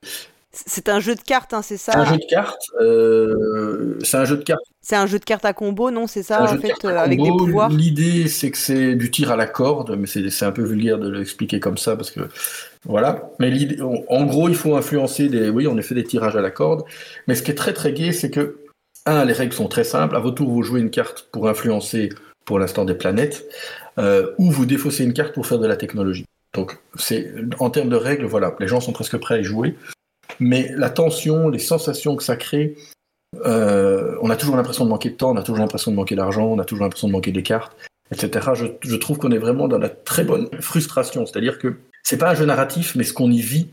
C'est 0.51 0.89
un 0.89 0.99
jeu 0.99 1.15
de 1.15 1.21
cartes, 1.21 1.55
hein, 1.55 1.63
c'est 1.63 1.77
ça? 1.77 1.97
Un 1.97 2.05
jeu 2.05 2.17
de 2.17 2.29
cartes. 2.29 2.67
Euh, 2.81 3.97
c'est 4.03 4.17
un 4.17 4.25
jeu 4.25 4.37
de 4.37 4.43
cartes. 4.43 4.65
C'est 4.83 4.97
un 4.97 5.07
jeu 5.07 5.21
de 5.21 5.25
cartes 5.25 5.45
à 5.45 5.53
combo, 5.53 5.93
non? 5.93 6.09
C'est 6.09 6.25
ça, 6.25 6.43
en 6.43 6.59
fait, 6.59 6.85
euh, 6.85 6.99
avec 6.99 7.23
des 7.23 7.29
pouvoirs? 7.29 7.71
L'idée, 7.71 8.27
c'est 8.27 8.51
que 8.51 8.59
c'est 8.59 8.97
du 8.97 9.13
tir 9.13 9.31
à 9.31 9.37
la 9.37 9.47
corde, 9.47 9.97
mais 9.97 10.09
c'est 10.09 10.45
un 10.45 10.53
peu 10.53 10.65
vulgaire 10.65 10.99
de 10.99 11.11
l'expliquer 11.11 11.61
comme 11.61 11.79
ça, 11.79 11.95
parce 11.95 12.11
que 12.11 12.23
voilà. 12.87 13.31
Mais 13.39 13.53
en 14.09 14.25
gros, 14.25 14.49
il 14.49 14.57
faut 14.57 14.75
influencer 14.75 15.29
des. 15.29 15.49
Oui, 15.49 15.69
on 15.69 15.79
a 15.79 15.83
fait 15.83 15.95
des 15.95 16.03
tirages 16.03 16.35
à 16.35 16.41
la 16.41 16.51
corde. 16.51 16.83
Mais 17.29 17.37
ce 17.37 17.45
qui 17.45 17.53
est 17.53 17.55
très 17.55 17.73
très 17.73 17.93
gai, 17.93 18.11
c'est 18.11 18.31
que 18.31 18.64
un, 19.07 19.25
les 19.25 19.33
règles 19.33 19.53
sont 19.53 19.69
très 19.69 19.85
simples. 19.85 20.17
À 20.17 20.21
votre 20.21 20.37
tour, 20.37 20.51
vous 20.51 20.63
jouez 20.63 20.81
une 20.81 20.91
carte 20.91 21.29
pour 21.33 21.49
influencer, 21.49 22.11
pour 22.45 22.59
l'instant, 22.59 22.85
des 22.85 22.95
planètes, 22.95 23.47
euh, 23.99 24.33
ou 24.39 24.51
vous 24.51 24.67
défaussez 24.67 25.05
une 25.05 25.13
carte 25.13 25.35
pour 25.35 25.47
faire 25.47 25.59
de 25.59 25.67
la 25.67 25.77
technologie. 25.77 26.27
Donc, 26.55 26.79
c'est 26.97 27.33
en 27.59 27.71
termes 27.71 27.89
de 27.89 27.97
règles, 27.97 28.25
voilà, 28.25 28.55
les 28.61 28.69
gens 28.69 28.81
sont 28.81 28.93
presque 28.93 29.17
prêts 29.19 29.35
à 29.35 29.39
y 29.39 29.45
jouer. 29.45 29.77
Mais 30.41 30.71
la 30.77 30.91
tension, 30.91 31.49
les 31.49 31.59
sensations 31.59 32.17
que 32.17 32.23
ça 32.23 32.37
crée, 32.37 32.77
euh, 33.45 34.17
on 34.23 34.31
a 34.31 34.37
toujours 34.37 34.57
l'impression 34.57 34.85
de 34.85 34.91
manquer 34.91 35.11
de 35.11 35.17
temps, 35.17 35.33
on 35.33 35.37
a 35.37 35.43
toujours 35.43 35.59
l'impression 35.59 35.91
de 35.91 35.97
manquer 35.97 36.15
d'argent, 36.15 36.47
on 36.47 36.59
a 36.59 36.65
toujours 36.65 36.85
l'impression 36.85 37.09
de 37.09 37.13
manquer 37.13 37.33
des 37.33 37.43
cartes, 37.43 37.77
etc. 38.11 38.51
Je, 38.55 38.97
trouve 38.97 39.19
qu'on 39.19 39.33
est 39.33 39.39
vraiment 39.39 39.69
dans 39.69 39.79
la 39.79 39.89
très 39.89 40.25
bonne 40.25 40.49
frustration. 40.61 41.27
C'est-à-dire 41.27 41.59
que 41.59 41.77
c'est 42.03 42.19
pas 42.19 42.31
un 42.31 42.35
jeu 42.35 42.47
narratif, 42.47 42.95
mais 42.95 43.05
ce 43.05 43.13
qu'on 43.13 43.31
y 43.31 43.41
vit 43.41 43.69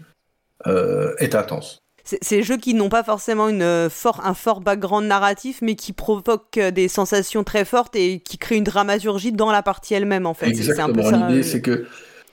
euh, 0.67 1.13
est 1.19 1.35
intense. 1.35 1.79
C'est 2.21 2.37
des 2.37 2.43
jeux 2.43 2.57
qui 2.57 2.73
n'ont 2.73 2.89
pas 2.89 3.03
forcément 3.03 3.49
une, 3.49 3.61
euh, 3.61 3.89
fort, 3.89 4.21
un 4.25 4.33
fort 4.33 4.61
background 4.61 5.07
narratif, 5.07 5.59
mais 5.61 5.75
qui 5.75 5.93
provoquent 5.93 6.57
euh, 6.57 6.71
des 6.71 6.87
sensations 6.87 7.43
très 7.43 7.65
fortes 7.65 7.95
et 7.95 8.19
qui 8.19 8.37
créent 8.37 8.57
une 8.57 8.63
dramaturgie 8.63 9.31
dans 9.31 9.51
la 9.51 9.63
partie 9.63 9.93
elle-même, 9.93 10.25
en 10.25 10.33
fait. 10.33 10.47
Exactement. 10.47 11.09
L'idée, 11.09 11.39
euh, 11.39 11.43
c'est 11.43 11.61
que, 11.61 11.85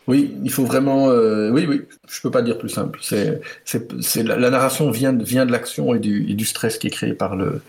oui, 0.06 0.34
il 0.42 0.50
faut 0.50 0.64
vraiment. 0.64 1.06
oui, 1.06 1.66
oui, 1.66 1.82
je 2.08 2.20
peux 2.20 2.30
pas 2.30 2.42
dire 2.42 2.58
plus 2.58 2.70
simple. 2.70 2.98
C'est, 3.02 3.40
c'est, 3.64 4.22
la, 4.22 4.50
narration 4.50 4.90
vient, 4.90 5.12
vient 5.12 5.46
de 5.46 5.52
l'action 5.52 5.94
et 5.94 5.98
du, 5.98 6.30
et 6.30 6.34
du, 6.34 6.44
stress 6.44 6.78
qui 6.78 6.86
est 6.86 6.90
créé 6.90 7.12
par, 7.12 7.36
le, 7.36 7.60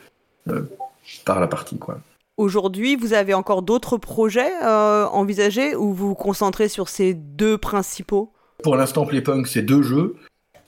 par 1.25 1.39
la 1.39 1.47
partie, 1.47 1.77
quoi. 1.77 1.99
Aujourd'hui, 2.37 2.95
vous 2.95 3.11
avez 3.11 3.33
encore 3.33 3.61
d'autres 3.61 3.97
projets 3.97 4.53
envisagés 4.63 5.75
ou 5.75 5.93
vous 5.93 6.09
vous 6.09 6.15
concentrez 6.15 6.69
sur 6.69 6.87
ces 6.87 7.13
deux 7.13 7.57
principaux? 7.57 8.31
Pour 8.63 8.77
l'instant, 8.77 9.05
Playpunk, 9.05 9.47
c'est 9.47 9.61
deux 9.61 9.81
jeux. 9.81 10.15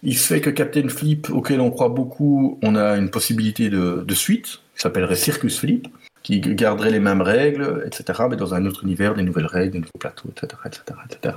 Il 0.03 0.17
se 0.17 0.33
fait 0.33 0.41
que 0.41 0.49
Captain 0.49 0.87
Flip, 0.89 1.29
auquel 1.29 1.61
on 1.61 1.69
croit 1.69 1.89
beaucoup, 1.89 2.57
on 2.63 2.75
a 2.75 2.97
une 2.97 3.09
possibilité 3.09 3.69
de, 3.69 4.13
suite, 4.13 4.61
qui 4.75 4.81
s'appellerait 4.81 5.15
Circus 5.15 5.59
Flip, 5.59 5.87
qui 6.23 6.39
garderait 6.39 6.91
les 6.91 6.99
mêmes 6.99 7.21
règles, 7.21 7.83
etc., 7.85 8.23
mais 8.29 8.35
dans 8.35 8.53
un 8.53 8.65
autre 8.65 8.83
univers, 8.83 9.13
des 9.15 9.23
nouvelles 9.23 9.45
règles, 9.45 9.71
des 9.71 9.79
nouveaux 9.79 9.99
plateaux, 9.99 10.29
etc., 10.29 10.61
etc., 10.65 10.83
etc. 11.09 11.35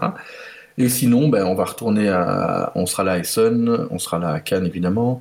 Et 0.79 0.88
sinon, 0.88 1.29
ben, 1.29 1.44
on 1.44 1.55
va 1.55 1.64
retourner 1.64 2.09
à, 2.09 2.72
on 2.74 2.87
sera 2.87 3.05
là 3.05 3.12
à 3.12 3.18
Essen, 3.18 3.87
on 3.90 3.98
sera 3.98 4.18
là 4.18 4.31
à 4.31 4.40
Cannes 4.40 4.66
évidemment, 4.66 5.20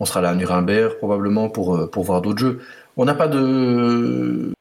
on 0.00 0.04
sera 0.04 0.20
là 0.20 0.30
à 0.30 0.34
Nuremberg 0.34 0.96
probablement 0.98 1.50
pour, 1.50 1.76
euh, 1.76 1.86
pour 1.86 2.04
voir 2.04 2.22
d'autres 2.22 2.38
jeux. 2.38 2.60
On 2.96 3.04
n'a 3.04 3.14
pas 3.14 3.28
de 3.28 4.52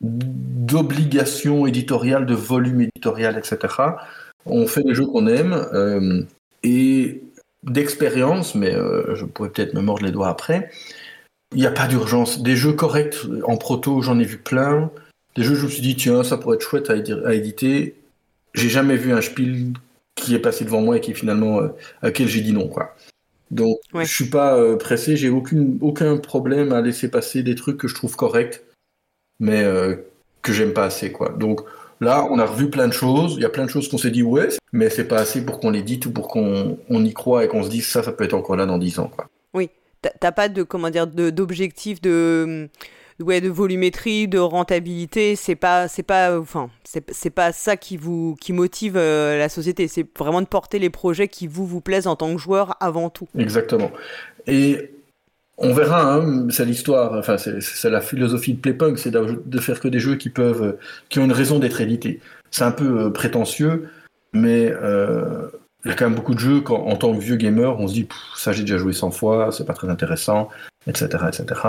d'obligation 0.00 1.66
éditoriale, 1.66 2.26
de 2.26 2.34
volume 2.34 2.82
éditorial, 2.82 3.38
etc. 3.38 3.74
On 4.46 4.66
fait 4.66 4.82
les 4.82 4.94
jeux 4.94 5.06
qu'on 5.06 5.26
aime. 5.26 5.52
Euh, 5.72 6.22
et 6.62 7.22
d'expérience, 7.64 8.54
mais 8.54 8.74
euh, 8.74 9.14
je 9.14 9.24
pourrais 9.24 9.50
peut-être 9.50 9.74
me 9.74 9.80
mordre 9.80 10.04
les 10.04 10.12
doigts 10.12 10.28
après, 10.28 10.70
il 11.52 11.58
n'y 11.58 11.66
a 11.66 11.70
pas 11.70 11.86
d'urgence. 11.86 12.42
Des 12.42 12.56
jeux 12.56 12.72
corrects 12.72 13.16
en 13.44 13.56
proto, 13.56 14.02
j'en 14.02 14.18
ai 14.18 14.24
vu 14.24 14.38
plein. 14.38 14.90
Des 15.36 15.42
jeux, 15.42 15.54
je 15.54 15.64
me 15.64 15.70
suis 15.70 15.82
dit, 15.82 15.96
tiens, 15.96 16.24
ça 16.24 16.36
pourrait 16.36 16.56
être 16.56 16.62
chouette 16.62 16.90
à, 16.90 17.34
éditer. 17.34 17.94
J'ai 18.54 18.68
jamais 18.68 18.96
vu 18.96 19.12
un 19.12 19.20
spiel 19.20 19.72
qui 20.14 20.34
est 20.34 20.40
passé 20.40 20.64
devant 20.64 20.80
moi 20.80 20.96
et 20.96 21.00
qui 21.00 21.14
finalement, 21.14 21.60
euh, 21.60 21.68
à 22.02 22.10
quel 22.10 22.28
j'ai 22.28 22.40
dit 22.40 22.52
non, 22.52 22.68
quoi. 22.68 22.94
Donc, 23.50 23.78
je 23.94 24.00
je 24.00 24.12
suis 24.12 24.30
pas 24.30 24.56
euh, 24.56 24.76
pressé, 24.76 25.16
j'ai 25.16 25.28
aucune, 25.28 25.78
aucun 25.80 26.16
problème 26.16 26.72
à 26.72 26.80
laisser 26.80 27.10
passer 27.10 27.42
des 27.42 27.54
trucs 27.54 27.76
que 27.76 27.88
je 27.88 27.94
trouve 27.94 28.16
corrects, 28.16 28.64
mais 29.40 29.64
que 30.42 30.52
j'aime 30.52 30.72
pas 30.72 30.84
assez, 30.84 31.12
quoi. 31.12 31.30
Donc, 31.30 31.62
Là, 32.00 32.26
on 32.30 32.38
a 32.38 32.46
revu 32.46 32.70
plein 32.70 32.88
de 32.88 32.92
choses. 32.92 33.34
Il 33.36 33.42
y 33.42 33.44
a 33.44 33.50
plein 33.50 33.64
de 33.64 33.70
choses 33.70 33.88
qu'on 33.88 33.98
s'est 33.98 34.10
dit 34.10 34.22
ouais, 34.22 34.48
mais 34.72 34.90
c'est 34.90 35.04
pas 35.04 35.18
assez 35.18 35.44
pour 35.44 35.60
qu'on 35.60 35.70
les 35.70 35.82
dise 35.82 36.06
ou 36.06 36.10
pour 36.10 36.28
qu'on 36.28 36.76
y 36.90 37.12
croit 37.12 37.44
et 37.44 37.48
qu'on 37.48 37.62
se 37.62 37.68
dise 37.68 37.86
ça, 37.86 38.02
ça 38.02 38.12
peut 38.12 38.24
être 38.24 38.34
encore 38.34 38.56
là 38.56 38.66
dans 38.66 38.78
10 38.78 38.98
ans. 38.98 39.10
Quoi. 39.14 39.28
Oui, 39.54 39.70
t'as 40.20 40.32
pas 40.32 40.48
de 40.48 40.62
comment 40.62 40.90
dire 40.90 41.06
d'objectif 41.06 42.00
de, 42.00 42.68
ouais, 43.20 43.40
de 43.40 43.48
volumétrie, 43.48 44.28
de 44.28 44.38
rentabilité. 44.38 45.36
C'est 45.36 45.54
pas 45.54 45.88
c'est 45.88 46.02
pas 46.02 46.38
enfin 46.38 46.70
c'est 46.82 47.30
pas 47.30 47.52
ça 47.52 47.76
qui 47.76 47.96
vous 47.96 48.36
qui 48.40 48.52
motive 48.52 48.96
euh, 48.96 49.38
la 49.38 49.48
société. 49.48 49.88
C'est 49.88 50.06
vraiment 50.18 50.42
de 50.42 50.46
porter 50.46 50.78
les 50.78 50.90
projets 50.90 51.28
qui 51.28 51.46
vous 51.46 51.66
vous 51.66 51.80
plaisent 51.80 52.06
en 52.06 52.16
tant 52.16 52.32
que 52.34 52.40
joueur 52.40 52.76
avant 52.80 53.10
tout. 53.10 53.28
Exactement. 53.38 53.90
Et 54.46 54.93
on 55.56 55.72
verra, 55.72 56.14
hein, 56.14 56.48
c'est 56.50 56.64
l'histoire, 56.64 57.12
enfin 57.16 57.36
c'est 57.38 57.90
la 57.90 58.00
philosophie 58.00 58.54
de 58.54 58.60
Playpunk, 58.60 58.98
c'est 58.98 59.12
de 59.12 59.58
faire 59.58 59.78
que 59.78 59.88
des 59.88 60.00
jeux 60.00 60.16
qui 60.16 60.28
peuvent, 60.28 60.76
qui 61.08 61.20
ont 61.20 61.24
une 61.24 61.32
raison 61.32 61.58
d'être 61.58 61.80
édités. 61.80 62.20
C'est 62.50 62.64
un 62.64 62.72
peu 62.72 63.04
euh, 63.04 63.10
prétentieux, 63.10 63.88
mais 64.32 64.72
euh, 64.72 65.48
il 65.84 65.90
y 65.90 65.92
a 65.92 65.94
quand 65.94 66.06
même 66.06 66.16
beaucoup 66.16 66.34
de 66.34 66.40
jeux 66.40 66.60
quand, 66.60 66.82
en 66.82 66.96
tant 66.96 67.14
que 67.14 67.20
vieux 67.20 67.36
gamer, 67.36 67.78
on 67.78 67.86
se 67.86 67.94
dit 67.94 68.08
ça 68.36 68.52
j'ai 68.52 68.62
déjà 68.62 68.78
joué 68.78 68.92
100 68.92 69.12
fois, 69.12 69.52
c'est 69.52 69.64
pas 69.64 69.74
très 69.74 69.88
intéressant, 69.88 70.48
etc., 70.88 71.08
etc. 71.28 71.60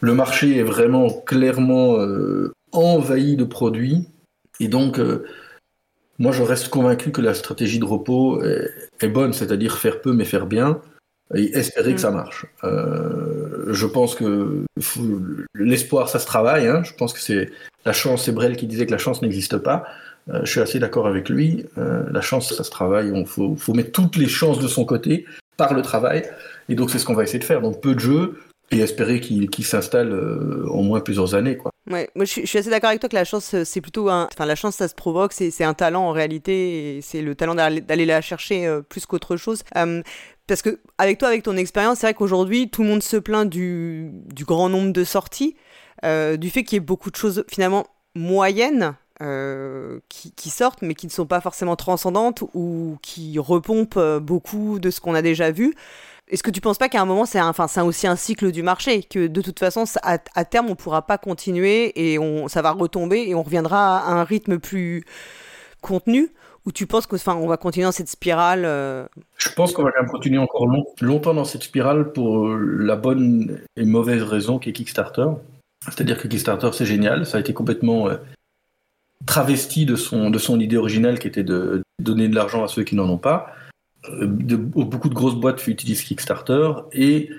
Le 0.00 0.14
marché 0.14 0.58
est 0.58 0.62
vraiment 0.62 1.08
clairement 1.10 1.98
euh, 1.98 2.52
envahi 2.72 3.36
de 3.36 3.44
produits, 3.44 4.06
et 4.60 4.68
donc 4.68 4.98
euh, 4.98 5.24
moi 6.18 6.32
je 6.32 6.42
reste 6.42 6.68
convaincu 6.68 7.10
que 7.10 7.22
la 7.22 7.32
stratégie 7.32 7.78
de 7.78 7.86
repos 7.86 8.42
est 8.42 9.08
bonne, 9.08 9.32
c'est-à-dire 9.32 9.78
faire 9.78 10.02
peu 10.02 10.12
mais 10.12 10.26
faire 10.26 10.46
bien 10.46 10.82
et 11.34 11.56
espérer 11.56 11.94
que 11.94 12.00
ça 12.00 12.10
marche. 12.10 12.46
Euh, 12.64 13.72
je 13.72 13.86
pense 13.86 14.14
que 14.14 14.64
l'espoir, 15.54 16.08
ça 16.08 16.18
se 16.18 16.26
travaille. 16.26 16.66
Hein. 16.66 16.82
Je 16.84 16.92
pense 16.92 17.12
que 17.12 17.20
c'est 17.20 17.50
la 17.84 17.92
chance. 17.92 18.24
C'est 18.24 18.32
Brel 18.32 18.56
qui 18.56 18.66
disait 18.66 18.86
que 18.86 18.90
la 18.90 18.98
chance 18.98 19.22
n'existe 19.22 19.58
pas. 19.58 19.84
Euh, 20.28 20.40
je 20.44 20.50
suis 20.50 20.60
assez 20.60 20.78
d'accord 20.78 21.06
avec 21.06 21.28
lui. 21.28 21.66
Euh, 21.78 22.02
la 22.10 22.20
chance, 22.20 22.54
ça 22.54 22.64
se 22.64 22.70
travaille. 22.70 23.12
Il 23.14 23.26
faut, 23.26 23.54
faut, 23.56 23.74
mettre 23.74 23.92
toutes 23.92 24.16
les 24.16 24.28
chances 24.28 24.58
de 24.58 24.68
son 24.68 24.84
côté 24.84 25.24
par 25.56 25.74
le 25.74 25.82
travail. 25.82 26.24
Et 26.68 26.74
donc, 26.74 26.90
c'est 26.90 26.98
ce 26.98 27.04
qu'on 27.04 27.14
va 27.14 27.22
essayer 27.22 27.38
de 27.38 27.44
faire. 27.44 27.60
Donc, 27.60 27.80
peu 27.80 27.94
de 27.94 28.00
jeux 28.00 28.38
et 28.70 28.78
espérer 28.78 29.20
qu'il 29.20 29.50
qu 29.50 29.62
s'installe 29.62 30.12
euh, 30.12 30.64
au 30.68 30.82
moins 30.82 31.00
plusieurs 31.00 31.34
années. 31.34 31.56
Quoi. 31.56 31.72
Ouais, 31.90 32.08
moi 32.14 32.24
je 32.24 32.30
suis, 32.44 32.58
assez 32.58 32.70
d'accord 32.70 32.90
avec 32.90 33.00
toi 33.00 33.08
que 33.08 33.16
la 33.16 33.24
chance, 33.24 33.56
c'est 33.64 33.80
plutôt. 33.80 34.08
Enfin, 34.08 34.46
la 34.46 34.54
chance, 34.54 34.76
ça 34.76 34.86
se 34.86 34.94
provoque, 34.94 35.32
c'est 35.32 35.64
un 35.64 35.74
talent 35.74 36.04
en 36.04 36.12
réalité. 36.12 37.00
C'est 37.02 37.22
le 37.22 37.34
talent 37.34 37.54
d'aller 37.54 38.06
la 38.06 38.20
chercher 38.20 38.66
euh, 38.66 38.80
plus 38.80 39.06
qu'autre 39.06 39.36
chose. 39.36 39.62
Euh, 39.76 40.02
parce 40.46 40.62
que, 40.62 40.80
avec 40.98 41.18
toi, 41.18 41.28
avec 41.28 41.42
ton 41.42 41.56
expérience, 41.56 41.98
c'est 41.98 42.06
vrai 42.06 42.14
qu'aujourd'hui, 42.14 42.68
tout 42.70 42.82
le 42.82 42.88
monde 42.88 43.02
se 43.02 43.16
plaint 43.16 43.48
du, 43.48 44.10
du 44.34 44.44
grand 44.44 44.68
nombre 44.68 44.92
de 44.92 45.04
sorties, 45.04 45.56
euh, 46.04 46.36
du 46.36 46.50
fait 46.50 46.64
qu'il 46.64 46.76
y 46.76 46.78
ait 46.78 46.80
beaucoup 46.80 47.10
de 47.10 47.16
choses 47.16 47.44
finalement 47.48 47.86
moyennes 48.14 48.94
euh, 49.22 50.00
qui, 50.08 50.48
sortent, 50.48 50.80
mais 50.80 50.94
qui 50.94 51.06
ne 51.06 51.12
sont 51.12 51.26
pas 51.26 51.42
forcément 51.42 51.76
transcendantes 51.76 52.42
ou 52.54 52.96
qui 53.02 53.38
repompent 53.38 53.98
euh, 53.98 54.18
beaucoup 54.18 54.78
de 54.78 54.90
ce 54.90 55.00
qu'on 55.00 55.14
a 55.14 55.20
déjà 55.20 55.50
vu. 55.50 55.74
Est-ce 56.30 56.44
que 56.44 56.50
tu 56.50 56.60
penses 56.60 56.78
pas 56.78 56.88
qu'à 56.88 57.02
un 57.02 57.04
moment, 57.06 57.26
c'est 57.26 57.40
enfin, 57.40 57.66
aussi 57.82 58.06
un 58.06 58.14
cycle 58.14 58.52
du 58.52 58.62
marché, 58.62 59.02
que 59.02 59.26
de 59.26 59.42
toute 59.42 59.58
façon, 59.58 59.84
à, 60.02 60.44
terme, 60.44 60.70
on 60.70 60.76
pourra 60.76 61.02
pas 61.02 61.18
continuer 61.18 62.12
et 62.12 62.18
ça 62.48 62.62
va 62.62 62.70
retomber 62.70 63.24
et 63.26 63.34
on 63.34 63.42
reviendra 63.42 63.98
à 63.98 64.12
un 64.12 64.24
rythme 64.24 64.58
plus 64.58 65.04
contenu? 65.80 66.32
Ou 66.66 66.72
tu 66.72 66.86
penses 66.86 67.06
qu'on 67.06 67.16
on 67.26 67.46
va 67.46 67.56
continuer 67.56 67.86
dans 67.86 67.92
cette 67.92 68.08
spirale 68.08 68.64
euh... 68.64 69.06
Je 69.38 69.48
pense 69.48 69.72
qu'on 69.72 69.82
va 69.82 69.90
continuer 70.08 70.38
encore 70.38 70.66
long, 70.66 70.84
longtemps 71.00 71.34
dans 71.34 71.46
cette 71.46 71.62
spirale 71.62 72.12
pour 72.12 72.48
la 72.48 72.96
bonne 72.96 73.60
et 73.76 73.84
mauvaise 73.84 74.22
raison 74.22 74.58
qu'est 74.58 74.72
Kickstarter. 74.72 75.26
C'est-à-dire 75.86 76.18
que 76.18 76.28
Kickstarter, 76.28 76.70
c'est 76.72 76.84
génial, 76.84 77.24
ça 77.24 77.38
a 77.38 77.40
été 77.40 77.54
complètement 77.54 78.08
euh, 78.08 78.16
travesti 79.24 79.86
de 79.86 79.96
son, 79.96 80.30
de 80.30 80.38
son 80.38 80.60
idée 80.60 80.76
originale 80.76 81.18
qui 81.18 81.26
était 81.26 81.42
de 81.42 81.82
donner 81.98 82.28
de 82.28 82.34
l'argent 82.34 82.62
à 82.62 82.68
ceux 82.68 82.84
qui 82.84 82.94
n'en 82.94 83.08
ont 83.08 83.18
pas. 83.18 83.54
Beaucoup 84.08 85.08
de 85.08 85.14
grosses 85.14 85.34
boîtes 85.34 85.66
utilisent 85.66 86.02
Kickstarter 86.02 86.72
et 86.92 87.30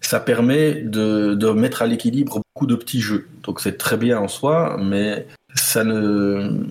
ça 0.00 0.20
permet 0.20 0.82
de, 0.82 1.52
mettre 1.52 1.82
à 1.82 1.86
l'équilibre 1.86 2.42
beaucoup 2.54 2.66
de 2.66 2.74
petits 2.74 3.00
jeux. 3.00 3.28
Donc 3.44 3.60
c'est 3.60 3.78
très 3.78 3.96
bien 3.96 4.18
en 4.18 4.28
soi, 4.28 4.76
mais 4.82 5.26
ça 5.54 5.84
ne 5.84 6.66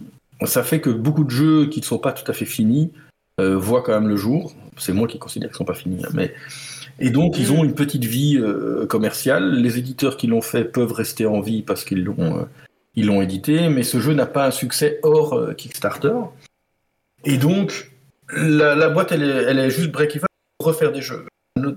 ça 0.46 0.64
fait 0.64 0.82
que 0.82 0.90
beaucoup 0.90 1.24
de 1.24 1.30
jeux 1.30 1.68
qui 1.68 1.80
ne 1.80 1.86
sont 1.86 2.00
pas 2.00 2.12
tout 2.12 2.30
à 2.30 2.34
fait 2.34 2.46
finis 2.46 2.92
euh, 3.40 3.58
voient 3.58 3.82
quand 3.82 3.94
même 3.94 4.10
le 4.10 4.18
jour. 4.18 4.54
C'est 4.78 4.94
moi 4.94 5.08
qui 5.08 5.20
considère 5.20 5.50
qu'ils 5.50 5.56
ne 5.56 5.58
sont 5.58 5.66
pas 5.66 5.74
finis. 5.74 6.04
Hein, 6.04 6.10
mais... 6.14 6.34
Et 7.00 7.10
donc, 7.10 7.40
ils 7.40 7.52
ont 7.52 7.64
une 7.64 7.74
petite 7.74 8.06
vie 8.06 8.38
euh, 8.38 8.86
commerciale. 8.86 9.56
Les 9.56 9.80
éditeurs 9.80 10.18
qui 10.18 10.28
l'ont 10.28 10.42
fait 10.42 10.66
peuvent 10.66 10.92
rester 10.92 11.26
en 11.26 11.40
vie 11.40 11.64
parce 11.64 11.84
qu'ils 11.84 12.04
l'ont 12.04 12.38
euh, 12.38 12.44
l'ont 12.98 13.22
édité, 13.22 13.70
mais 13.70 13.82
ce 13.82 14.00
jeu 14.00 14.14
n'a 14.14 14.28
pas 14.28 14.46
un 14.46 14.52
succès 14.52 15.00
hors 15.02 15.56
Kickstarter. 15.56 16.14
Et 17.24 17.38
donc, 17.38 17.91
la, 18.34 18.76
la 18.76 18.90
boîte, 18.90 19.12
elle 19.12 19.24
est, 19.24 19.44
elle 19.44 19.60
est 19.60 19.70
juste 19.70 19.92
break-even 19.92 20.28
pour 20.58 20.68
refaire 20.68 20.92
des 20.92 21.02
jeux. 21.02 21.26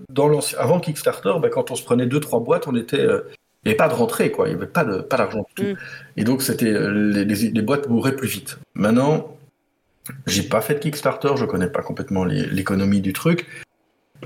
Dans 0.09 0.31
avant 0.59 0.81
Kickstarter, 0.81 1.33
ben, 1.40 1.49
quand 1.51 1.71
on 1.71 1.75
se 1.75 1.83
prenait 1.83 2.07
deux, 2.07 2.21
trois 2.21 2.40
boîtes, 2.40 2.69
on 2.69 2.77
était 2.77 3.07
il 3.64 3.69
n'y 3.69 3.71
avait 3.71 3.77
pas 3.77 3.88
de 3.88 3.95
rentrée, 3.95 4.31
quoi. 4.31 4.47
Il 4.47 4.51
n'y 4.51 4.57
avait 4.57 4.71
pas 4.71 4.85
de 4.85 4.99
pas 4.99 5.17
d'argent 5.17 5.47
du 5.49 5.55
tout. 5.55 5.71
Mm. 5.71 5.77
Et 6.19 6.25
donc 6.25 6.43
c'était 6.43 6.71
les, 6.71 7.25
les, 7.25 7.35
les, 7.51 7.62
boîtes 7.62 7.88
mourraient 7.88 8.14
plus 8.14 8.29
vite. 8.29 8.59
Maintenant, 8.75 9.37
j'ai 10.27 10.43
pas 10.43 10.61
fait 10.61 10.75
de 10.75 10.81
Kickstarter, 10.81 11.31
je 11.37 11.47
connais 11.47 11.69
pas 11.69 11.81
complètement 11.81 12.25
l'économie 12.25 13.01
du 13.01 13.14
truc, 13.14 13.47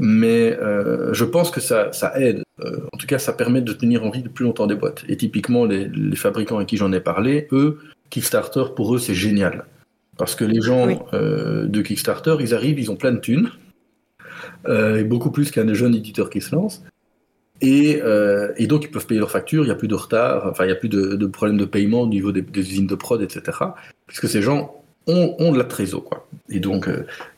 mais 0.00 0.56
euh, 0.58 1.14
je 1.14 1.24
pense 1.24 1.52
que 1.52 1.60
ça, 1.60 1.92
ça 1.92 2.18
aide. 2.20 2.42
Euh, 2.60 2.80
en 2.92 2.96
tout 2.96 3.06
cas, 3.06 3.20
ça 3.20 3.32
permet 3.32 3.60
de 3.60 3.72
tenir 3.72 4.04
en 4.04 4.10
vie 4.10 4.22
de 4.22 4.28
plus 4.28 4.44
longtemps 4.44 4.66
des 4.66 4.74
boîtes. 4.74 5.04
Et 5.08 5.16
typiquement, 5.16 5.64
les, 5.64 5.86
les 5.86 6.16
fabricants 6.16 6.56
avec 6.56 6.68
qui 6.68 6.76
j'en 6.76 6.92
ai 6.92 7.00
parlé, 7.00 7.46
eux, 7.52 7.78
Kickstarter 8.10 8.64
pour 8.74 8.94
eux 8.96 8.98
c'est 8.98 9.14
génial, 9.14 9.66
parce 10.18 10.34
que 10.34 10.44
les 10.44 10.60
gens 10.60 10.86
oui. 10.86 10.96
euh, 11.14 11.66
de 11.66 11.80
Kickstarter, 11.80 12.36
ils 12.40 12.54
arrivent, 12.54 12.78
ils 12.78 12.90
ont 12.90 12.96
plein 12.96 13.12
de 13.12 13.18
thunes, 13.18 13.50
euh, 14.66 14.98
et 14.98 15.04
beaucoup 15.04 15.30
plus 15.30 15.50
qu'un 15.50 15.72
jeune 15.72 15.94
éditeur 15.94 16.28
qui 16.28 16.40
se 16.40 16.54
lance. 16.54 16.82
Et, 17.60 18.00
euh, 18.02 18.52
et, 18.56 18.66
donc, 18.66 18.84
ils 18.84 18.90
peuvent 18.90 19.06
payer 19.06 19.20
leurs 19.20 19.30
factures, 19.30 19.62
il 19.62 19.66
n'y 19.66 19.72
a 19.72 19.76
plus 19.76 19.88
de 19.88 19.94
retard, 19.94 20.46
enfin, 20.50 20.64
il 20.64 20.66
n'y 20.66 20.72
a 20.72 20.76
plus 20.76 20.88
de, 20.88 21.14
de 21.14 21.26
problème 21.26 21.56
de 21.56 21.64
paiement 21.64 22.02
au 22.02 22.06
niveau 22.06 22.30
des, 22.30 22.42
des, 22.42 22.60
usines 22.60 22.86
de 22.86 22.94
prod, 22.94 23.22
etc. 23.22 23.58
Puisque 24.06 24.28
ces 24.28 24.42
gens 24.42 24.74
ont, 25.06 25.34
ont 25.38 25.52
de 25.52 25.58
la 25.58 25.64
trésor, 25.64 26.04
quoi. 26.04 26.28
Et 26.50 26.60
donc, 26.60 26.88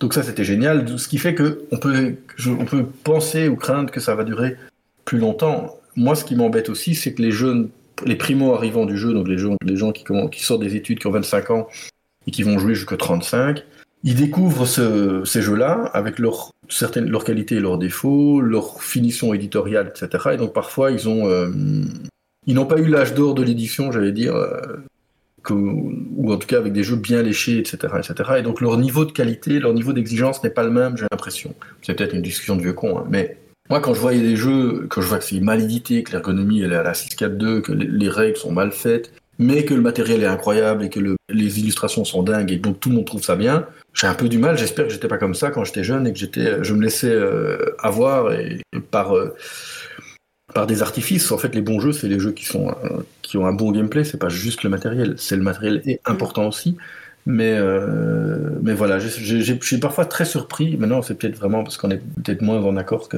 donc 0.01 0.13
ça, 0.13 0.23
c'était 0.23 0.45
génial. 0.45 0.99
Ce 0.99 1.09
qui 1.09 1.19
fait 1.19 1.35
qu'on 1.35 1.79
peut, 1.79 2.15
je, 2.37 2.51
on 2.51 2.65
peut 2.65 2.85
penser 3.05 3.49
ou 3.49 3.57
craindre 3.57 3.91
que 3.91 4.01
ça 4.01 4.15
va 4.15 4.25
durer 4.25 4.57
plus 5.05 5.19
longtemps. 5.19 5.79
Moi, 5.97 6.15
ce 6.15 6.25
qui 6.25 6.35
m'embête 6.35 6.69
aussi, 6.69 6.95
c'est 6.95 7.15
que 7.15 7.23
les 7.23 7.31
jeunes, 7.31 7.71
les 8.05 8.17
primo-arrivants 8.17 8.87
du 8.87 8.99
jeu, 8.99 9.13
donc 9.13 9.27
les 9.27 9.39
gens, 9.39 9.57
les 9.65 9.77
gens 9.77 9.93
qui, 9.93 10.05
qui 10.33 10.43
sortent 10.43 10.63
des 10.63 10.77
études, 10.77 10.99
qui 10.99 11.07
ont 11.07 11.13
25 11.13 11.51
ans 11.51 11.69
et 12.27 12.31
qui 12.31 12.43
vont 12.43 12.59
jouer 12.59 12.75
jusqu'à 12.75 12.97
35, 12.97 13.65
ils 14.03 14.15
découvrent 14.15 14.67
ce, 14.67 15.25
ces 15.25 15.43
jeux-là 15.43 15.91
avec 15.93 16.19
leur, 16.19 16.53
certaines, 16.69 17.09
leur 17.09 17.25
qualité 17.25 17.57
et 17.57 17.61
leurs 17.61 17.79
défauts, 17.79 18.41
leur 18.41 18.83
finition 18.83 19.35
éditoriale, 19.35 19.93
etc. 19.95 20.31
Et 20.33 20.37
donc 20.37 20.53
parfois, 20.53 20.91
ils 20.91 21.09
ont, 21.09 21.29
euh, 21.29 21.51
n'ont 22.47 22.67
pas 22.67 22.79
eu 22.79 22.87
l'âge 22.87 23.15
d'or 23.15 23.35
de 23.35 23.43
l'édition, 23.43 23.93
j'allais 23.93 24.13
dire, 24.13 24.35
euh, 24.35 24.77
ou 25.51 26.33
en 26.33 26.37
tout 26.37 26.47
cas 26.47 26.59
avec 26.59 26.73
des 26.73 26.83
jeux 26.83 26.97
bien 26.97 27.23
léchés, 27.23 27.59
etc., 27.59 27.95
etc. 27.99 28.31
Et 28.39 28.43
donc 28.43 28.61
leur 28.61 28.77
niveau 28.77 29.05
de 29.05 29.13
qualité, 29.13 29.59
leur 29.59 29.73
niveau 29.75 29.93
d'exigence 29.93 30.43
n'est 30.45 30.51
pas 30.51 30.65
le 30.65 30.71
même, 30.71 30.97
j'ai 30.97 31.07
l'impression. 31.11 31.55
C'est 31.83 31.95
peut-être 31.95 32.15
une 32.15 32.23
discussion 32.23 32.57
de 32.57 32.63
vieux 32.63 32.75
con, 32.75 32.99
hein, 32.99 33.07
mais 33.09 33.39
moi, 33.71 33.81
quand 33.81 33.95
je 33.95 34.01
voyais 34.01 34.21
des 34.21 34.35
jeux, 34.35 34.89
quand 34.91 35.01
je 35.01 35.07
vois 35.07 35.19
que 35.19 35.25
c'est 35.25 35.39
mal 35.39 35.63
édité, 35.63 36.03
que 36.03 36.11
l'ergonomie 36.11 36.61
elle 36.61 36.73
est 36.73 36.77
à 36.77 36.83
la 36.83 36.93
6.4.2, 36.93 37.61
que 37.61 37.73
les 37.73 38.09
règles 38.09 38.37
sont 38.37 38.51
mal 38.51 38.73
faites, 38.73 39.13
mais 39.41 39.65
que 39.65 39.73
le 39.73 39.81
matériel 39.81 40.23
est 40.23 40.27
incroyable 40.27 40.85
et 40.85 40.91
que 40.91 41.01
le, 41.01 41.17
les 41.31 41.59
illustrations 41.59 42.05
sont 42.05 42.23
dingues 42.23 42.53
et 42.53 42.57
donc 42.57 42.79
tout 42.79 42.91
le 42.91 42.97
monde 42.97 43.07
trouve 43.07 43.25
ça 43.25 43.37
bien, 43.37 43.67
j'ai 43.95 44.07
un 44.07 44.15
peu 44.15 44.29
du 44.29 44.37
mal. 44.37 44.59
J'espère 44.59 44.87
que 44.87 44.93
j'étais 44.93 45.09
pas 45.09 45.17
comme 45.17 45.35
ça 45.35 45.51
quand 45.51 45.65
j'étais 45.65 45.83
jeune 45.83 46.07
et 46.07 46.13
que 46.13 46.19
j'étais, 46.19 46.63
je 46.63 46.75
me 46.75 46.83
laissais 46.83 47.11
euh, 47.11 47.75
avoir 47.79 48.33
et, 48.33 48.61
et 48.77 48.81
par 48.81 49.17
euh, 49.17 49.35
par 50.53 50.67
des 50.67 50.83
artifices. 50.83 51.33
En 51.33 51.39
fait, 51.39 51.55
les 51.55 51.63
bons 51.63 51.81
jeux, 51.81 51.93
c'est 51.93 52.09
les 52.09 52.21
jeux 52.21 52.33
qui 52.33 52.45
sont 52.45 52.69
euh, 52.69 53.03
qui 53.23 53.39
ont 53.39 53.47
un 53.47 53.55
bon 53.55 53.73
gameplay. 53.73 54.05
C'est 54.05 54.19
pas 54.19 54.29
juste 54.29 54.63
le 54.63 54.69
matériel. 54.69 55.15
C'est 55.17 55.37
le 55.37 55.43
matériel 55.43 55.81
est 55.87 56.01
important 56.05 56.47
aussi. 56.47 56.77
Mais 57.25 57.55
euh, 57.57 58.51
mais 58.63 58.75
voilà, 58.75 58.99
je 58.99 59.09
suis 59.63 59.79
parfois 59.79 60.05
très 60.05 60.27
surpris. 60.27 60.77
Maintenant, 60.77 61.01
c'est 61.01 61.15
peut-être 61.15 61.37
vraiment 61.37 61.63
parce 61.65 61.79
qu'on 61.79 61.91
est 61.91 62.03
peut-être 62.23 62.43
moins 62.43 62.63
en 62.63 62.77
accord 62.77 63.09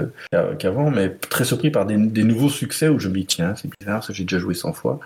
qu'avant, 0.58 0.90
mais 0.90 1.10
très 1.30 1.44
surpris 1.44 1.70
par 1.70 1.86
des, 1.86 1.96
des, 1.96 2.24
nouveaux 2.24 2.48
succès 2.48 2.88
où 2.88 2.98
je 2.98 3.08
me 3.08 3.14
dis 3.14 3.26
tiens, 3.26 3.54
c'est 3.56 3.70
bizarre, 3.80 4.02
ça 4.02 4.12
j'ai 4.12 4.24
déjà 4.24 4.38
joué 4.38 4.54
100 4.54 4.72
fois 4.72 5.00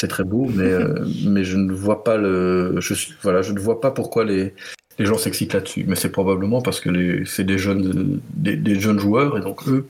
c'est 0.00 0.08
très 0.08 0.24
beau, 0.24 0.46
mais, 0.54 0.64
euh, 0.64 1.04
mais 1.26 1.44
je 1.44 1.56
ne 1.56 1.72
vois 1.72 2.04
pas 2.04 2.16
le, 2.16 2.78
voilà, 3.22 3.42
je 3.42 3.52
ne 3.52 3.60
vois 3.60 3.80
pas 3.80 3.90
pourquoi 3.90 4.24
les, 4.24 4.54
les 4.98 5.06
gens 5.06 5.18
s'excitent 5.18 5.54
là-dessus. 5.54 5.84
Mais 5.86 5.96
c'est 5.96 6.10
probablement 6.10 6.62
parce 6.62 6.80
que 6.80 7.24
c'est 7.24 7.44
des 7.44 7.58
jeunes, 7.58 8.20
des, 8.34 8.80
jeunes 8.80 8.98
joueurs 8.98 9.38
et 9.38 9.40
donc 9.40 9.66
eux 9.68 9.86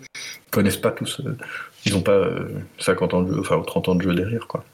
connaissent 0.51 0.77
pas 0.77 0.91
tous. 0.93 1.21
Euh, 1.25 1.37
ils 1.87 1.93
n'ont 1.93 2.03
pas 2.03 2.29
50 2.81 3.15
ans 3.15 3.23
de 3.23 3.33
jeu, 3.33 3.41
enfin 3.41 3.63
30 3.65 3.89
ans 3.89 3.95
de 3.95 4.03
jeu 4.03 4.13
derrière, 4.13 4.49
quoi. 4.49 4.65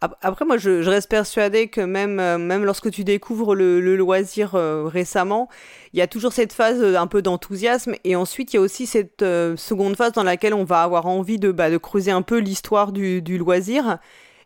Après, 0.00 0.44
moi, 0.44 0.56
je, 0.56 0.82
je 0.82 0.90
reste 0.90 1.10
persuadé 1.10 1.66
que 1.66 1.80
même, 1.80 2.20
euh, 2.20 2.38
même 2.38 2.64
lorsque 2.64 2.90
tu 2.92 3.02
découvres 3.02 3.56
le, 3.56 3.96
loisir 3.96 4.54
euh, 4.54 4.84
récemment, 4.84 5.48
il 5.92 5.98
y 5.98 6.02
a 6.02 6.06
toujours 6.06 6.32
cette 6.32 6.52
phase 6.52 6.80
euh, 6.80 6.96
un 6.96 7.08
peu 7.08 7.22
d'enthousiasme 7.22 7.94
et 8.04 8.14
ensuite 8.14 8.52
il 8.52 8.56
y 8.56 8.58
a 8.58 8.62
aussi 8.62 8.86
cette 8.86 9.22
euh, 9.22 9.56
seconde 9.56 9.96
phase 9.96 10.12
dans 10.12 10.22
laquelle 10.22 10.54
on 10.54 10.64
va 10.64 10.82
avoir 10.82 11.06
envie 11.06 11.38
de, 11.38 11.50
bah, 11.50 11.70
de 11.70 11.76
creuser 11.76 12.12
un 12.12 12.22
peu 12.22 12.38
l'histoire 12.38 12.92
du, 12.92 13.20
du 13.20 13.36
loisir 13.36 13.98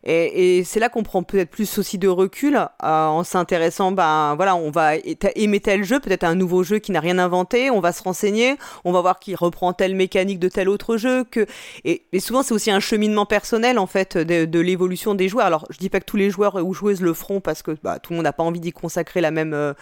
et, 0.09 0.63
c'est 0.63 0.79
là 0.79 0.89
qu'on 0.89 1.03
prend 1.03 1.23
peut-être 1.23 1.49
plus 1.49 1.77
aussi 1.77 1.97
de 1.97 2.07
recul 2.07 2.55
euh, 2.55 2.67
en 2.81 3.23
s'intéressant, 3.23 3.91
ben 3.91 4.35
voilà, 4.35 4.55
on 4.55 4.71
va 4.71 4.95
aimer 5.35 5.59
tel 5.59 5.83
jeu, 5.83 5.99
peut-être 5.99 6.23
un 6.23 6.35
nouveau 6.35 6.63
jeu 6.63 6.79
qui 6.79 6.91
n'a 6.91 6.99
rien 6.99 7.19
inventé, 7.19 7.69
on 7.69 7.79
va 7.79 7.91
se 7.91 8.01
renseigner, 8.01 8.55
on 8.85 8.91
va 8.91 9.01
voir 9.01 9.19
qui 9.19 9.35
reprend 9.35 9.73
telle 9.73 9.95
mécanique 9.95 10.39
de 10.39 10.49
tel 10.49 10.69
autre 10.69 10.97
jeu. 10.97 11.23
Que... 11.23 11.45
Et, 11.85 12.03
souvent 12.19 12.43
c'est 12.43 12.53
aussi 12.53 12.71
un 12.71 12.79
cheminement 12.79 13.25
personnel 13.25 13.77
en 13.79 13.87
fait 13.87 14.17
de, 14.17 14.45
de 14.45 14.59
l'évolution 14.59 15.15
des 15.15 15.29
joueurs. 15.29 15.45
Alors 15.45 15.65
je 15.69 15.77
dis 15.77 15.89
pas 15.89 15.99
que 15.99 16.05
tous 16.05 16.17
les 16.17 16.29
joueurs 16.29 16.55
ou 16.55 16.73
joueuses 16.73 17.01
le 17.01 17.13
feront 17.13 17.39
parce 17.39 17.61
que 17.61 17.77
bah, 17.83 17.99
tout 17.99 18.13
le 18.13 18.17
monde 18.17 18.23
n'a 18.23 18.33
pas 18.33 18.43
envie 18.43 18.59
d'y 18.59 18.71
consacrer 18.71 19.21
la 19.21 19.31
même... 19.31 19.53
Euh, 19.53 19.73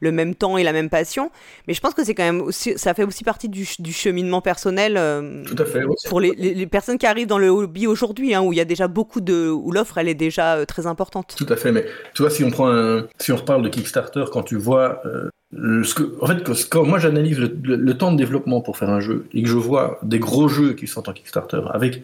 le 0.00 0.12
même 0.12 0.34
temps 0.34 0.58
et 0.58 0.64
la 0.64 0.72
même 0.72 0.90
passion. 0.90 1.30
Mais 1.66 1.74
je 1.74 1.80
pense 1.80 1.94
que 1.94 2.04
c'est 2.04 2.14
quand 2.14 2.24
même 2.24 2.40
aussi, 2.40 2.78
ça 2.78 2.94
fait 2.94 3.04
aussi 3.04 3.24
partie 3.24 3.48
du, 3.48 3.66
du 3.78 3.92
cheminement 3.92 4.40
personnel 4.40 4.96
euh, 4.96 5.44
Tout 5.44 5.62
à 5.62 5.64
fait, 5.64 5.84
ouais, 5.84 5.94
pour 6.08 6.20
les, 6.20 6.32
les, 6.36 6.54
les, 6.54 6.66
personnes 6.66 6.98
qui 6.98 7.06
arrivent 7.06 7.26
dans 7.26 7.38
le 7.38 7.48
hobby 7.48 7.86
aujourd'hui, 7.86 8.34
hein, 8.34 8.42
où 8.42 8.52
il 8.52 8.56
y 8.56 8.60
a 8.60 8.64
déjà 8.64 8.88
beaucoup 8.88 9.20
de, 9.20 9.48
où 9.48 9.70
l'offre 9.72 9.98
elle 9.98 10.08
est 10.08 10.14
déjà 10.14 10.64
très 10.66 10.86
importante. 10.86 11.34
Tout 11.36 11.46
à 11.48 11.56
fait, 11.56 11.72
mais 11.72 11.86
tu 12.14 12.22
vois, 12.22 12.30
si 12.30 12.44
on 12.44 12.50
prend 12.50 12.70
un, 12.70 13.06
si 13.18 13.32
on 13.32 13.36
reparle 13.36 13.62
de 13.62 13.68
Kickstarter, 13.68 14.24
quand 14.32 14.42
tu 14.42 14.56
vois, 14.56 15.02
ce 15.52 15.94
que, 15.94 16.16
en 16.20 16.26
fait, 16.26 16.68
quand 16.68 16.84
moi 16.84 16.98
j'analyse 16.98 17.38
le, 17.38 17.94
temps 17.94 18.12
de 18.12 18.16
développement 18.16 18.60
pour 18.60 18.76
faire 18.76 18.90
un 18.90 19.00
jeu 19.00 19.26
et 19.32 19.42
que 19.42 19.48
je 19.48 19.56
vois 19.56 19.98
des 20.02 20.18
gros 20.18 20.48
jeux 20.48 20.74
qui 20.74 20.86
sont 20.86 21.08
en 21.08 21.12
Kickstarter 21.12 21.62
avec 21.72 22.02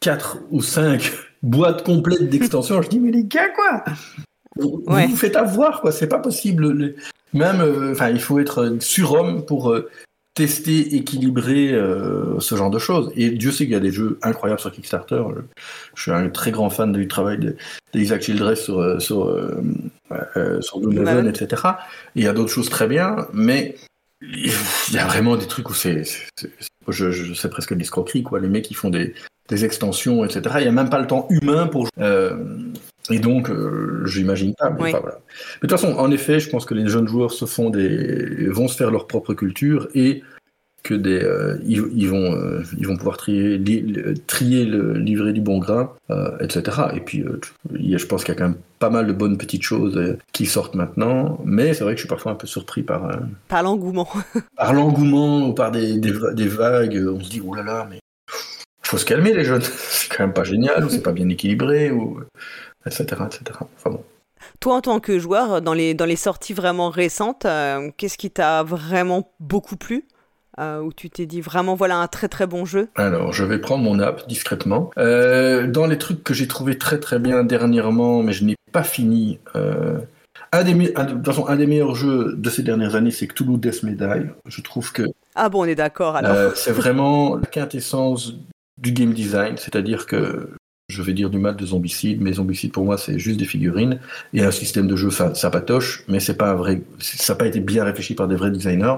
4 0.00 0.38
ou 0.50 0.62
5 0.62 1.12
boîtes 1.42 1.84
complètes 1.84 2.28
d'extensions, 2.30 2.80
je 2.82 2.88
dis 2.88 3.00
mais 3.00 3.10
les 3.10 3.24
gars 3.24 3.48
quoi 3.48 3.84
vous, 4.56 4.84
vous 4.86 5.16
faites 5.16 5.36
avoir 5.36 5.80
quoi, 5.80 5.92
c'est 5.92 6.08
pas 6.08 6.18
possible. 6.18 6.94
Même, 7.36 7.60
euh, 7.60 7.92
enfin, 7.92 8.10
il 8.10 8.20
faut 8.20 8.38
être 8.38 8.76
surhomme 8.80 9.44
pour 9.44 9.70
euh, 9.70 9.90
tester, 10.34 10.96
équilibrer 10.96 11.72
euh, 11.72 12.38
ce 12.40 12.54
genre 12.54 12.70
de 12.70 12.78
choses. 12.78 13.12
Et 13.16 13.30
Dieu 13.30 13.52
sait 13.52 13.64
qu'il 13.64 13.72
y 13.72 13.76
a 13.76 13.80
des 13.80 13.92
jeux 13.92 14.18
incroyables 14.22 14.60
sur 14.60 14.72
Kickstarter. 14.72 15.22
Je, 15.94 16.02
suis 16.02 16.10
un 16.12 16.28
très 16.28 16.50
grand 16.50 16.70
fan 16.70 16.92
du 16.92 17.08
travail 17.08 17.54
d'Isaac 17.92 18.22
Childress 18.22 18.64
sur 18.64 19.00
sur 19.00 19.32
sur 20.60 20.80
Doom 20.80 21.28
etc. 21.28 21.62
Et 22.14 22.20
il 22.20 22.24
y 22.24 22.28
a 22.28 22.32
d'autres 22.32 22.52
choses 22.52 22.70
très 22.70 22.86
bien, 22.86 23.26
mais 23.32 23.76
il 24.22 24.52
y 24.92 24.98
a 24.98 25.06
vraiment 25.06 25.36
des 25.36 25.46
trucs 25.46 25.68
où 25.68 25.74
c'est, 25.74 26.02
je, 26.88 27.10
je 27.10 27.34
sais 27.34 27.50
presque 27.50 27.74
de 27.74 27.78
l'escroquerie 27.78 28.22
quoi. 28.22 28.40
Les 28.40 28.48
mecs 28.48 28.64
qui 28.64 28.74
font 28.74 28.90
des 28.90 29.14
des 29.48 29.64
extensions, 29.64 30.24
etc. 30.24 30.56
Il 30.58 30.62
n'y 30.62 30.68
a 30.68 30.72
même 30.72 30.90
pas 30.90 31.00
le 31.00 31.06
temps 31.06 31.26
humain 31.30 31.66
pour. 31.66 31.88
Euh, 32.00 32.36
et 33.10 33.18
donc, 33.18 33.50
euh, 33.50 34.02
j'imagine 34.06 34.54
pas. 34.54 34.70
Mais, 34.70 34.90
voilà. 34.90 35.00
mais 35.02 35.10
de 35.10 35.68
toute 35.68 35.70
façon, 35.70 35.94
en 35.94 36.10
effet, 36.10 36.40
je 36.40 36.50
pense 36.50 36.64
que 36.64 36.74
les 36.74 36.88
jeunes 36.88 37.08
joueurs 37.08 37.32
se 37.32 37.44
font 37.44 37.70
des, 37.70 38.48
vont 38.48 38.68
se 38.68 38.76
faire 38.76 38.90
leur 38.90 39.06
propre 39.06 39.34
culture 39.34 39.88
et 39.94 40.22
que 40.82 40.94
des, 40.94 41.20
euh, 41.20 41.58
ils, 41.64 42.08
vont, 42.08 42.32
euh, 42.32 42.62
ils 42.78 42.86
vont 42.86 42.96
pouvoir 42.96 43.16
trier, 43.16 43.60
trier 44.28 44.64
le 44.64 44.94
livret 44.94 45.32
du 45.32 45.40
bon 45.40 45.58
grain, 45.58 45.92
etc. 46.40 46.82
Et 46.94 47.00
puis, 47.00 47.24
je 47.72 48.06
pense 48.06 48.24
qu'il 48.24 48.34
y 48.34 48.36
a 48.36 48.38
quand 48.38 48.48
même 48.48 48.58
pas 48.78 48.90
mal 48.90 49.06
de 49.06 49.12
bonnes 49.12 49.38
petites 49.38 49.62
choses 49.62 50.16
qui 50.32 50.46
sortent 50.46 50.74
maintenant, 50.74 51.40
mais 51.44 51.74
c'est 51.74 51.82
vrai 51.82 51.94
que 51.94 51.98
je 51.98 52.02
suis 52.02 52.08
parfois 52.08 52.32
un 52.32 52.36
peu 52.36 52.46
surpris 52.46 52.82
par 52.82 53.10
par 53.48 53.62
l'engouement, 53.62 54.08
par 54.56 54.74
l'engouement 54.74 55.48
ou 55.48 55.54
par 55.54 55.72
des, 55.72 55.98
des, 55.98 56.12
des, 56.34 56.48
vagues. 56.48 57.04
On 57.08 57.20
se 57.20 57.30
dit 57.30 57.42
oh 57.44 57.54
là 57.54 57.62
là, 57.62 57.86
mais 57.90 57.98
faut 58.86 58.98
se 58.98 59.04
calmer 59.04 59.32
les 59.32 59.44
jeunes, 59.44 59.62
c'est 59.88 60.08
quand 60.08 60.24
même 60.24 60.32
pas 60.32 60.44
génial, 60.44 60.84
ou 60.84 60.88
c'est 60.88 61.02
pas 61.02 61.12
bien 61.12 61.28
équilibré, 61.28 61.90
ou 61.90 62.20
etc. 62.86 63.22
etc. 63.26 63.58
Enfin 63.76 63.90
bon. 63.90 64.04
Toi, 64.60 64.76
en 64.76 64.80
tant 64.80 65.00
que 65.00 65.18
joueur, 65.18 65.62
dans 65.62 65.72
les, 65.72 65.94
dans 65.94 66.04
les 66.04 66.16
sorties 66.16 66.52
vraiment 66.52 66.90
récentes, 66.90 67.44
euh, 67.46 67.90
qu'est-ce 67.96 68.18
qui 68.18 68.30
t'a 68.30 68.62
vraiment 68.62 69.32
beaucoup 69.40 69.76
plu 69.76 70.04
euh, 70.58 70.80
Où 70.80 70.92
tu 70.92 71.10
t'es 71.10 71.26
dit 71.26 71.40
vraiment, 71.40 71.74
voilà 71.74 71.96
un 71.96 72.06
très 72.06 72.28
très 72.28 72.46
bon 72.46 72.64
jeu? 72.64 72.88
Alors, 72.96 73.32
je 73.32 73.44
vais 73.44 73.58
prendre 73.58 73.82
mon 73.82 73.98
app 73.98 74.28
discrètement. 74.28 74.90
Euh, 74.98 75.66
dans 75.66 75.86
les 75.86 75.98
trucs 75.98 76.22
que 76.22 76.34
j'ai 76.34 76.48
trouvé 76.48 76.78
très 76.78 77.00
très 77.00 77.18
bien 77.18 77.44
dernièrement, 77.44 78.22
mais 78.22 78.32
je 78.32 78.44
n'ai 78.44 78.56
pas 78.72 78.84
fini, 78.84 79.38
un 80.52 80.62
des, 80.64 80.74
de 80.74 80.90
toute 80.90 81.26
façon, 81.26 81.46
un 81.46 81.56
des 81.56 81.66
meilleurs 81.66 81.94
jeux 81.94 82.34
de 82.36 82.50
ces 82.50 82.62
dernières 82.62 82.94
années, 82.94 83.10
c'est 83.10 83.26
Cthulhu 83.26 83.58
Death 83.58 83.82
Medaille. 83.82 84.30
Je 84.46 84.60
trouve 84.60 84.92
que. 84.92 85.02
Ah 85.34 85.48
bon, 85.48 85.62
on 85.62 85.64
est 85.64 85.74
d'accord 85.74 86.16
alors. 86.16 86.56
c'est 86.56 86.72
vraiment 86.72 87.36
la 87.36 87.46
quintessence 87.46 88.34
du 88.78 88.92
game 88.92 89.12
design, 89.12 89.56
c'est-à-dire 89.56 90.06
que 90.06 90.50
je 90.88 91.02
vais 91.02 91.12
dire 91.12 91.30
du 91.30 91.38
mal 91.38 91.56
de 91.56 91.66
Zombicide, 91.66 92.20
mais 92.20 92.34
Zombicide 92.34 92.72
pour 92.72 92.84
moi 92.84 92.96
c'est 92.96 93.18
juste 93.18 93.38
des 93.38 93.44
figurines 93.44 93.98
et 94.32 94.42
un 94.42 94.50
système 94.50 94.86
de 94.86 94.96
jeu 94.96 95.10
ça, 95.10 95.50
patoche, 95.50 96.04
mais 96.08 96.20
c'est 96.20 96.36
pas 96.36 96.50
un 96.50 96.54
vrai, 96.54 96.82
ça 96.98 97.32
n'a 97.32 97.38
pas 97.38 97.46
été 97.46 97.60
bien 97.60 97.84
réfléchi 97.84 98.14
par 98.14 98.28
des 98.28 98.36
vrais 98.36 98.50
designers. 98.50 98.96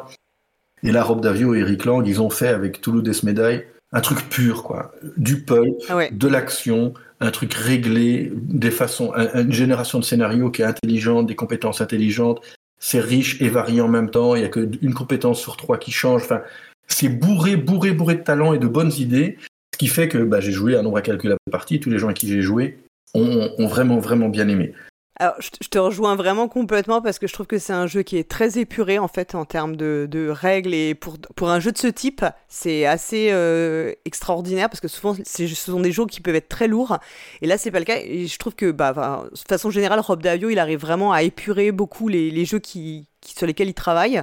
Et 0.85 0.93
là, 0.93 1.03
Rob 1.03 1.21
Davio 1.21 1.55
et 1.55 1.61
Eric 1.61 1.85
Lang, 1.87 2.07
ils 2.07 2.23
ont 2.23 2.31
fait 2.31 2.49
avec 2.49 2.81
Toulouse 2.81 3.03
Death 3.03 3.25
Medaille 3.25 3.65
un 3.91 4.01
truc 4.01 4.29
pur, 4.29 4.63
quoi, 4.63 4.93
du 5.17 5.43
pulp, 5.43 5.75
ah 5.89 5.99
de 6.11 6.29
l'action, 6.29 6.93
un 7.21 7.31
truc 7.31 7.55
réglé, 7.55 8.31
des 8.35 8.71
façons, 8.71 9.13
une 9.15 9.53
génération 9.53 9.99
de 9.99 10.05
scénarios 10.05 10.51
qui 10.51 10.63
est 10.63 10.67
intelligente, 10.67 11.27
des 11.27 11.35
compétences 11.35 11.81
intelligentes. 11.81 12.41
C'est 12.79 13.01
riche 13.01 13.41
et 13.41 13.49
varié 13.49 13.81
en 13.81 13.89
même 13.89 14.11
temps. 14.11 14.37
Il 14.37 14.43
y 14.43 14.45
a 14.45 14.49
qu'une 14.49 14.95
compétence 14.95 15.41
sur 15.41 15.57
trois 15.57 15.79
qui 15.79 15.91
change. 15.91 16.23
Enfin, 16.23 16.43
c'est 16.87 17.09
bourré, 17.09 17.57
bourré, 17.57 17.93
bourré 17.93 18.17
de 18.17 18.23
talent 18.23 18.53
et 18.53 18.59
de 18.59 18.69
bonnes 18.69 18.93
idées. 18.99 19.39
Qui 19.79 19.87
fait 19.87 20.09
que 20.09 20.19
bah, 20.19 20.41
j'ai 20.41 20.53
joué 20.53 20.77
un 20.77 20.83
nombre 20.83 20.99
incalculable 20.99 21.39
de 21.47 21.51
parties. 21.51 21.81
Tous 21.81 21.91
les 21.91 21.99
gens 21.99 22.09
à 22.09 22.15
qui 22.15 22.29
j'ai 22.29 22.43
joué 22.43 22.79
ont, 23.15 23.67
vraiment, 23.67 23.99
vraiment 23.99 24.29
bien 24.29 24.49
aimé. 24.49 24.73
Alors, 25.21 25.35
je 25.41 25.69
te 25.69 25.79
rejoins 25.79 26.15
vraiment 26.15 26.47
complètement 26.47 27.03
parce 27.03 27.19
que 27.19 27.27
je 27.27 27.33
trouve 27.33 27.49
que 27.49 27.59
c'est 27.59 27.73
un 27.73 27.89
jeu 27.89 28.03
qui 28.03 28.17
est 28.17 28.29
très 28.29 28.57
épuré 28.59 29.01
en 29.01 29.09
fait 29.09 29.35
en 29.35 29.45
termes 29.45 29.75
de, 29.75 30.29
règles 30.31 30.75
et 30.75 30.95
pour, 30.95 31.19
un 31.51 31.59
jeu 31.59 31.73
de 31.73 31.79
ce 31.79 31.89
type, 31.89 32.25
c'est 32.47 32.87
assez 32.87 33.31
euh, 33.33 33.93
extraordinaire 34.05 34.71
parce 34.71 34.81
que 34.81 34.87
souvent 34.87 35.17
ce 35.25 35.47
sont 35.49 35.81
des 35.81 35.91
jeux 35.91 36.07
qui 36.07 36.21
peuvent 36.21 36.37
être 36.37 36.49
très 36.49 36.69
lourds 36.69 36.99
et 37.43 37.49
là 37.49 37.59
c'est 37.59 37.73
pas 37.73 37.81
le 37.81 37.85
cas 37.85 37.97
et 38.01 38.29
je 38.29 38.39
trouve 38.39 38.55
que 38.55 38.71
bah, 38.71 39.25
de 39.33 39.39
façon 39.49 39.71
générale 39.71 39.99
Rob 39.99 40.23
Davio 40.23 40.51
il 40.51 40.61
arrive 40.61 40.79
vraiment 40.79 41.13
à 41.13 41.25
épurer 41.25 41.73
beaucoup 41.73 42.07
les 42.07 42.45
jeux 42.45 42.61
qui, 42.61 43.09
sur 43.37 43.47
lesquels 43.47 43.69
il 43.69 43.75
travaille. 43.75 44.23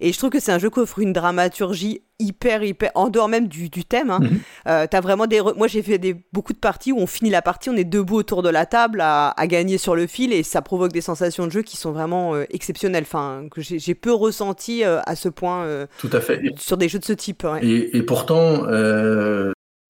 Et 0.00 0.12
je 0.12 0.18
trouve 0.18 0.30
que 0.30 0.40
c'est 0.40 0.52
un 0.52 0.58
jeu 0.58 0.70
qui 0.70 0.78
offre 0.78 1.00
une 1.00 1.12
dramaturgie 1.12 2.02
hyper, 2.20 2.62
hyper, 2.62 2.90
en 2.94 3.08
dehors 3.08 3.28
même 3.28 3.48
du, 3.48 3.70
thème. 3.70 4.10
Hein. 4.10 4.20
Mhm. 4.20 4.40
Euh, 4.68 4.86
as 4.90 5.00
vraiment 5.00 5.26
des, 5.26 5.40
moi 5.56 5.66
j'ai 5.66 5.82
fait 5.82 5.98
des, 5.98 6.16
beaucoup 6.32 6.52
de 6.52 6.58
parties 6.58 6.92
où 6.92 6.98
on 6.98 7.06
finit 7.06 7.30
la 7.30 7.42
partie, 7.42 7.70
on 7.70 7.76
est 7.76 7.84
debout 7.84 8.16
autour 8.16 8.42
de 8.42 8.48
la 8.48 8.66
table 8.66 9.00
à, 9.00 9.34
gagner 9.46 9.78
sur 9.78 9.96
le 9.96 10.06
fil 10.06 10.32
et 10.32 10.42
ça 10.42 10.62
provoque 10.62 10.92
des 10.92 11.00
sensations 11.00 11.46
de 11.46 11.52
jeu 11.52 11.62
qui 11.62 11.76
sont 11.76 11.92
vraiment 11.92 12.34
euh, 12.34 12.44
exceptionnelles. 12.50 13.04
Enfin, 13.04 13.44
que 13.50 13.60
j'ai 13.60 13.94
peu 13.94 14.12
ressenti 14.12 14.84
euh, 14.84 15.00
à 15.06 15.16
ce 15.16 15.28
point. 15.28 15.86
Tout 15.98 16.10
à 16.12 16.20
fait. 16.20 16.42
Sur 16.56 16.76
des 16.76 16.88
jeux 16.88 16.98
de 16.98 17.04
ce 17.04 17.12
type. 17.12 17.46
Et, 17.62 18.02
pourtant. 18.02 18.66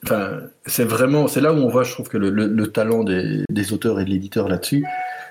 Enfin, 0.04 0.42
c'est 0.64 0.84
vraiment, 0.84 1.26
c'est 1.26 1.40
là 1.40 1.52
où 1.52 1.56
on 1.56 1.68
voit, 1.68 1.82
je 1.82 1.92
trouve 1.92 2.08
que 2.08 2.18
le, 2.18 2.66
talent 2.68 3.02
des, 3.02 3.72
auteurs 3.72 3.98
et 4.00 4.04
de 4.04 4.10
l'éditeur 4.10 4.48
là-dessus, 4.48 4.84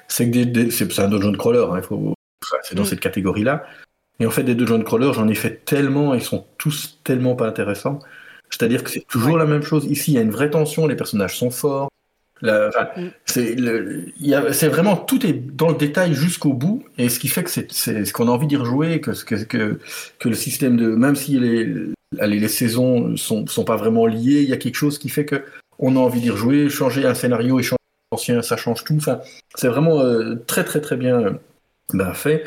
c'est 0.07 0.29
que 0.29 0.69
c'est 0.69 0.99
un 0.99 1.07
dungeon 1.07 1.31
crawler. 1.33 1.65
Hein, 1.71 1.81
il 1.89 2.13
c'est 2.63 2.75
dans 2.75 2.83
mm. 2.83 2.85
cette 2.85 2.99
catégorie-là. 2.99 3.65
Et 4.19 4.25
en 4.25 4.31
fait, 4.31 4.43
des 4.43 4.55
dungeon 4.55 4.81
crawlers, 4.81 5.13
j'en 5.13 5.27
ai 5.27 5.35
fait 5.35 5.63
tellement, 5.65 6.13
ils 6.13 6.23
sont 6.23 6.45
tous 6.57 6.99
tellement 7.03 7.35
pas 7.35 7.47
intéressants. 7.47 7.99
C'est-à-dire 8.49 8.83
que 8.83 8.89
c'est 8.89 9.05
toujours 9.07 9.37
la 9.37 9.45
même 9.45 9.61
chose. 9.61 9.85
Ici, 9.85 10.11
il 10.11 10.15
y 10.15 10.17
a 10.17 10.21
une 10.21 10.31
vraie 10.31 10.49
tension, 10.49 10.87
les 10.87 10.95
personnages 10.95 11.37
sont 11.37 11.51
forts. 11.51 11.89
Mm. 12.41 13.09
C'est 13.25 14.67
vraiment 14.67 14.95
tout 14.95 15.25
est 15.25 15.33
dans 15.33 15.69
le 15.69 15.75
détail 15.75 16.13
jusqu'au 16.13 16.53
bout, 16.53 16.83
et 16.97 17.09
ce 17.09 17.19
qui 17.19 17.27
fait 17.27 17.43
que 17.43 17.49
c'est 17.49 17.71
ce 17.71 18.13
qu'on 18.13 18.27
a 18.27 18.31
envie 18.31 18.47
d'y 18.47 18.57
rejouer, 18.57 19.01
que, 19.01 19.11
que, 19.11 19.35
que, 19.43 19.79
que, 20.19 20.29
le 20.29 20.35
système 20.35 20.77
de, 20.77 20.87
même 20.87 21.15
si 21.15 21.39
les, 21.39 21.67
les 22.11 22.47
saisons 22.47 23.15
sont, 23.17 23.47
sont 23.47 23.63
pas 23.63 23.75
vraiment 23.75 24.05
liées, 24.05 24.41
il 24.41 24.49
y 24.49 24.53
a 24.53 24.57
quelque 24.57 24.75
chose 24.75 24.99
qui 24.99 25.09
fait 25.09 25.25
que 25.25 25.43
on 25.79 25.95
a 25.95 25.99
envie 25.99 26.21
d'y 26.21 26.29
rejouer, 26.29 26.69
changer 26.69 27.05
un 27.05 27.13
scénario 27.13 27.59
et 27.59 27.63
changer 27.63 27.77
l'ancien, 28.11 28.41
ça 28.41 28.57
change 28.57 28.83
tout. 28.83 28.95
Enfin, 28.95 29.19
c'est 29.55 29.67
vraiment 29.67 29.99
euh, 30.01 30.35
très 30.47 30.63
très 30.63 30.81
très 30.81 30.95
bien 30.95 31.39
ben, 31.93 32.13
fait. 32.13 32.43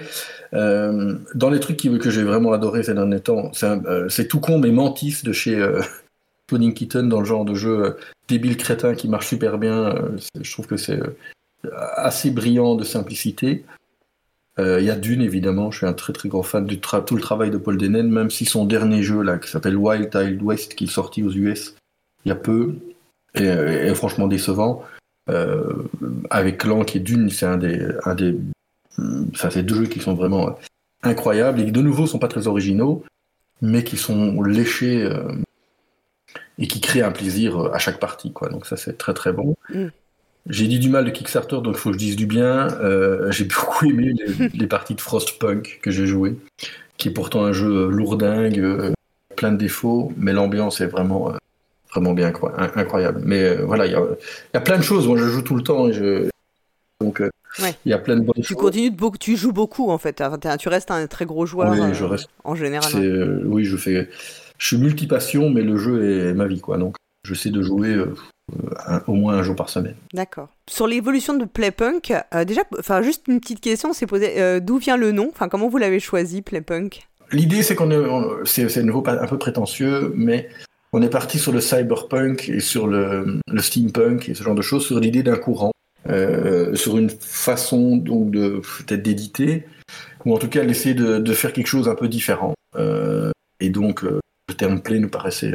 Euh, 0.52 1.16
dans 1.34 1.50
les 1.50 1.60
trucs 1.60 1.78
que 1.78 2.10
j'ai 2.10 2.24
vraiment 2.24 2.52
adoré 2.52 2.82
ces 2.82 2.94
derniers 2.94 3.20
temps, 3.20 3.52
euh, 3.62 4.08
c'est 4.08 4.28
tout 4.28 4.40
con 4.40 4.58
mais 4.58 4.70
Mantis 4.70 5.22
de 5.24 5.32
chez 5.32 5.56
euh, 5.56 5.80
Tony 6.46 6.74
Keaton 6.74 7.04
dans 7.04 7.20
le 7.20 7.26
genre 7.26 7.44
de 7.44 7.54
jeu 7.54 7.84
euh, 7.84 7.90
débile 8.28 8.56
crétin 8.56 8.94
qui 8.94 9.08
marche 9.08 9.28
super 9.28 9.58
bien. 9.58 9.94
je 10.38 10.52
trouve 10.52 10.66
que 10.66 10.76
c'est 10.76 11.00
assez 11.96 12.30
brillant 12.30 12.74
de 12.74 12.84
simplicité. 12.84 13.64
Il 14.58 14.84
y 14.84 14.90
a 14.90 14.96
Dune 14.96 15.22
évidemment, 15.22 15.70
je 15.70 15.78
suis 15.78 15.86
un 15.86 15.94
très 15.94 16.12
très 16.12 16.28
grand 16.28 16.42
fan 16.42 16.66
de 16.66 16.74
tout 16.74 17.16
le 17.16 17.22
travail 17.22 17.50
de 17.50 17.56
Paul 17.56 17.78
Denen, 17.78 18.10
même 18.10 18.28
si 18.28 18.44
son 18.44 18.66
dernier 18.66 19.02
jeu 19.02 19.22
là 19.22 19.38
qui 19.38 19.48
s'appelle 19.48 19.74
Wild 19.74 20.14
Wild 20.14 20.42
West 20.42 20.74
qui 20.74 20.84
est 20.84 20.86
sorti 20.86 21.22
aux 21.22 21.30
US 21.30 21.76
il 22.26 22.28
y 22.28 22.32
a 22.32 22.34
peu 22.34 22.74
est, 23.32 23.94
franchement 23.94 24.28
décevant. 24.28 24.84
avec 26.28 26.58
Clan 26.58 26.84
qui 26.84 26.98
est 26.98 27.00
Dune, 27.00 27.30
c'est 27.30 27.46
un 27.46 27.56
des 27.56 28.36
ça, 29.34 29.50
c'est 29.50 29.62
deux 29.62 29.76
jeux 29.76 29.86
qui 29.86 30.00
sont 30.00 30.14
vraiment 30.14 30.56
incroyables 31.02 31.60
et 31.60 31.64
qui, 31.66 31.72
de 31.72 31.82
nouveau, 31.82 32.06
sont 32.06 32.18
pas 32.18 32.28
très 32.28 32.46
originaux, 32.46 33.04
mais 33.62 33.84
qui 33.84 33.96
sont 33.96 34.42
léchés 34.42 35.02
euh, 35.02 35.32
et 36.58 36.66
qui 36.66 36.80
créent 36.80 37.02
un 37.02 37.12
plaisir 37.12 37.58
euh, 37.58 37.72
à 37.72 37.78
chaque 37.78 37.98
partie. 37.98 38.32
Quoi. 38.32 38.48
Donc, 38.48 38.66
ça, 38.66 38.76
c'est 38.76 38.98
très 38.98 39.14
très 39.14 39.32
bon. 39.32 39.56
Mm. 39.72 39.86
J'ai 40.48 40.66
dit 40.66 40.78
du 40.78 40.88
mal 40.88 41.04
de 41.04 41.10
Kickstarter, 41.10 41.56
donc 41.56 41.74
il 41.74 41.78
faut 41.78 41.90
que 41.90 41.94
je 41.94 41.98
dise 41.98 42.16
du 42.16 42.26
bien. 42.26 42.68
Euh, 42.80 43.30
j'ai 43.30 43.44
beaucoup 43.44 43.86
aimé 43.86 44.14
les, 44.54 44.66
parties 44.68 44.94
de 44.94 45.00
Frostpunk 45.00 45.80
que 45.82 45.90
j'ai 45.90 46.06
joué, 46.06 46.38
qui 46.96 47.08
est 47.08 47.12
pourtant 47.12 47.44
un 47.44 47.52
jeu 47.52 47.88
lourdingue, 47.88 48.94
plein 49.36 49.52
de 49.52 49.58
défauts, 49.58 50.12
mais 50.16 50.32
l'ambiance 50.32 50.80
est 50.80 50.86
vraiment, 50.86 51.34
vraiment 51.92 52.14
bien, 52.14 52.32
quoi, 52.32 52.54
incroyable. 52.74 53.20
Mais 53.22 53.54
voilà, 53.56 53.84
il 53.84 53.92
y 53.92 53.94
a, 53.94 54.00
y 54.00 54.56
a, 54.56 54.60
plein 54.60 54.78
de 54.78 54.82
choses. 54.82 55.06
Moi, 55.06 55.18
je 55.18 55.26
joue 55.26 55.42
tout 55.42 55.56
le 55.56 55.62
temps 55.62 55.88
et 55.88 56.29
donc 57.00 57.22
il 57.58 57.90
y 57.90 57.92
a 57.92 57.98
plein 57.98 58.16
de 58.16 58.20
bonnes 58.20 58.42
tu 58.42 58.54
continues 58.54 58.90
de 58.90 58.96
beaucoup, 58.96 59.18
tu 59.18 59.36
joues 59.36 59.52
beaucoup 59.52 59.90
en 59.90 59.98
fait. 59.98 60.22
tu 60.58 60.68
restes 60.68 60.90
un 60.90 61.06
très 61.06 61.26
gros 61.26 61.46
joueur 61.46 61.70
oui, 61.70 61.78
je 61.92 62.04
euh, 62.04 62.08
reste... 62.08 62.28
en 62.44 62.54
général. 62.54 62.92
Euh, 62.96 63.42
oui, 63.46 63.64
je 63.64 63.76
fais. 63.76 64.08
Je 64.58 64.66
suis 64.66 64.78
multipassion, 64.78 65.50
mais 65.50 65.62
le 65.62 65.76
jeu 65.76 66.28
est 66.28 66.34
ma 66.34 66.46
vie 66.46 66.60
quoi. 66.60 66.78
Donc 66.78 66.96
je 67.24 67.34
sais 67.34 67.50
de 67.50 67.62
jouer 67.62 67.88
euh, 67.88 68.14
au 69.06 69.14
moins 69.14 69.34
un 69.34 69.42
jour 69.42 69.56
par 69.56 69.68
semaine. 69.68 69.96
D'accord. 70.14 70.48
Sur 70.68 70.86
l'évolution 70.86 71.34
de 71.34 71.44
Playpunk, 71.44 72.12
déjà, 72.46 72.62
enfin 72.78 73.02
juste 73.02 73.26
une 73.28 73.40
petite 73.40 73.60
question, 73.60 73.92
c'est 73.92 74.06
posé 74.06 74.60
d'où 74.60 74.78
vient 74.78 74.96
le 74.96 75.12
nom? 75.12 75.28
Enfin 75.30 75.48
comment 75.48 75.68
vous 75.68 75.78
l'avez 75.78 76.00
choisi 76.00 76.42
Playpunk? 76.42 77.08
L'idée 77.32 77.62
c'est 77.62 77.74
qu'on 77.74 77.90
est, 77.90 78.44
c'est, 78.44 78.78
un 78.78 79.26
peu 79.26 79.38
prétentieux, 79.38 80.12
mais 80.16 80.48
on 80.92 81.00
est 81.02 81.10
parti 81.10 81.38
sur 81.38 81.52
le 81.52 81.60
cyberpunk 81.60 82.48
et 82.48 82.60
sur 82.60 82.88
le, 82.88 83.38
le 83.46 83.62
steampunk 83.62 84.28
et 84.28 84.34
ce 84.34 84.42
genre 84.42 84.56
de 84.56 84.62
choses, 84.62 84.84
sur 84.84 84.98
l'idée 84.98 85.22
d'un 85.22 85.36
courant, 85.36 85.70
euh, 86.08 86.74
sur 86.74 86.96
une 86.96 87.10
façon 87.10 87.96
donc 87.96 88.30
de 88.30 88.62
peut-être 88.78 89.02
d'éditer, 89.02 89.66
ou 90.24 90.34
en 90.34 90.38
tout 90.38 90.48
cas 90.48 90.64
d'essayer 90.64 90.94
de, 90.94 91.18
de, 91.18 91.32
faire 91.34 91.52
quelque 91.52 91.66
chose 91.66 91.88
un 91.88 91.94
peu 91.94 92.08
différent. 92.08 92.54
Euh, 92.76 93.30
et 93.60 93.68
donc 93.68 94.04
euh, 94.04 94.18
le 94.48 94.54
terme 94.54 94.80
play 94.80 94.98
nous 94.98 95.10
paraissait 95.10 95.52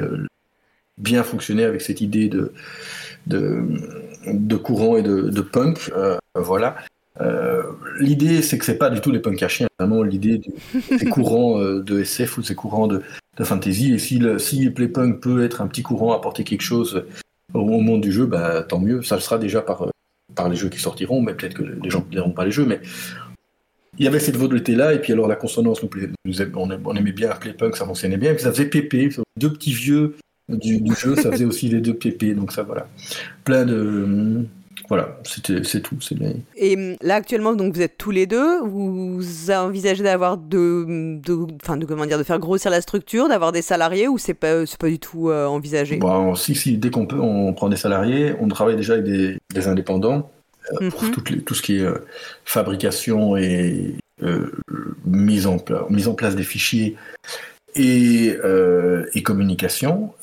bien 0.97 1.23
fonctionner 1.23 1.63
avec 1.63 1.81
cette 1.81 1.99
idée 1.99 2.29
de, 2.29 2.53
de, 3.25 3.63
de 4.27 4.55
courant 4.55 4.97
et 4.97 5.01
de, 5.01 5.29
de 5.29 5.41
punk. 5.41 5.91
Voilà. 6.35 6.75
L'idée, 7.99 8.41
c'est 8.41 8.57
que 8.57 8.65
c'est 8.65 8.77
pas 8.77 8.89
du 8.89 9.01
tout 9.01 9.11
les 9.11 9.19
punks 9.19 9.41
à 9.41 9.47
chiens, 9.47 9.67
vraiment 9.79 10.03
l'idée 10.03 10.37
de 10.37 10.97
ces 10.97 11.05
courants 11.09 11.59
de 11.59 11.99
SF 12.01 12.37
ou 12.37 12.43
ces 12.43 12.55
courants 12.55 12.87
de, 12.87 13.01
de 13.37 13.43
fantasy. 13.43 13.93
Et 13.93 13.97
si, 13.97 14.19
le, 14.19 14.37
si 14.37 14.69
Playpunk 14.69 15.21
peut 15.21 15.43
être 15.43 15.61
un 15.61 15.67
petit 15.67 15.81
courant, 15.81 16.13
apporter 16.13 16.43
quelque 16.43 16.61
chose 16.61 17.03
au, 17.53 17.61
au 17.61 17.81
monde 17.81 18.01
du 18.01 18.11
jeu, 18.11 18.25
bah, 18.25 18.63
tant 18.63 18.79
mieux. 18.79 19.01
Ça 19.01 19.15
le 19.15 19.21
sera 19.21 19.37
déjà 19.37 19.61
par, 19.61 19.87
par 20.35 20.49
les 20.49 20.55
jeux 20.55 20.69
qui 20.69 20.79
sortiront, 20.79 21.21
mais 21.21 21.33
peut-être 21.33 21.55
que 21.55 21.63
les 21.63 21.89
gens 21.89 22.05
ne 22.09 22.15
liront 22.15 22.31
pas 22.31 22.45
les 22.45 22.51
jeux. 22.51 22.65
Mais 22.65 22.81
il 23.97 24.05
y 24.05 24.07
avait 24.07 24.19
cette 24.19 24.37
volonté-là, 24.37 24.93
et 24.93 24.99
puis 24.99 25.13
alors 25.13 25.27
la 25.27 25.35
consonance, 25.35 25.81
on, 25.83 26.95
aimait 26.95 27.11
bien 27.11 27.29
Playpunk, 27.29 27.75
ça 27.77 27.85
fonctionnait 27.85 28.17
bien, 28.17 28.31
et 28.31 28.33
puis 28.35 28.43
ça 28.43 28.51
faisait 28.51 28.69
PP, 28.69 29.15
deux 29.37 29.53
petits 29.53 29.73
vieux 29.73 30.15
du, 30.49 30.81
du 30.81 30.93
jeu, 30.93 31.15
ça 31.15 31.31
faisait 31.31 31.45
aussi 31.45 31.69
les 31.69 31.81
deux 31.81 31.93
PP, 31.93 32.35
donc 32.35 32.51
ça 32.51 32.63
voilà. 32.63 32.87
Plein 33.43 33.65
de 33.65 34.45
voilà, 34.89 35.17
c'est 35.23 35.41
tout. 35.81 35.97
Bien. 36.11 36.33
Et 36.55 36.97
là 37.01 37.15
actuellement, 37.15 37.53
donc 37.53 37.73
vous 37.73 37.81
êtes 37.81 37.97
tous 37.97 38.11
les 38.11 38.27
deux. 38.27 38.61
Vous 38.61 39.49
envisagez 39.51 40.03
d'avoir 40.03 40.37
de, 40.37 41.19
de, 41.23 41.47
enfin 41.61 41.77
de 41.77 41.85
comment 41.85 42.05
dire, 42.05 42.17
de 42.17 42.23
faire 42.23 42.39
grossir 42.39 42.69
la 42.71 42.81
structure, 42.81 43.27
d'avoir 43.27 43.51
des 43.51 43.61
salariés 43.61 44.07
ou 44.07 44.17
c'est 44.17 44.33
pas, 44.33 44.63
pas 44.79 44.89
du 44.89 44.99
tout 44.99 45.29
euh, 45.29 45.45
envisagé? 45.47 45.97
Bon, 45.97 46.35
Si, 46.35 46.55
si, 46.55 46.77
dès 46.77 46.91
qu'on 46.91 47.05
peut, 47.05 47.19
on 47.19 47.53
prend 47.53 47.69
des 47.69 47.77
salariés. 47.77 48.35
On 48.39 48.47
travaille 48.47 48.75
déjà 48.75 48.93
avec 48.93 49.05
des, 49.05 49.37
des 49.53 49.67
indépendants 49.67 50.29
euh, 50.73 50.89
pour 50.89 51.03
mm 51.03 51.11
-hmm. 51.11 51.31
les, 51.31 51.41
tout 51.41 51.55
ce 51.55 51.61
qui 51.61 51.77
est 51.77 51.85
euh, 51.85 52.05
fabrication 52.43 53.37
et 53.37 53.95
mise 55.05 55.45
en 55.45 55.57
mise 55.89 56.07
en 56.07 56.15
place 56.15 56.35
des 56.35 56.43
fichiers 56.43 56.95
et, 57.75 58.37
et 59.13 59.23
communication. 59.23 60.13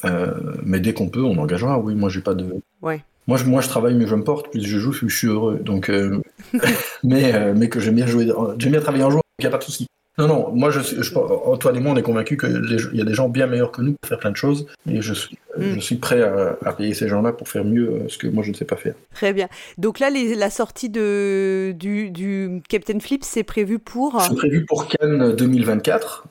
mais 0.64 0.80
dès 0.80 0.94
qu'on 0.94 1.08
peut, 1.08 1.22
on 1.32 1.36
engagera. 1.38 1.78
Oui, 1.78 1.94
moi 1.94 2.08
j'ai 2.08 2.22
pas 2.22 2.34
de. 2.34 2.46
Ouais. 2.80 3.02
Moi 3.28 3.38
je, 3.38 3.44
moi, 3.44 3.60
je 3.60 3.68
travaille, 3.68 3.94
mais 3.94 4.06
je 4.06 4.14
me 4.14 4.24
porte. 4.24 4.50
Plus 4.50 4.62
je 4.62 4.78
joue, 4.78 4.90
plus 4.90 5.08
je 5.08 5.16
suis 5.16 5.28
heureux. 5.28 5.58
Donc, 5.60 5.88
euh, 5.90 6.20
mais, 7.04 7.34
euh, 7.34 7.54
mais 7.56 7.68
que 7.68 7.80
j'aime 7.80 7.94
bien 7.94 8.06
jouer, 8.06 8.28
j'aime 8.58 8.72
bien 8.72 8.80
travailler 8.80 9.04
en 9.04 9.10
joueur. 9.10 9.22
Il 9.38 9.42
n'y 9.42 9.48
a 9.48 9.50
pas 9.50 9.58
de 9.58 9.64
souci. 9.64 9.86
Non, 10.18 10.28
non. 10.28 10.50
Moi, 10.52 10.70
je, 10.70 10.80
je, 10.80 11.14
Antoine 11.16 11.76
et 11.76 11.80
moi, 11.80 11.92
on 11.92 11.96
est 11.96 12.02
convaincus 12.02 12.38
qu'il 12.38 12.90
y 12.92 13.00
a 13.00 13.04
des 13.04 13.14
gens 13.14 13.30
bien 13.30 13.46
meilleurs 13.46 13.72
que 13.72 13.80
nous 13.80 13.94
pour 13.94 14.08
faire 14.08 14.18
plein 14.18 14.30
de 14.30 14.36
choses. 14.36 14.66
Et 14.90 15.00
je 15.00 15.14
suis, 15.14 15.38
mm. 15.56 15.74
je 15.74 15.80
suis 15.80 15.96
prêt 15.96 16.22
à, 16.22 16.58
à 16.64 16.72
payer 16.74 16.92
ces 16.92 17.08
gens-là 17.08 17.32
pour 17.32 17.48
faire 17.48 17.64
mieux 17.64 18.02
ce 18.08 18.18
que 18.18 18.26
moi 18.26 18.42
je 18.42 18.50
ne 18.50 18.54
sais 18.54 18.66
pas 18.66 18.76
faire. 18.76 18.94
Très 19.14 19.32
bien. 19.32 19.48
Donc 19.78 20.00
là, 20.00 20.10
les, 20.10 20.34
la 20.34 20.50
sortie 20.50 20.90
de, 20.90 21.74
du, 21.78 22.10
du 22.10 22.60
Captain 22.68 23.00
Flip, 23.00 23.24
c'est 23.24 23.44
prévu 23.44 23.78
pour. 23.78 24.20
C'est 24.20 24.34
prévu 24.34 24.66
pour 24.66 24.86
Cannes 24.88 25.34
2024. 25.34 26.26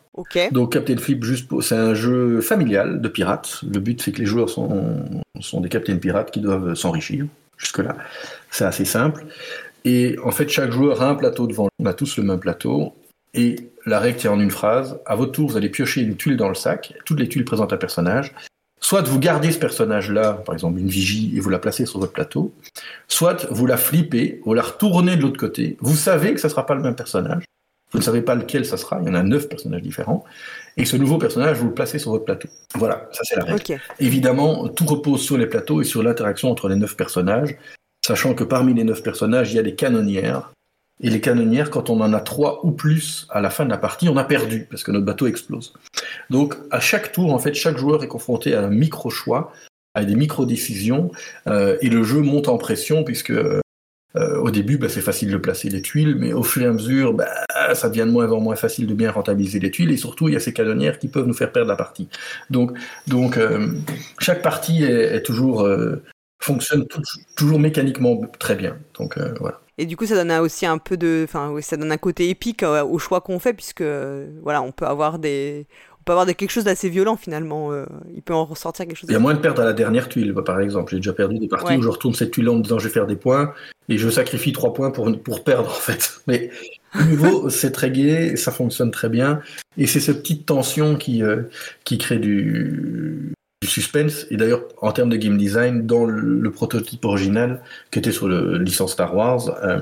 Donc 0.52 0.74
Captain 0.74 0.98
Flip, 0.98 1.24
c'est 1.62 1.76
un 1.76 1.94
jeu 1.94 2.42
familial 2.42 3.02
de 3.02 3.08
pirates. 3.08 3.62
Le 3.70 3.80
but 3.80 4.02
c'est 4.02 4.12
que 4.12 4.20
les 4.20 4.26
joueurs 4.26 4.50
sont, 4.50 5.06
des 5.54 5.70
captains 5.70 5.98
pirates 5.98 6.32
qui 6.32 6.42
doivent 6.42 6.76
s'enrichir. 6.76 7.26
Jusque-là, 7.58 7.96
c'est 8.50 8.66
assez 8.66 8.86
simple. 8.86 9.26
Et 9.86 10.18
en 10.24 10.32
fait, 10.32 10.50
chaque 10.50 10.72
joueur 10.72 11.02
a 11.02 11.10
un 11.10 11.16
plateau 11.16 11.48
devant. 11.48 11.70
On 11.80 11.86
a 11.86 11.94
tous 11.94 12.18
le 12.18 12.24
même 12.24 12.40
plateau. 12.40 12.94
Et 13.34 13.72
la 13.86 14.00
règle 14.00 14.18
tient 14.18 14.32
en 14.32 14.40
une 14.40 14.52
phrase. 14.52 15.00
À 15.06 15.16
votre 15.16 15.32
tour, 15.32 15.50
vous 15.50 15.58
allez 15.58 15.70
piocher 15.70 16.02
une 16.02 16.16
tuile 16.16 16.38
dans 16.38 16.50
le 16.50 16.56
sac. 16.56 16.94
Toutes 17.06 17.20
les 17.20 17.30
tuiles 17.30 17.46
présentent 17.46 17.74
un 17.74 17.78
personnage. 17.78 18.34
Soit 18.80 19.04
vous 19.04 19.20
gardez 19.20 19.52
ce 19.52 19.60
personnage-là, 19.60 20.34
par 20.34 20.54
exemple 20.56 20.80
une 20.80 20.90
vigie, 20.90 21.32
et 21.36 21.40
vous 21.40 21.50
la 21.50 21.60
placez 21.60 21.86
sur 21.86 22.00
votre 22.00 22.12
plateau. 22.12 22.52
Soit 23.08 23.48
vous 23.52 23.68
la 23.68 23.78
flippez, 23.78 24.42
vous 24.44 24.56
la 24.56 24.64
retournez 24.64 25.16
de 25.16 25.22
l'autre 25.22 25.40
côté. 25.40 25.78
Vous 25.80 25.96
savez 25.96 26.34
que 26.34 26.40
ce 26.42 26.48
ne 26.48 26.50
sera 26.50 26.66
pas 26.66 26.74
le 26.76 26.82
même 26.82 26.96
personnage. 26.96 27.44
Vous 27.92 28.00
ne 28.00 28.04
savez 28.04 28.22
pas 28.22 28.36
lequel 28.36 28.66
ça 28.66 28.78
sera, 28.78 29.00
il 29.02 29.08
y 29.08 29.12
en 29.12 29.16
a 29.16 29.24
neuf 29.24 29.50
personnages 29.50 29.82
différents. 29.82 30.24
Et 30.78 30.86
ce 30.86 30.96
nouveau 30.96 31.18
personnage, 31.18 31.58
vous 31.58 31.68
le 31.68 31.74
placez 31.74 32.00
sur 32.00 32.12
votre 32.12 32.26
plateau. 32.26 32.48
Voilà, 32.76 33.10
ça 33.12 33.22
c'est 33.24 33.36
la 33.36 33.44
règle. 33.44 33.62
Okay. 33.62 33.78
Évidemment, 34.00 34.70
tout 34.70 34.86
repose 34.86 35.22
sur 35.22 35.38
les 35.38 35.48
plateaux 35.48 35.82
et 35.82 35.86
sur 35.86 36.02
l'interaction 36.02 36.50
entre 36.50 36.70
les 36.70 36.76
neuf 36.76 36.96
personnages, 36.96 37.58
sachant 38.06 38.34
que 38.34 38.44
parmi 38.44 38.74
les 38.74 38.86
neuf 38.86 39.04
personnages, 39.04 39.52
il 39.52 39.56
y 39.58 39.60
a 39.60 39.64
des 39.64 39.76
canonnières. 39.76 40.54
Et 41.04 41.10
les 41.10 41.20
canonnières, 41.20 41.72
quand 41.72 41.90
on 41.90 42.00
en 42.00 42.14
a 42.14 42.20
trois 42.20 42.66
ou 42.66 42.72
plus 42.72 43.28
à 43.32 43.42
la 43.42 43.50
fin 43.50 43.66
de 43.66 43.72
la 43.72 43.78
partie, 43.78 44.08
on 44.08 44.18
a 44.18 44.24
perdu, 44.24 44.68
parce 44.70 44.84
que 44.84 44.92
notre 44.92 45.06
bateau 45.06 45.28
explose. 45.28 45.74
Donc 46.30 46.56
à 46.70 46.80
chaque 46.80 47.12
tour, 47.12 47.34
en 47.34 47.40
fait, 47.40 47.56
chaque 47.56 47.78
joueur 47.78 48.04
est 48.04 48.08
confronté 48.08 48.54
à 48.54 48.64
un 48.64 48.70
micro-choix, 48.70 49.52
à 49.96 50.06
des 50.06 50.16
micro-décisions, 50.16 51.12
euh, 51.48 51.78
et 51.82 51.90
le 51.90 52.04
jeu 52.04 52.22
monte 52.22 52.48
en 52.48 52.58
pression, 52.58 53.04
puisque 53.04 53.32
euh, 53.32 53.62
au 54.16 54.52
début, 54.52 54.78
bah, 54.78 54.90
c'est 54.90 55.02
facile 55.02 55.32
de 55.32 55.38
placer 55.38 55.70
les 55.70 55.82
tuiles, 55.82 56.16
mais 56.18 56.34
au 56.34 56.44
fur 56.44 56.64
et 56.64 56.66
à 56.66 56.74
mesure, 56.74 57.14
bah, 57.14 57.30
ça 57.74 57.90
devient 57.90 58.06
de 58.06 58.12
moins 58.12 58.30
en 58.32 58.42
moins 58.42 58.56
facile 58.56 58.88
de 58.88 58.94
bien 58.94 59.12
rentabiliser 59.12 59.60
les 59.60 59.72
tuiles, 59.72 59.92
et 59.92 59.98
surtout, 59.98 60.28
il 60.28 60.34
y 60.34 60.38
a 60.38 60.40
ces 60.40 60.54
canonnières 60.54 61.00
qui 61.00 61.08
peuvent 61.08 61.28
nous 61.28 61.34
faire 61.34 61.52
perdre 61.52 61.70
la 61.70 61.76
partie. 61.76 62.10
Donc, 62.50 62.78
euh, 63.38 63.68
chaque 64.20 64.42
partie 64.42 64.84
euh, 64.84 65.96
fonctionne 66.40 66.86
toujours 67.36 67.60
mécaniquement 67.60 68.22
très 68.40 68.56
bien. 68.56 68.78
Euh. 69.00 69.52
Et 69.78 69.86
du 69.86 69.96
coup, 69.96 70.06
ça 70.06 70.16
donne 70.16 70.32
aussi 70.32 70.66
un 70.66 70.78
peu 70.78 70.98
de, 70.98 71.22
enfin, 71.24 71.56
ça 71.62 71.78
donne 71.78 71.92
un 71.92 71.98
côté 71.98 72.30
épique 72.30 72.64
au 72.64 73.00
choix 73.00 73.22
qu'on 73.22 73.40
fait, 73.40 73.54
puisque 73.54 73.84
voilà, 74.42 74.62
on 74.62 74.72
peut 74.72 74.86
avoir 74.86 75.20
des, 75.20 75.68
on 76.02 76.04
peut 76.04 76.14
avoir 76.14 76.26
quelque 76.26 76.50
chose 76.50 76.64
d'assez 76.64 76.90
violent 76.90 77.16
finalement. 77.16 77.72
Euh, 77.72 77.86
il 78.16 78.24
peut 78.24 78.34
en 78.34 78.44
ressortir 78.44 78.88
quelque 78.88 78.98
chose. 78.98 79.10
Il 79.10 79.14
y 79.14 79.16
a 79.16 79.20
moins 79.20 79.36
de 79.36 79.40
perdre 79.40 79.62
à 79.62 79.66
la 79.66 79.74
dernière 79.74 80.10
tuile, 80.10 80.34
par 80.34 80.60
exemple. 80.60 80.90
J'ai 80.90 80.98
déjà 80.98 81.14
perdu 81.14 81.38
des 81.38 81.48
parties 81.48 81.74
ouais. 81.74 81.78
où 81.78 81.84
je 81.84 81.90
retourne 81.90 82.16
cette 82.16 82.32
tuile 82.32 82.50
en 82.50 82.56
me 82.56 82.64
disant 82.64 82.80
je 82.80 82.88
vais 82.88 82.94
faire 82.94 83.06
des 83.06 83.16
points 83.16 83.54
et 83.88 84.00
je 84.00 84.10
sacrifie 84.10 84.52
trois 84.52 84.74
points 84.74 84.90
pour, 84.90 85.16
pour 85.22 85.44
perdre 85.44 85.70
en 85.70 85.74
fait. 85.80 86.22
Mais 86.28 86.50
au 87.00 87.04
niveau, 87.04 87.50
c'est 87.52 87.72
très 87.72 87.92
gai, 87.92 88.36
ça 88.36 88.52
fonctionne 88.52 88.90
très 88.90 89.10
bien 89.10 89.42
et 89.78 89.86
c'est 89.86 90.00
cette 90.00 90.22
petite 90.22 90.48
tension 90.48 90.96
qui, 90.96 91.22
euh, 91.22 91.44
qui 91.84 92.00
crée 92.00 92.18
du, 92.18 93.34
du 93.62 93.68
suspense. 93.68 94.26
Et 94.32 94.38
d'ailleurs, 94.38 94.64
en 94.82 94.92
termes 94.94 95.10
de 95.10 95.18
game 95.18 95.38
design, 95.38 95.86
dans 95.86 96.06
le, 96.06 96.20
le, 96.20 96.52
prototype 96.52 97.06
original 97.06 97.62
qui 97.92 98.00
était 98.00 98.12
sur 98.12 98.28
le 98.28 98.58
licence 98.58 98.94
Star 98.94 99.16
Wars, 99.16 99.56
euh, 99.64 99.82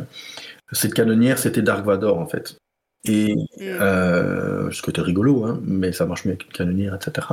cette 0.73 0.93
canonnière 0.93 1.39
c'était 1.39 1.61
Dark 1.61 1.85
Vador 1.85 2.19
en 2.19 2.27
fait. 2.27 2.57
Et 3.05 3.35
euh, 3.61 4.69
ce 4.71 4.89
était 4.89 5.01
rigolo, 5.01 5.45
hein, 5.45 5.61
mais 5.63 5.93
ça 5.93 6.05
marche 6.05 6.25
mieux 6.25 6.31
avec 6.31 6.45
une 6.45 6.51
canonnière, 6.51 6.95
etc. 6.95 7.27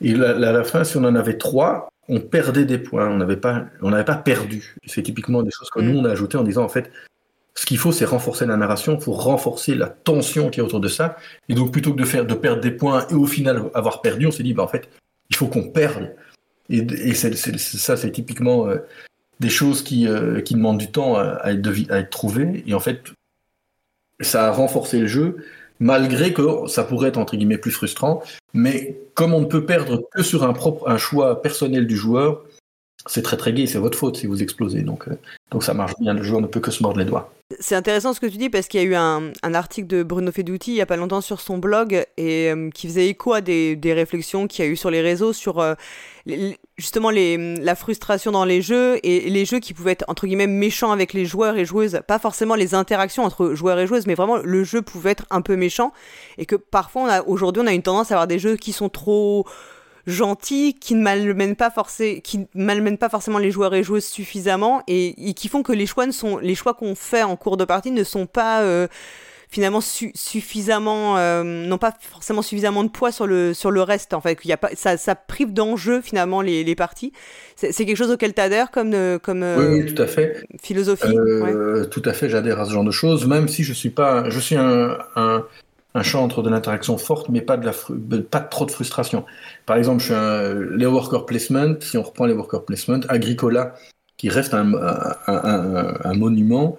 Et 0.00 0.14
à 0.14 0.34
la, 0.34 0.52
la, 0.52 0.64
fin, 0.64 0.84
si 0.84 0.96
on 0.96 1.04
en 1.04 1.14
avait 1.16 1.38
trois, 1.38 1.88
on 2.08 2.20
perdait 2.20 2.64
des 2.64 2.78
points, 2.78 3.08
on 3.08 3.16
n'avait 3.16 3.36
pas, 3.36 3.66
on 3.80 3.90
n'avait 3.90 4.04
pas 4.04 4.14
perdu. 4.14 4.76
C'est 4.86 5.02
typiquement 5.02 5.42
des 5.42 5.50
choses 5.50 5.70
que 5.70 5.80
nous 5.80 5.98
on 5.98 6.04
a 6.04 6.10
ajoutées 6.10 6.38
en 6.38 6.44
disant 6.44 6.64
en 6.64 6.68
fait, 6.68 6.90
ce 7.54 7.66
qu'il 7.66 7.78
faut, 7.78 7.92
c'est 7.92 8.04
renforcer 8.04 8.46
la 8.46 8.56
narration, 8.56 8.96
il 8.96 9.02
faut 9.02 9.12
renforcer 9.12 9.74
la 9.74 9.88
tension 9.88 10.50
qui 10.50 10.60
est 10.60 10.62
autour 10.62 10.80
de 10.80 10.88
ça. 10.88 11.16
Et 11.48 11.54
donc 11.54 11.72
plutôt 11.72 11.92
que 11.92 11.98
de 11.98 12.04
faire 12.04 12.24
de 12.24 12.34
perdre 12.34 12.60
des 12.60 12.70
points 12.70 13.06
et 13.10 13.14
au 13.14 13.26
final 13.26 13.70
avoir 13.74 14.02
perdu, 14.02 14.26
on 14.26 14.30
s'est 14.30 14.42
dit 14.44 14.54
bah 14.54 14.62
en 14.62 14.68
fait, 14.68 14.88
il 15.30 15.36
faut 15.36 15.48
qu'on 15.48 15.68
perde. 15.68 16.14
Et, 16.70 16.78
et 16.78 17.14
c'est, 17.14 17.34
c'est, 17.34 17.58
ça, 17.58 17.96
c'est 17.96 18.12
typiquement 18.12 18.68
euh, 18.68 18.78
des 19.40 19.50
choses 19.50 19.82
qui, 19.82 20.06
euh, 20.06 20.40
qui 20.40 20.54
demandent 20.54 20.78
du 20.78 20.90
temps 20.90 21.16
à, 21.16 21.24
à, 21.24 21.52
être, 21.52 21.68
à 21.90 21.98
être 21.98 22.10
trouvées. 22.10 22.62
Et 22.66 22.74
en 22.74 22.80
fait, 22.80 23.02
ça 24.20 24.48
a 24.48 24.50
renforcé 24.52 24.98
le 24.98 25.06
jeu, 25.06 25.36
malgré 25.80 26.32
que 26.32 26.42
ça 26.68 26.84
pourrait 26.84 27.08
être 27.08 27.18
entre 27.18 27.36
guillemets 27.36 27.58
plus 27.58 27.70
frustrant. 27.70 28.22
Mais 28.54 29.00
comme 29.14 29.34
on 29.34 29.40
ne 29.40 29.46
peut 29.46 29.66
perdre 29.66 30.08
que 30.12 30.22
sur 30.22 30.44
un, 30.44 30.52
propre, 30.52 30.88
un 30.88 30.98
choix 30.98 31.42
personnel 31.42 31.86
du 31.86 31.96
joueur, 31.96 32.44
c'est 33.06 33.22
très 33.22 33.36
très 33.36 33.52
gai, 33.52 33.66
c'est 33.66 33.78
votre 33.78 33.98
faute 33.98 34.16
si 34.16 34.26
vous 34.26 34.42
explosez. 34.42 34.82
Donc, 34.82 35.08
euh, 35.08 35.18
donc 35.50 35.64
ça 35.64 35.74
marche 35.74 35.94
bien, 36.00 36.14
le 36.14 36.22
joueur 36.22 36.40
ne 36.40 36.46
peut 36.46 36.60
que 36.60 36.70
se 36.70 36.82
mordre 36.82 36.98
les 36.98 37.04
doigts. 37.04 37.32
C'est 37.60 37.74
intéressant 37.74 38.14
ce 38.14 38.20
que 38.20 38.26
tu 38.26 38.38
dis 38.38 38.48
parce 38.48 38.66
qu'il 38.66 38.80
y 38.80 38.84
a 38.84 38.86
eu 38.86 38.94
un, 38.94 39.30
un, 39.42 39.54
article 39.54 39.86
de 39.86 40.02
Bruno 40.02 40.32
Feduti 40.32 40.70
il 40.70 40.74
n'y 40.74 40.80
a 40.80 40.86
pas 40.86 40.96
longtemps 40.96 41.20
sur 41.20 41.40
son 41.40 41.58
blog 41.58 42.06
et 42.16 42.50
euh, 42.50 42.70
qui 42.70 42.86
faisait 42.86 43.08
écho 43.08 43.34
à 43.34 43.42
des, 43.42 43.76
des 43.76 43.92
réflexions 43.92 44.46
qu'il 44.46 44.64
y 44.64 44.68
a 44.68 44.70
eu 44.70 44.76
sur 44.76 44.90
les 44.90 45.02
réseaux 45.02 45.34
sur 45.34 45.58
euh, 45.58 45.74
justement 46.78 47.10
les, 47.10 47.56
la 47.56 47.74
frustration 47.74 48.32
dans 48.32 48.46
les 48.46 48.62
jeux 48.62 48.98
et 49.02 49.28
les 49.28 49.44
jeux 49.44 49.58
qui 49.58 49.74
pouvaient 49.74 49.92
être 49.92 50.04
entre 50.08 50.26
guillemets 50.26 50.46
méchants 50.46 50.92
avec 50.92 51.12
les 51.12 51.26
joueurs 51.26 51.56
et 51.56 51.66
joueuses. 51.66 52.00
Pas 52.06 52.18
forcément 52.18 52.54
les 52.54 52.74
interactions 52.74 53.24
entre 53.24 53.52
joueurs 53.52 53.78
et 53.78 53.86
joueuses, 53.86 54.06
mais 54.06 54.14
vraiment 54.14 54.38
le 54.38 54.64
jeu 54.64 54.80
pouvait 54.80 55.10
être 55.10 55.26
un 55.30 55.42
peu 55.42 55.56
méchant 55.56 55.92
et 56.38 56.46
que 56.46 56.56
parfois 56.56 57.22
aujourd'hui 57.28 57.62
on 57.62 57.66
a 57.66 57.72
une 57.74 57.82
tendance 57.82 58.12
à 58.12 58.14
avoir 58.14 58.28
des 58.28 58.38
jeux 58.38 58.56
qui 58.56 58.72
sont 58.72 58.88
trop 58.88 59.44
gentils 60.06 60.74
qui 60.74 60.94
ne 60.94 61.02
malmènent 61.02 61.56
pas, 61.56 61.72
qui 62.22 62.46
malmènent 62.54 62.98
pas 62.98 63.08
forcément 63.08 63.38
les 63.38 63.50
joueurs 63.50 63.74
et 63.74 63.82
joueuses 63.82 64.04
suffisamment 64.04 64.82
et, 64.88 65.28
et 65.28 65.34
qui 65.34 65.48
font 65.48 65.62
que 65.62 65.72
les 65.72 65.86
choix, 65.86 66.06
ne 66.06 66.12
sont, 66.12 66.38
les 66.38 66.54
choix 66.54 66.74
qu'on 66.74 66.94
fait 66.94 67.22
en 67.22 67.36
cours 67.36 67.56
de 67.56 67.64
partie 67.64 67.90
ne 67.90 68.04
sont 68.04 68.26
pas 68.26 68.62
euh, 68.62 68.86
finalement 69.48 69.82
su 69.82 70.10
suffisamment 70.14 71.18
euh, 71.18 71.44
n'ont 71.44 71.78
pas 71.78 71.92
forcément 72.00 72.40
suffisamment 72.42 72.84
de 72.84 72.88
poids 72.88 73.12
sur 73.12 73.26
le 73.26 73.52
sur 73.52 73.70
le 73.70 73.82
reste 73.82 74.14
en 74.14 74.20
fait. 74.20 74.38
Il 74.44 74.48
y 74.48 74.52
a 74.52 74.56
pas 74.56 74.70
ça, 74.74 74.96
ça 74.96 75.14
prive 75.14 75.52
d'enjeu 75.52 76.00
finalement 76.00 76.40
les, 76.40 76.64
les 76.64 76.74
parties. 76.74 77.12
C'est 77.56 77.72
quelque 77.84 77.96
chose 77.96 78.10
auquel 78.10 78.32
tu 78.34 78.40
adhères 78.40 78.70
comme 78.70 78.94
euh, 78.94 79.18
comme 79.18 79.42
oui, 79.42 79.82
oui, 79.82 79.94
tout 79.94 80.00
à 80.02 80.06
fait. 80.06 80.42
philosophie? 80.60 81.14
Euh, 81.14 81.82
ouais. 81.82 81.88
tout 81.90 82.02
à 82.06 82.14
fait 82.14 82.28
j'adhère 82.30 82.60
à 82.60 82.64
ce 82.64 82.72
genre 82.72 82.82
de 82.82 82.90
choses 82.90 83.26
même 83.26 83.46
si 83.46 83.62
je 83.62 83.74
suis 83.74 83.90
pas 83.90 84.28
je 84.30 84.40
suis 84.40 84.56
un, 84.56 84.96
un 85.16 85.44
un 85.94 86.02
chantre 86.02 86.42
de 86.42 86.50
l'interaction 86.50 86.96
forte, 86.98 87.28
mais 87.28 87.40
pas 87.40 87.56
de, 87.56 87.66
la 87.66 88.22
pas 88.22 88.40
trop 88.40 88.64
de 88.64 88.70
frustration. 88.70 89.24
Par 89.66 89.76
exemple, 89.76 90.00
je 90.00 90.06
suis 90.06 90.14
un, 90.14 90.54
les 90.76 90.86
worker 90.86 91.26
placement, 91.26 91.74
si 91.80 91.98
on 91.98 92.02
reprend 92.02 92.26
les 92.26 92.34
worker 92.34 92.64
placement, 92.64 93.00
Agricola, 93.08 93.74
qui 94.16 94.28
reste 94.28 94.54
un, 94.54 94.72
un, 95.26 96.14
monument, 96.14 96.76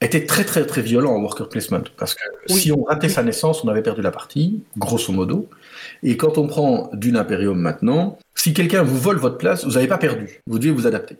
était 0.00 0.24
très 0.24 0.44
très 0.44 0.64
très 0.64 0.82
violent 0.82 1.12
en 1.12 1.20
worker 1.20 1.48
placement. 1.48 1.82
Parce 1.96 2.14
que 2.14 2.22
si 2.46 2.72
on 2.72 2.84
ratait 2.84 3.08
sa 3.08 3.22
naissance, 3.22 3.64
on 3.64 3.68
avait 3.68 3.82
perdu 3.82 4.00
la 4.02 4.10
partie, 4.10 4.62
grosso 4.78 5.12
modo. 5.12 5.48
Et 6.02 6.16
quand 6.16 6.38
on 6.38 6.46
prend 6.46 6.90
d'une 6.94 7.16
Imperium 7.16 7.58
maintenant, 7.58 8.18
si 8.34 8.54
quelqu'un 8.54 8.82
vous 8.82 8.98
vole 8.98 9.16
votre 9.16 9.36
place, 9.36 9.64
vous 9.64 9.72
n'avez 9.72 9.88
pas 9.88 9.98
perdu. 9.98 10.40
Vous 10.46 10.58
devez 10.58 10.70
vous 10.70 10.86
adapter. 10.86 11.16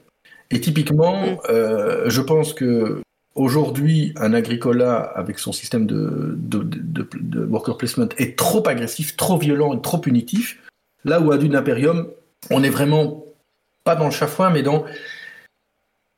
Et 0.50 0.60
typiquement, 0.60 1.26
mm. 1.26 1.38
euh, 1.50 2.08
je 2.08 2.20
pense 2.20 2.54
que 2.54 3.02
Aujourd'hui, 3.36 4.12
un 4.16 4.34
Agricola, 4.34 4.98
avec 5.14 5.38
son 5.38 5.52
système 5.52 5.86
de, 5.86 6.36
worker 7.48 7.76
placement, 7.76 8.08
est 8.18 8.36
trop 8.36 8.66
agressif, 8.66 9.16
trop 9.16 9.38
violent 9.38 9.74
et 9.74 9.80
trop 9.80 9.98
punitif. 9.98 10.58
Là 11.04 11.20
où 11.20 11.30
à 11.30 11.38
Dune 11.38 11.54
Imperium, 11.56 12.08
on 12.50 12.62
est 12.62 12.70
vraiment 12.70 13.24
pas 13.84 13.94
dans 13.94 14.06
le 14.06 14.10
chafouin, 14.10 14.50
mais 14.50 14.62
dans 14.62 14.84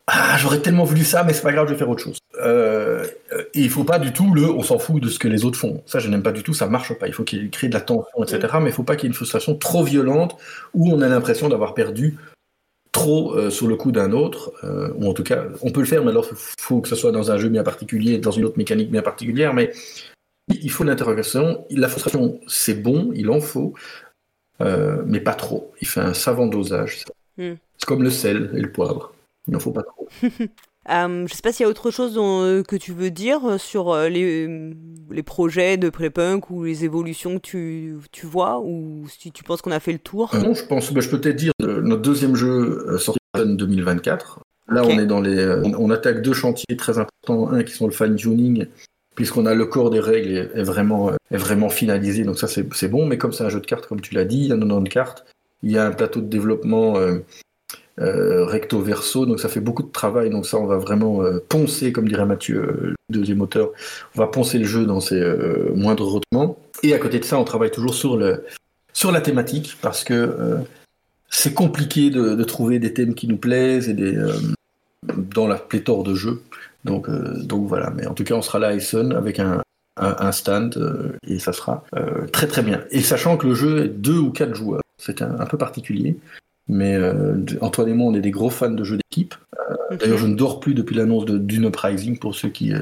ah, 0.08 0.36
j'aurais 0.36 0.58
tellement 0.58 0.84
voulu 0.84 1.04
ça, 1.04 1.22
mais 1.22 1.32
c'est 1.32 1.42
pas 1.42 1.52
grave, 1.52 1.68
je 1.68 1.72
vais 1.72 1.78
faire 1.78 1.88
autre 1.88 2.02
chose. 2.02 2.18
Euh, 2.42 3.06
et 3.54 3.60
il 3.60 3.70
faut 3.70 3.84
pas 3.84 4.00
du 4.00 4.12
tout 4.12 4.34
le 4.34 4.50
on 4.50 4.62
s'en 4.62 4.78
fout 4.78 5.00
de 5.00 5.08
ce 5.08 5.18
que 5.18 5.28
les 5.28 5.44
autres 5.44 5.58
font. 5.58 5.82
Ça, 5.86 6.00
je 6.00 6.08
n'aime 6.08 6.24
pas 6.24 6.32
du 6.32 6.42
tout, 6.42 6.54
ça 6.54 6.66
marche 6.66 6.92
pas. 6.98 7.06
Il 7.06 7.14
faut 7.14 7.22
qu'il 7.22 7.50
crée 7.50 7.68
de 7.68 7.74
la 7.74 7.80
tension, 7.80 8.22
etc. 8.22 8.54
Mais 8.60 8.70
il 8.70 8.72
faut 8.72 8.82
pas 8.82 8.96
qu'il 8.96 9.04
y 9.04 9.06
ait 9.06 9.12
une 9.12 9.14
frustration 9.14 9.54
trop 9.54 9.84
violente 9.84 10.36
où 10.74 10.92
on 10.92 11.00
a 11.02 11.08
l'impression 11.08 11.48
d'avoir 11.48 11.74
perdu 11.74 12.18
trop 12.92 13.34
euh, 13.34 13.50
sur 13.50 13.66
le 13.66 13.76
coup 13.76 13.90
d'un 13.90 14.12
autre, 14.12 14.52
euh, 14.64 14.92
ou 14.96 15.08
en 15.08 15.14
tout 15.14 15.22
cas, 15.22 15.46
on 15.62 15.72
peut 15.72 15.80
le 15.80 15.86
faire, 15.86 16.04
mais 16.04 16.10
alors 16.10 16.26
il 16.30 16.36
faut 16.36 16.80
que 16.80 16.88
ce 16.88 16.94
soit 16.94 17.10
dans 17.10 17.30
un 17.30 17.38
jeu 17.38 17.48
bien 17.48 17.62
particulier, 17.62 18.18
dans 18.18 18.30
une 18.30 18.44
autre 18.44 18.58
mécanique 18.58 18.90
bien 18.90 19.02
particulière, 19.02 19.54
mais 19.54 19.72
il 20.48 20.70
faut 20.70 20.84
l'interrogation. 20.84 21.66
La 21.70 21.88
frustration, 21.88 22.38
c'est 22.46 22.74
bon, 22.74 23.10
il 23.14 23.30
en 23.30 23.40
faut, 23.40 23.72
euh, 24.60 25.02
mais 25.06 25.20
pas 25.20 25.34
trop. 25.34 25.72
Il 25.80 25.88
fait 25.88 26.00
un 26.00 26.14
savant 26.14 26.46
dosage. 26.46 27.04
Hmm. 27.38 27.54
C'est 27.78 27.86
comme 27.86 28.02
le 28.02 28.10
sel 28.10 28.50
et 28.54 28.60
le 28.60 28.70
poivre. 28.70 29.14
Il 29.48 29.54
n'en 29.54 29.60
faut 29.60 29.72
pas 29.72 29.82
trop. 29.82 30.08
je 30.88 31.22
ne 31.22 31.28
sais 31.28 31.42
pas 31.42 31.52
s'il 31.52 31.64
y 31.64 31.66
a 31.66 31.70
autre 31.70 31.90
chose 31.90 32.14
que 32.14 32.76
tu 32.76 32.92
veux 32.92 33.10
dire 33.10 33.60
sur 33.60 33.96
les, 33.96 34.74
les 35.12 35.22
projets 35.22 35.76
de 35.76 35.90
Prepunk 35.90 36.50
ou 36.50 36.64
les 36.64 36.84
évolutions 36.84 37.36
que 37.36 37.42
tu, 37.42 37.96
tu 38.10 38.26
vois, 38.26 38.60
ou 38.60 39.04
si 39.08 39.30
tu 39.30 39.44
penses 39.44 39.62
qu'on 39.62 39.70
a 39.70 39.80
fait 39.80 39.92
le 39.92 39.98
tour? 39.98 40.30
Non, 40.34 40.54
je 40.54 40.64
pense, 40.64 40.92
bah, 40.92 41.00
je 41.00 41.08
peux 41.08 41.20
peut-être 41.20 41.36
dire 41.36 41.52
notre 41.60 42.02
deuxième 42.02 42.34
jeu 42.34 42.84
euh, 42.88 42.98
sorti 42.98 43.18
en 43.34 43.44
2024. 43.44 44.40
Là, 44.68 44.82
on 44.84 44.98
est 44.98 45.06
dans 45.06 45.20
les, 45.20 45.38
euh, 45.38 45.62
on, 45.62 45.90
attaque 45.90 46.22
deux 46.22 46.32
chantiers 46.32 46.76
très 46.76 46.98
importants. 46.98 47.50
Un 47.50 47.62
qui 47.62 47.74
sont 47.74 47.86
le 47.86 47.92
fine 47.92 48.14
tuning, 48.14 48.66
puisqu'on 49.14 49.46
a 49.46 49.54
le 49.54 49.66
corps 49.66 49.90
des 49.90 50.00
règles 50.00 50.50
est, 50.54 50.62
vraiment, 50.62 51.10
euh, 51.10 51.16
est 51.30 51.36
vraiment 51.36 51.68
finalisé. 51.68 52.24
Donc 52.24 52.38
ça, 52.38 52.48
c'est 52.48 52.88
bon. 52.88 53.06
Mais 53.06 53.18
comme 53.18 53.32
c'est 53.32 53.44
un 53.44 53.48
jeu 53.48 53.60
de 53.60 53.66
cartes, 53.66 53.86
comme 53.86 54.00
tu 54.00 54.14
l'as 54.14 54.24
dit, 54.24 54.38
il 54.38 54.46
y 54.46 54.52
a 54.52 54.56
90 54.56 54.90
cartes. 54.90 55.26
Il 55.62 55.70
y 55.70 55.78
a 55.78 55.86
un 55.86 55.92
plateau 55.92 56.20
de 56.20 56.26
développement 56.26 56.96
recto 57.98 58.80
verso. 58.80 59.26
Donc 59.26 59.40
ça 59.40 59.48
fait 59.48 59.60
beaucoup 59.60 59.82
de 59.82 59.92
travail. 59.92 60.30
Donc 60.30 60.46
ça, 60.46 60.58
on 60.58 60.66
va 60.66 60.76
vraiment 60.76 61.22
poncer, 61.48 61.92
comme 61.92 62.08
dirait 62.08 62.26
Mathieu, 62.26 62.62
le 62.82 62.94
deuxième 63.10 63.40
auteur. 63.40 63.70
On 64.16 64.20
va 64.20 64.26
poncer 64.26 64.58
le 64.58 64.64
jeu 64.64 64.86
dans 64.86 65.00
ses 65.00 65.20
moindres 65.74 66.06
retournements. 66.06 66.58
Et 66.82 66.94
à 66.94 66.98
côté 66.98 67.18
de 67.18 67.24
ça, 67.24 67.38
on 67.38 67.44
travaille 67.44 67.70
toujours 67.70 67.94
sur 67.94 68.16
le 68.16 68.44
sur 68.92 69.12
la 69.12 69.20
thématique 69.20 69.78
parce 69.80 70.04
que 70.04 70.64
c'est 71.32 71.54
compliqué 71.54 72.10
de, 72.10 72.44
trouver 72.44 72.78
des 72.78 72.92
thèmes 72.92 73.14
qui 73.14 73.26
nous 73.26 73.38
plaisent 73.38 73.88
et 73.88 73.94
des, 73.94 74.14
euh, 74.14 74.36
dans 75.16 75.48
la 75.48 75.56
pléthore 75.56 76.04
de 76.04 76.14
jeux. 76.14 76.42
Donc, 76.84 77.08
euh, 77.08 77.42
donc 77.42 77.66
voilà, 77.66 77.90
mais 77.90 78.06
en 78.06 78.14
tout 78.14 78.22
cas, 78.22 78.34
on 78.34 78.42
sera 78.42 78.58
là 78.58 78.68
à 78.68 78.74
Essen 78.74 79.12
avec 79.12 79.40
un, 79.40 79.62
un, 79.96 80.32
stand 80.32 80.76
euh, 80.76 81.16
et 81.26 81.38
ça 81.38 81.52
sera 81.52 81.84
très 82.32 82.46
très 82.46 82.62
bien. 82.62 82.84
Et 82.90 83.00
sachant 83.00 83.36
que 83.38 83.46
le 83.46 83.54
jeu 83.54 83.84
est 83.84 83.88
deux 83.88 84.18
ou 84.18 84.30
quatre 84.30 84.54
joueurs, 84.54 84.82
c'est 84.98 85.22
un, 85.22 85.46
peu 85.46 85.56
particulier. 85.56 86.18
Mais 86.68 86.96
Antoine 87.60 87.88
et 87.88 87.94
moi, 87.94 88.10
on 88.10 88.14
est 88.14 88.20
des 88.20 88.30
gros 88.30 88.50
fans 88.50 88.70
de 88.70 88.84
jeux 88.84 88.96
d'équipe. 88.96 89.34
D'ailleurs, 89.90 90.18
je 90.18 90.26
ne 90.26 90.34
dors 90.34 90.60
plus 90.60 90.74
depuis 90.74 90.94
l'annonce 90.94 91.24
de 91.24 91.36
Dune 91.36 91.66
Uprising 91.66 92.18
pour 92.18 92.34
ceux 92.34 92.48
qui, 92.48 92.72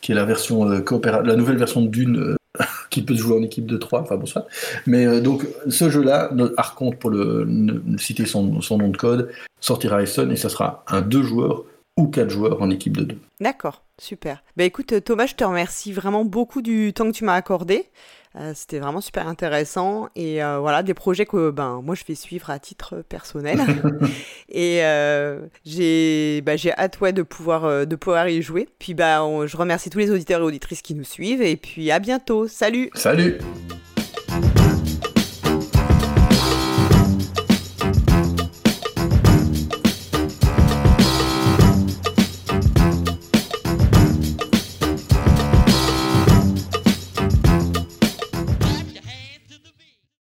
qui 0.00 0.12
est 0.12 0.14
la 0.14 0.24
version 0.24 0.64
la 0.64 1.36
nouvelle 1.36 1.56
version 1.56 1.82
de 1.82 1.88
Dune 1.88 2.36
qui 2.90 3.02
peut 3.02 3.14
jouer 3.14 3.38
en 3.38 3.42
équipe 3.42 3.66
de 3.66 3.76
3, 3.76 4.02
enfin 4.02 4.16
bon 4.16 4.26
ça. 4.26 4.46
Mais 4.86 5.06
euh, 5.06 5.20
donc 5.20 5.46
ce 5.68 5.90
jeu-là, 5.90 6.30
Arconte 6.56 6.98
pour 6.98 7.10
le, 7.10 7.46
citer 7.98 8.26
son, 8.26 8.60
son, 8.60 8.78
nom 8.78 8.88
de 8.88 8.96
code, 8.96 9.30
sortira 9.60 9.98
à 9.98 10.02
Essen 10.02 10.30
et 10.30 10.36
ça 10.36 10.48
sera 10.48 10.84
un 10.88 11.00
2 11.00 11.22
joueurs 11.22 11.64
ou 11.96 12.08
4 12.08 12.30
joueurs 12.30 12.62
en 12.62 12.70
équipe 12.70 12.96
de 12.96 13.04
2. 13.04 13.18
D'accord, 13.40 13.82
super. 14.00 14.42
Bah 14.56 14.64
écoute 14.64 15.04
Thomas, 15.04 15.26
je 15.26 15.34
te 15.34 15.44
remercie 15.44 15.92
vraiment 15.92 16.24
beaucoup 16.24 16.62
du 16.62 16.92
temps 16.92 17.06
que 17.06 17.16
tu 17.16 17.24
m'as 17.24 17.34
accordé. 17.34 17.90
Euh, 18.36 18.52
c'était 18.54 18.78
vraiment 18.78 19.00
super 19.00 19.26
intéressant 19.26 20.08
et 20.14 20.40
euh, 20.40 20.60
voilà 20.60 20.84
des 20.84 20.94
projets 20.94 21.26
que 21.26 21.50
ben 21.50 21.80
moi 21.82 21.96
je 21.96 22.04
vais 22.06 22.14
suivre 22.14 22.48
à 22.50 22.60
titre 22.60 23.02
personnel 23.08 23.58
et 24.48 24.84
euh, 24.84 25.40
j'ai 25.64 26.40
bah, 26.42 26.54
j'ai 26.54 26.72
hâte 26.72 27.00
ouais, 27.00 27.12
de 27.12 27.22
pouvoir 27.22 27.86
de 27.86 27.96
pouvoir 27.96 28.28
y 28.28 28.40
jouer. 28.40 28.68
Puis 28.78 28.94
bah 28.94 29.20
je 29.46 29.56
remercie 29.56 29.90
tous 29.90 29.98
les 29.98 30.10
auditeurs 30.10 30.40
et 30.40 30.44
auditrices 30.44 30.82
qui 30.82 30.94
nous 30.94 31.04
suivent 31.04 31.42
et 31.42 31.56
puis 31.56 31.90
à 31.90 31.98
bientôt. 31.98 32.46
Salut. 32.46 32.90
Salut. 32.94 33.38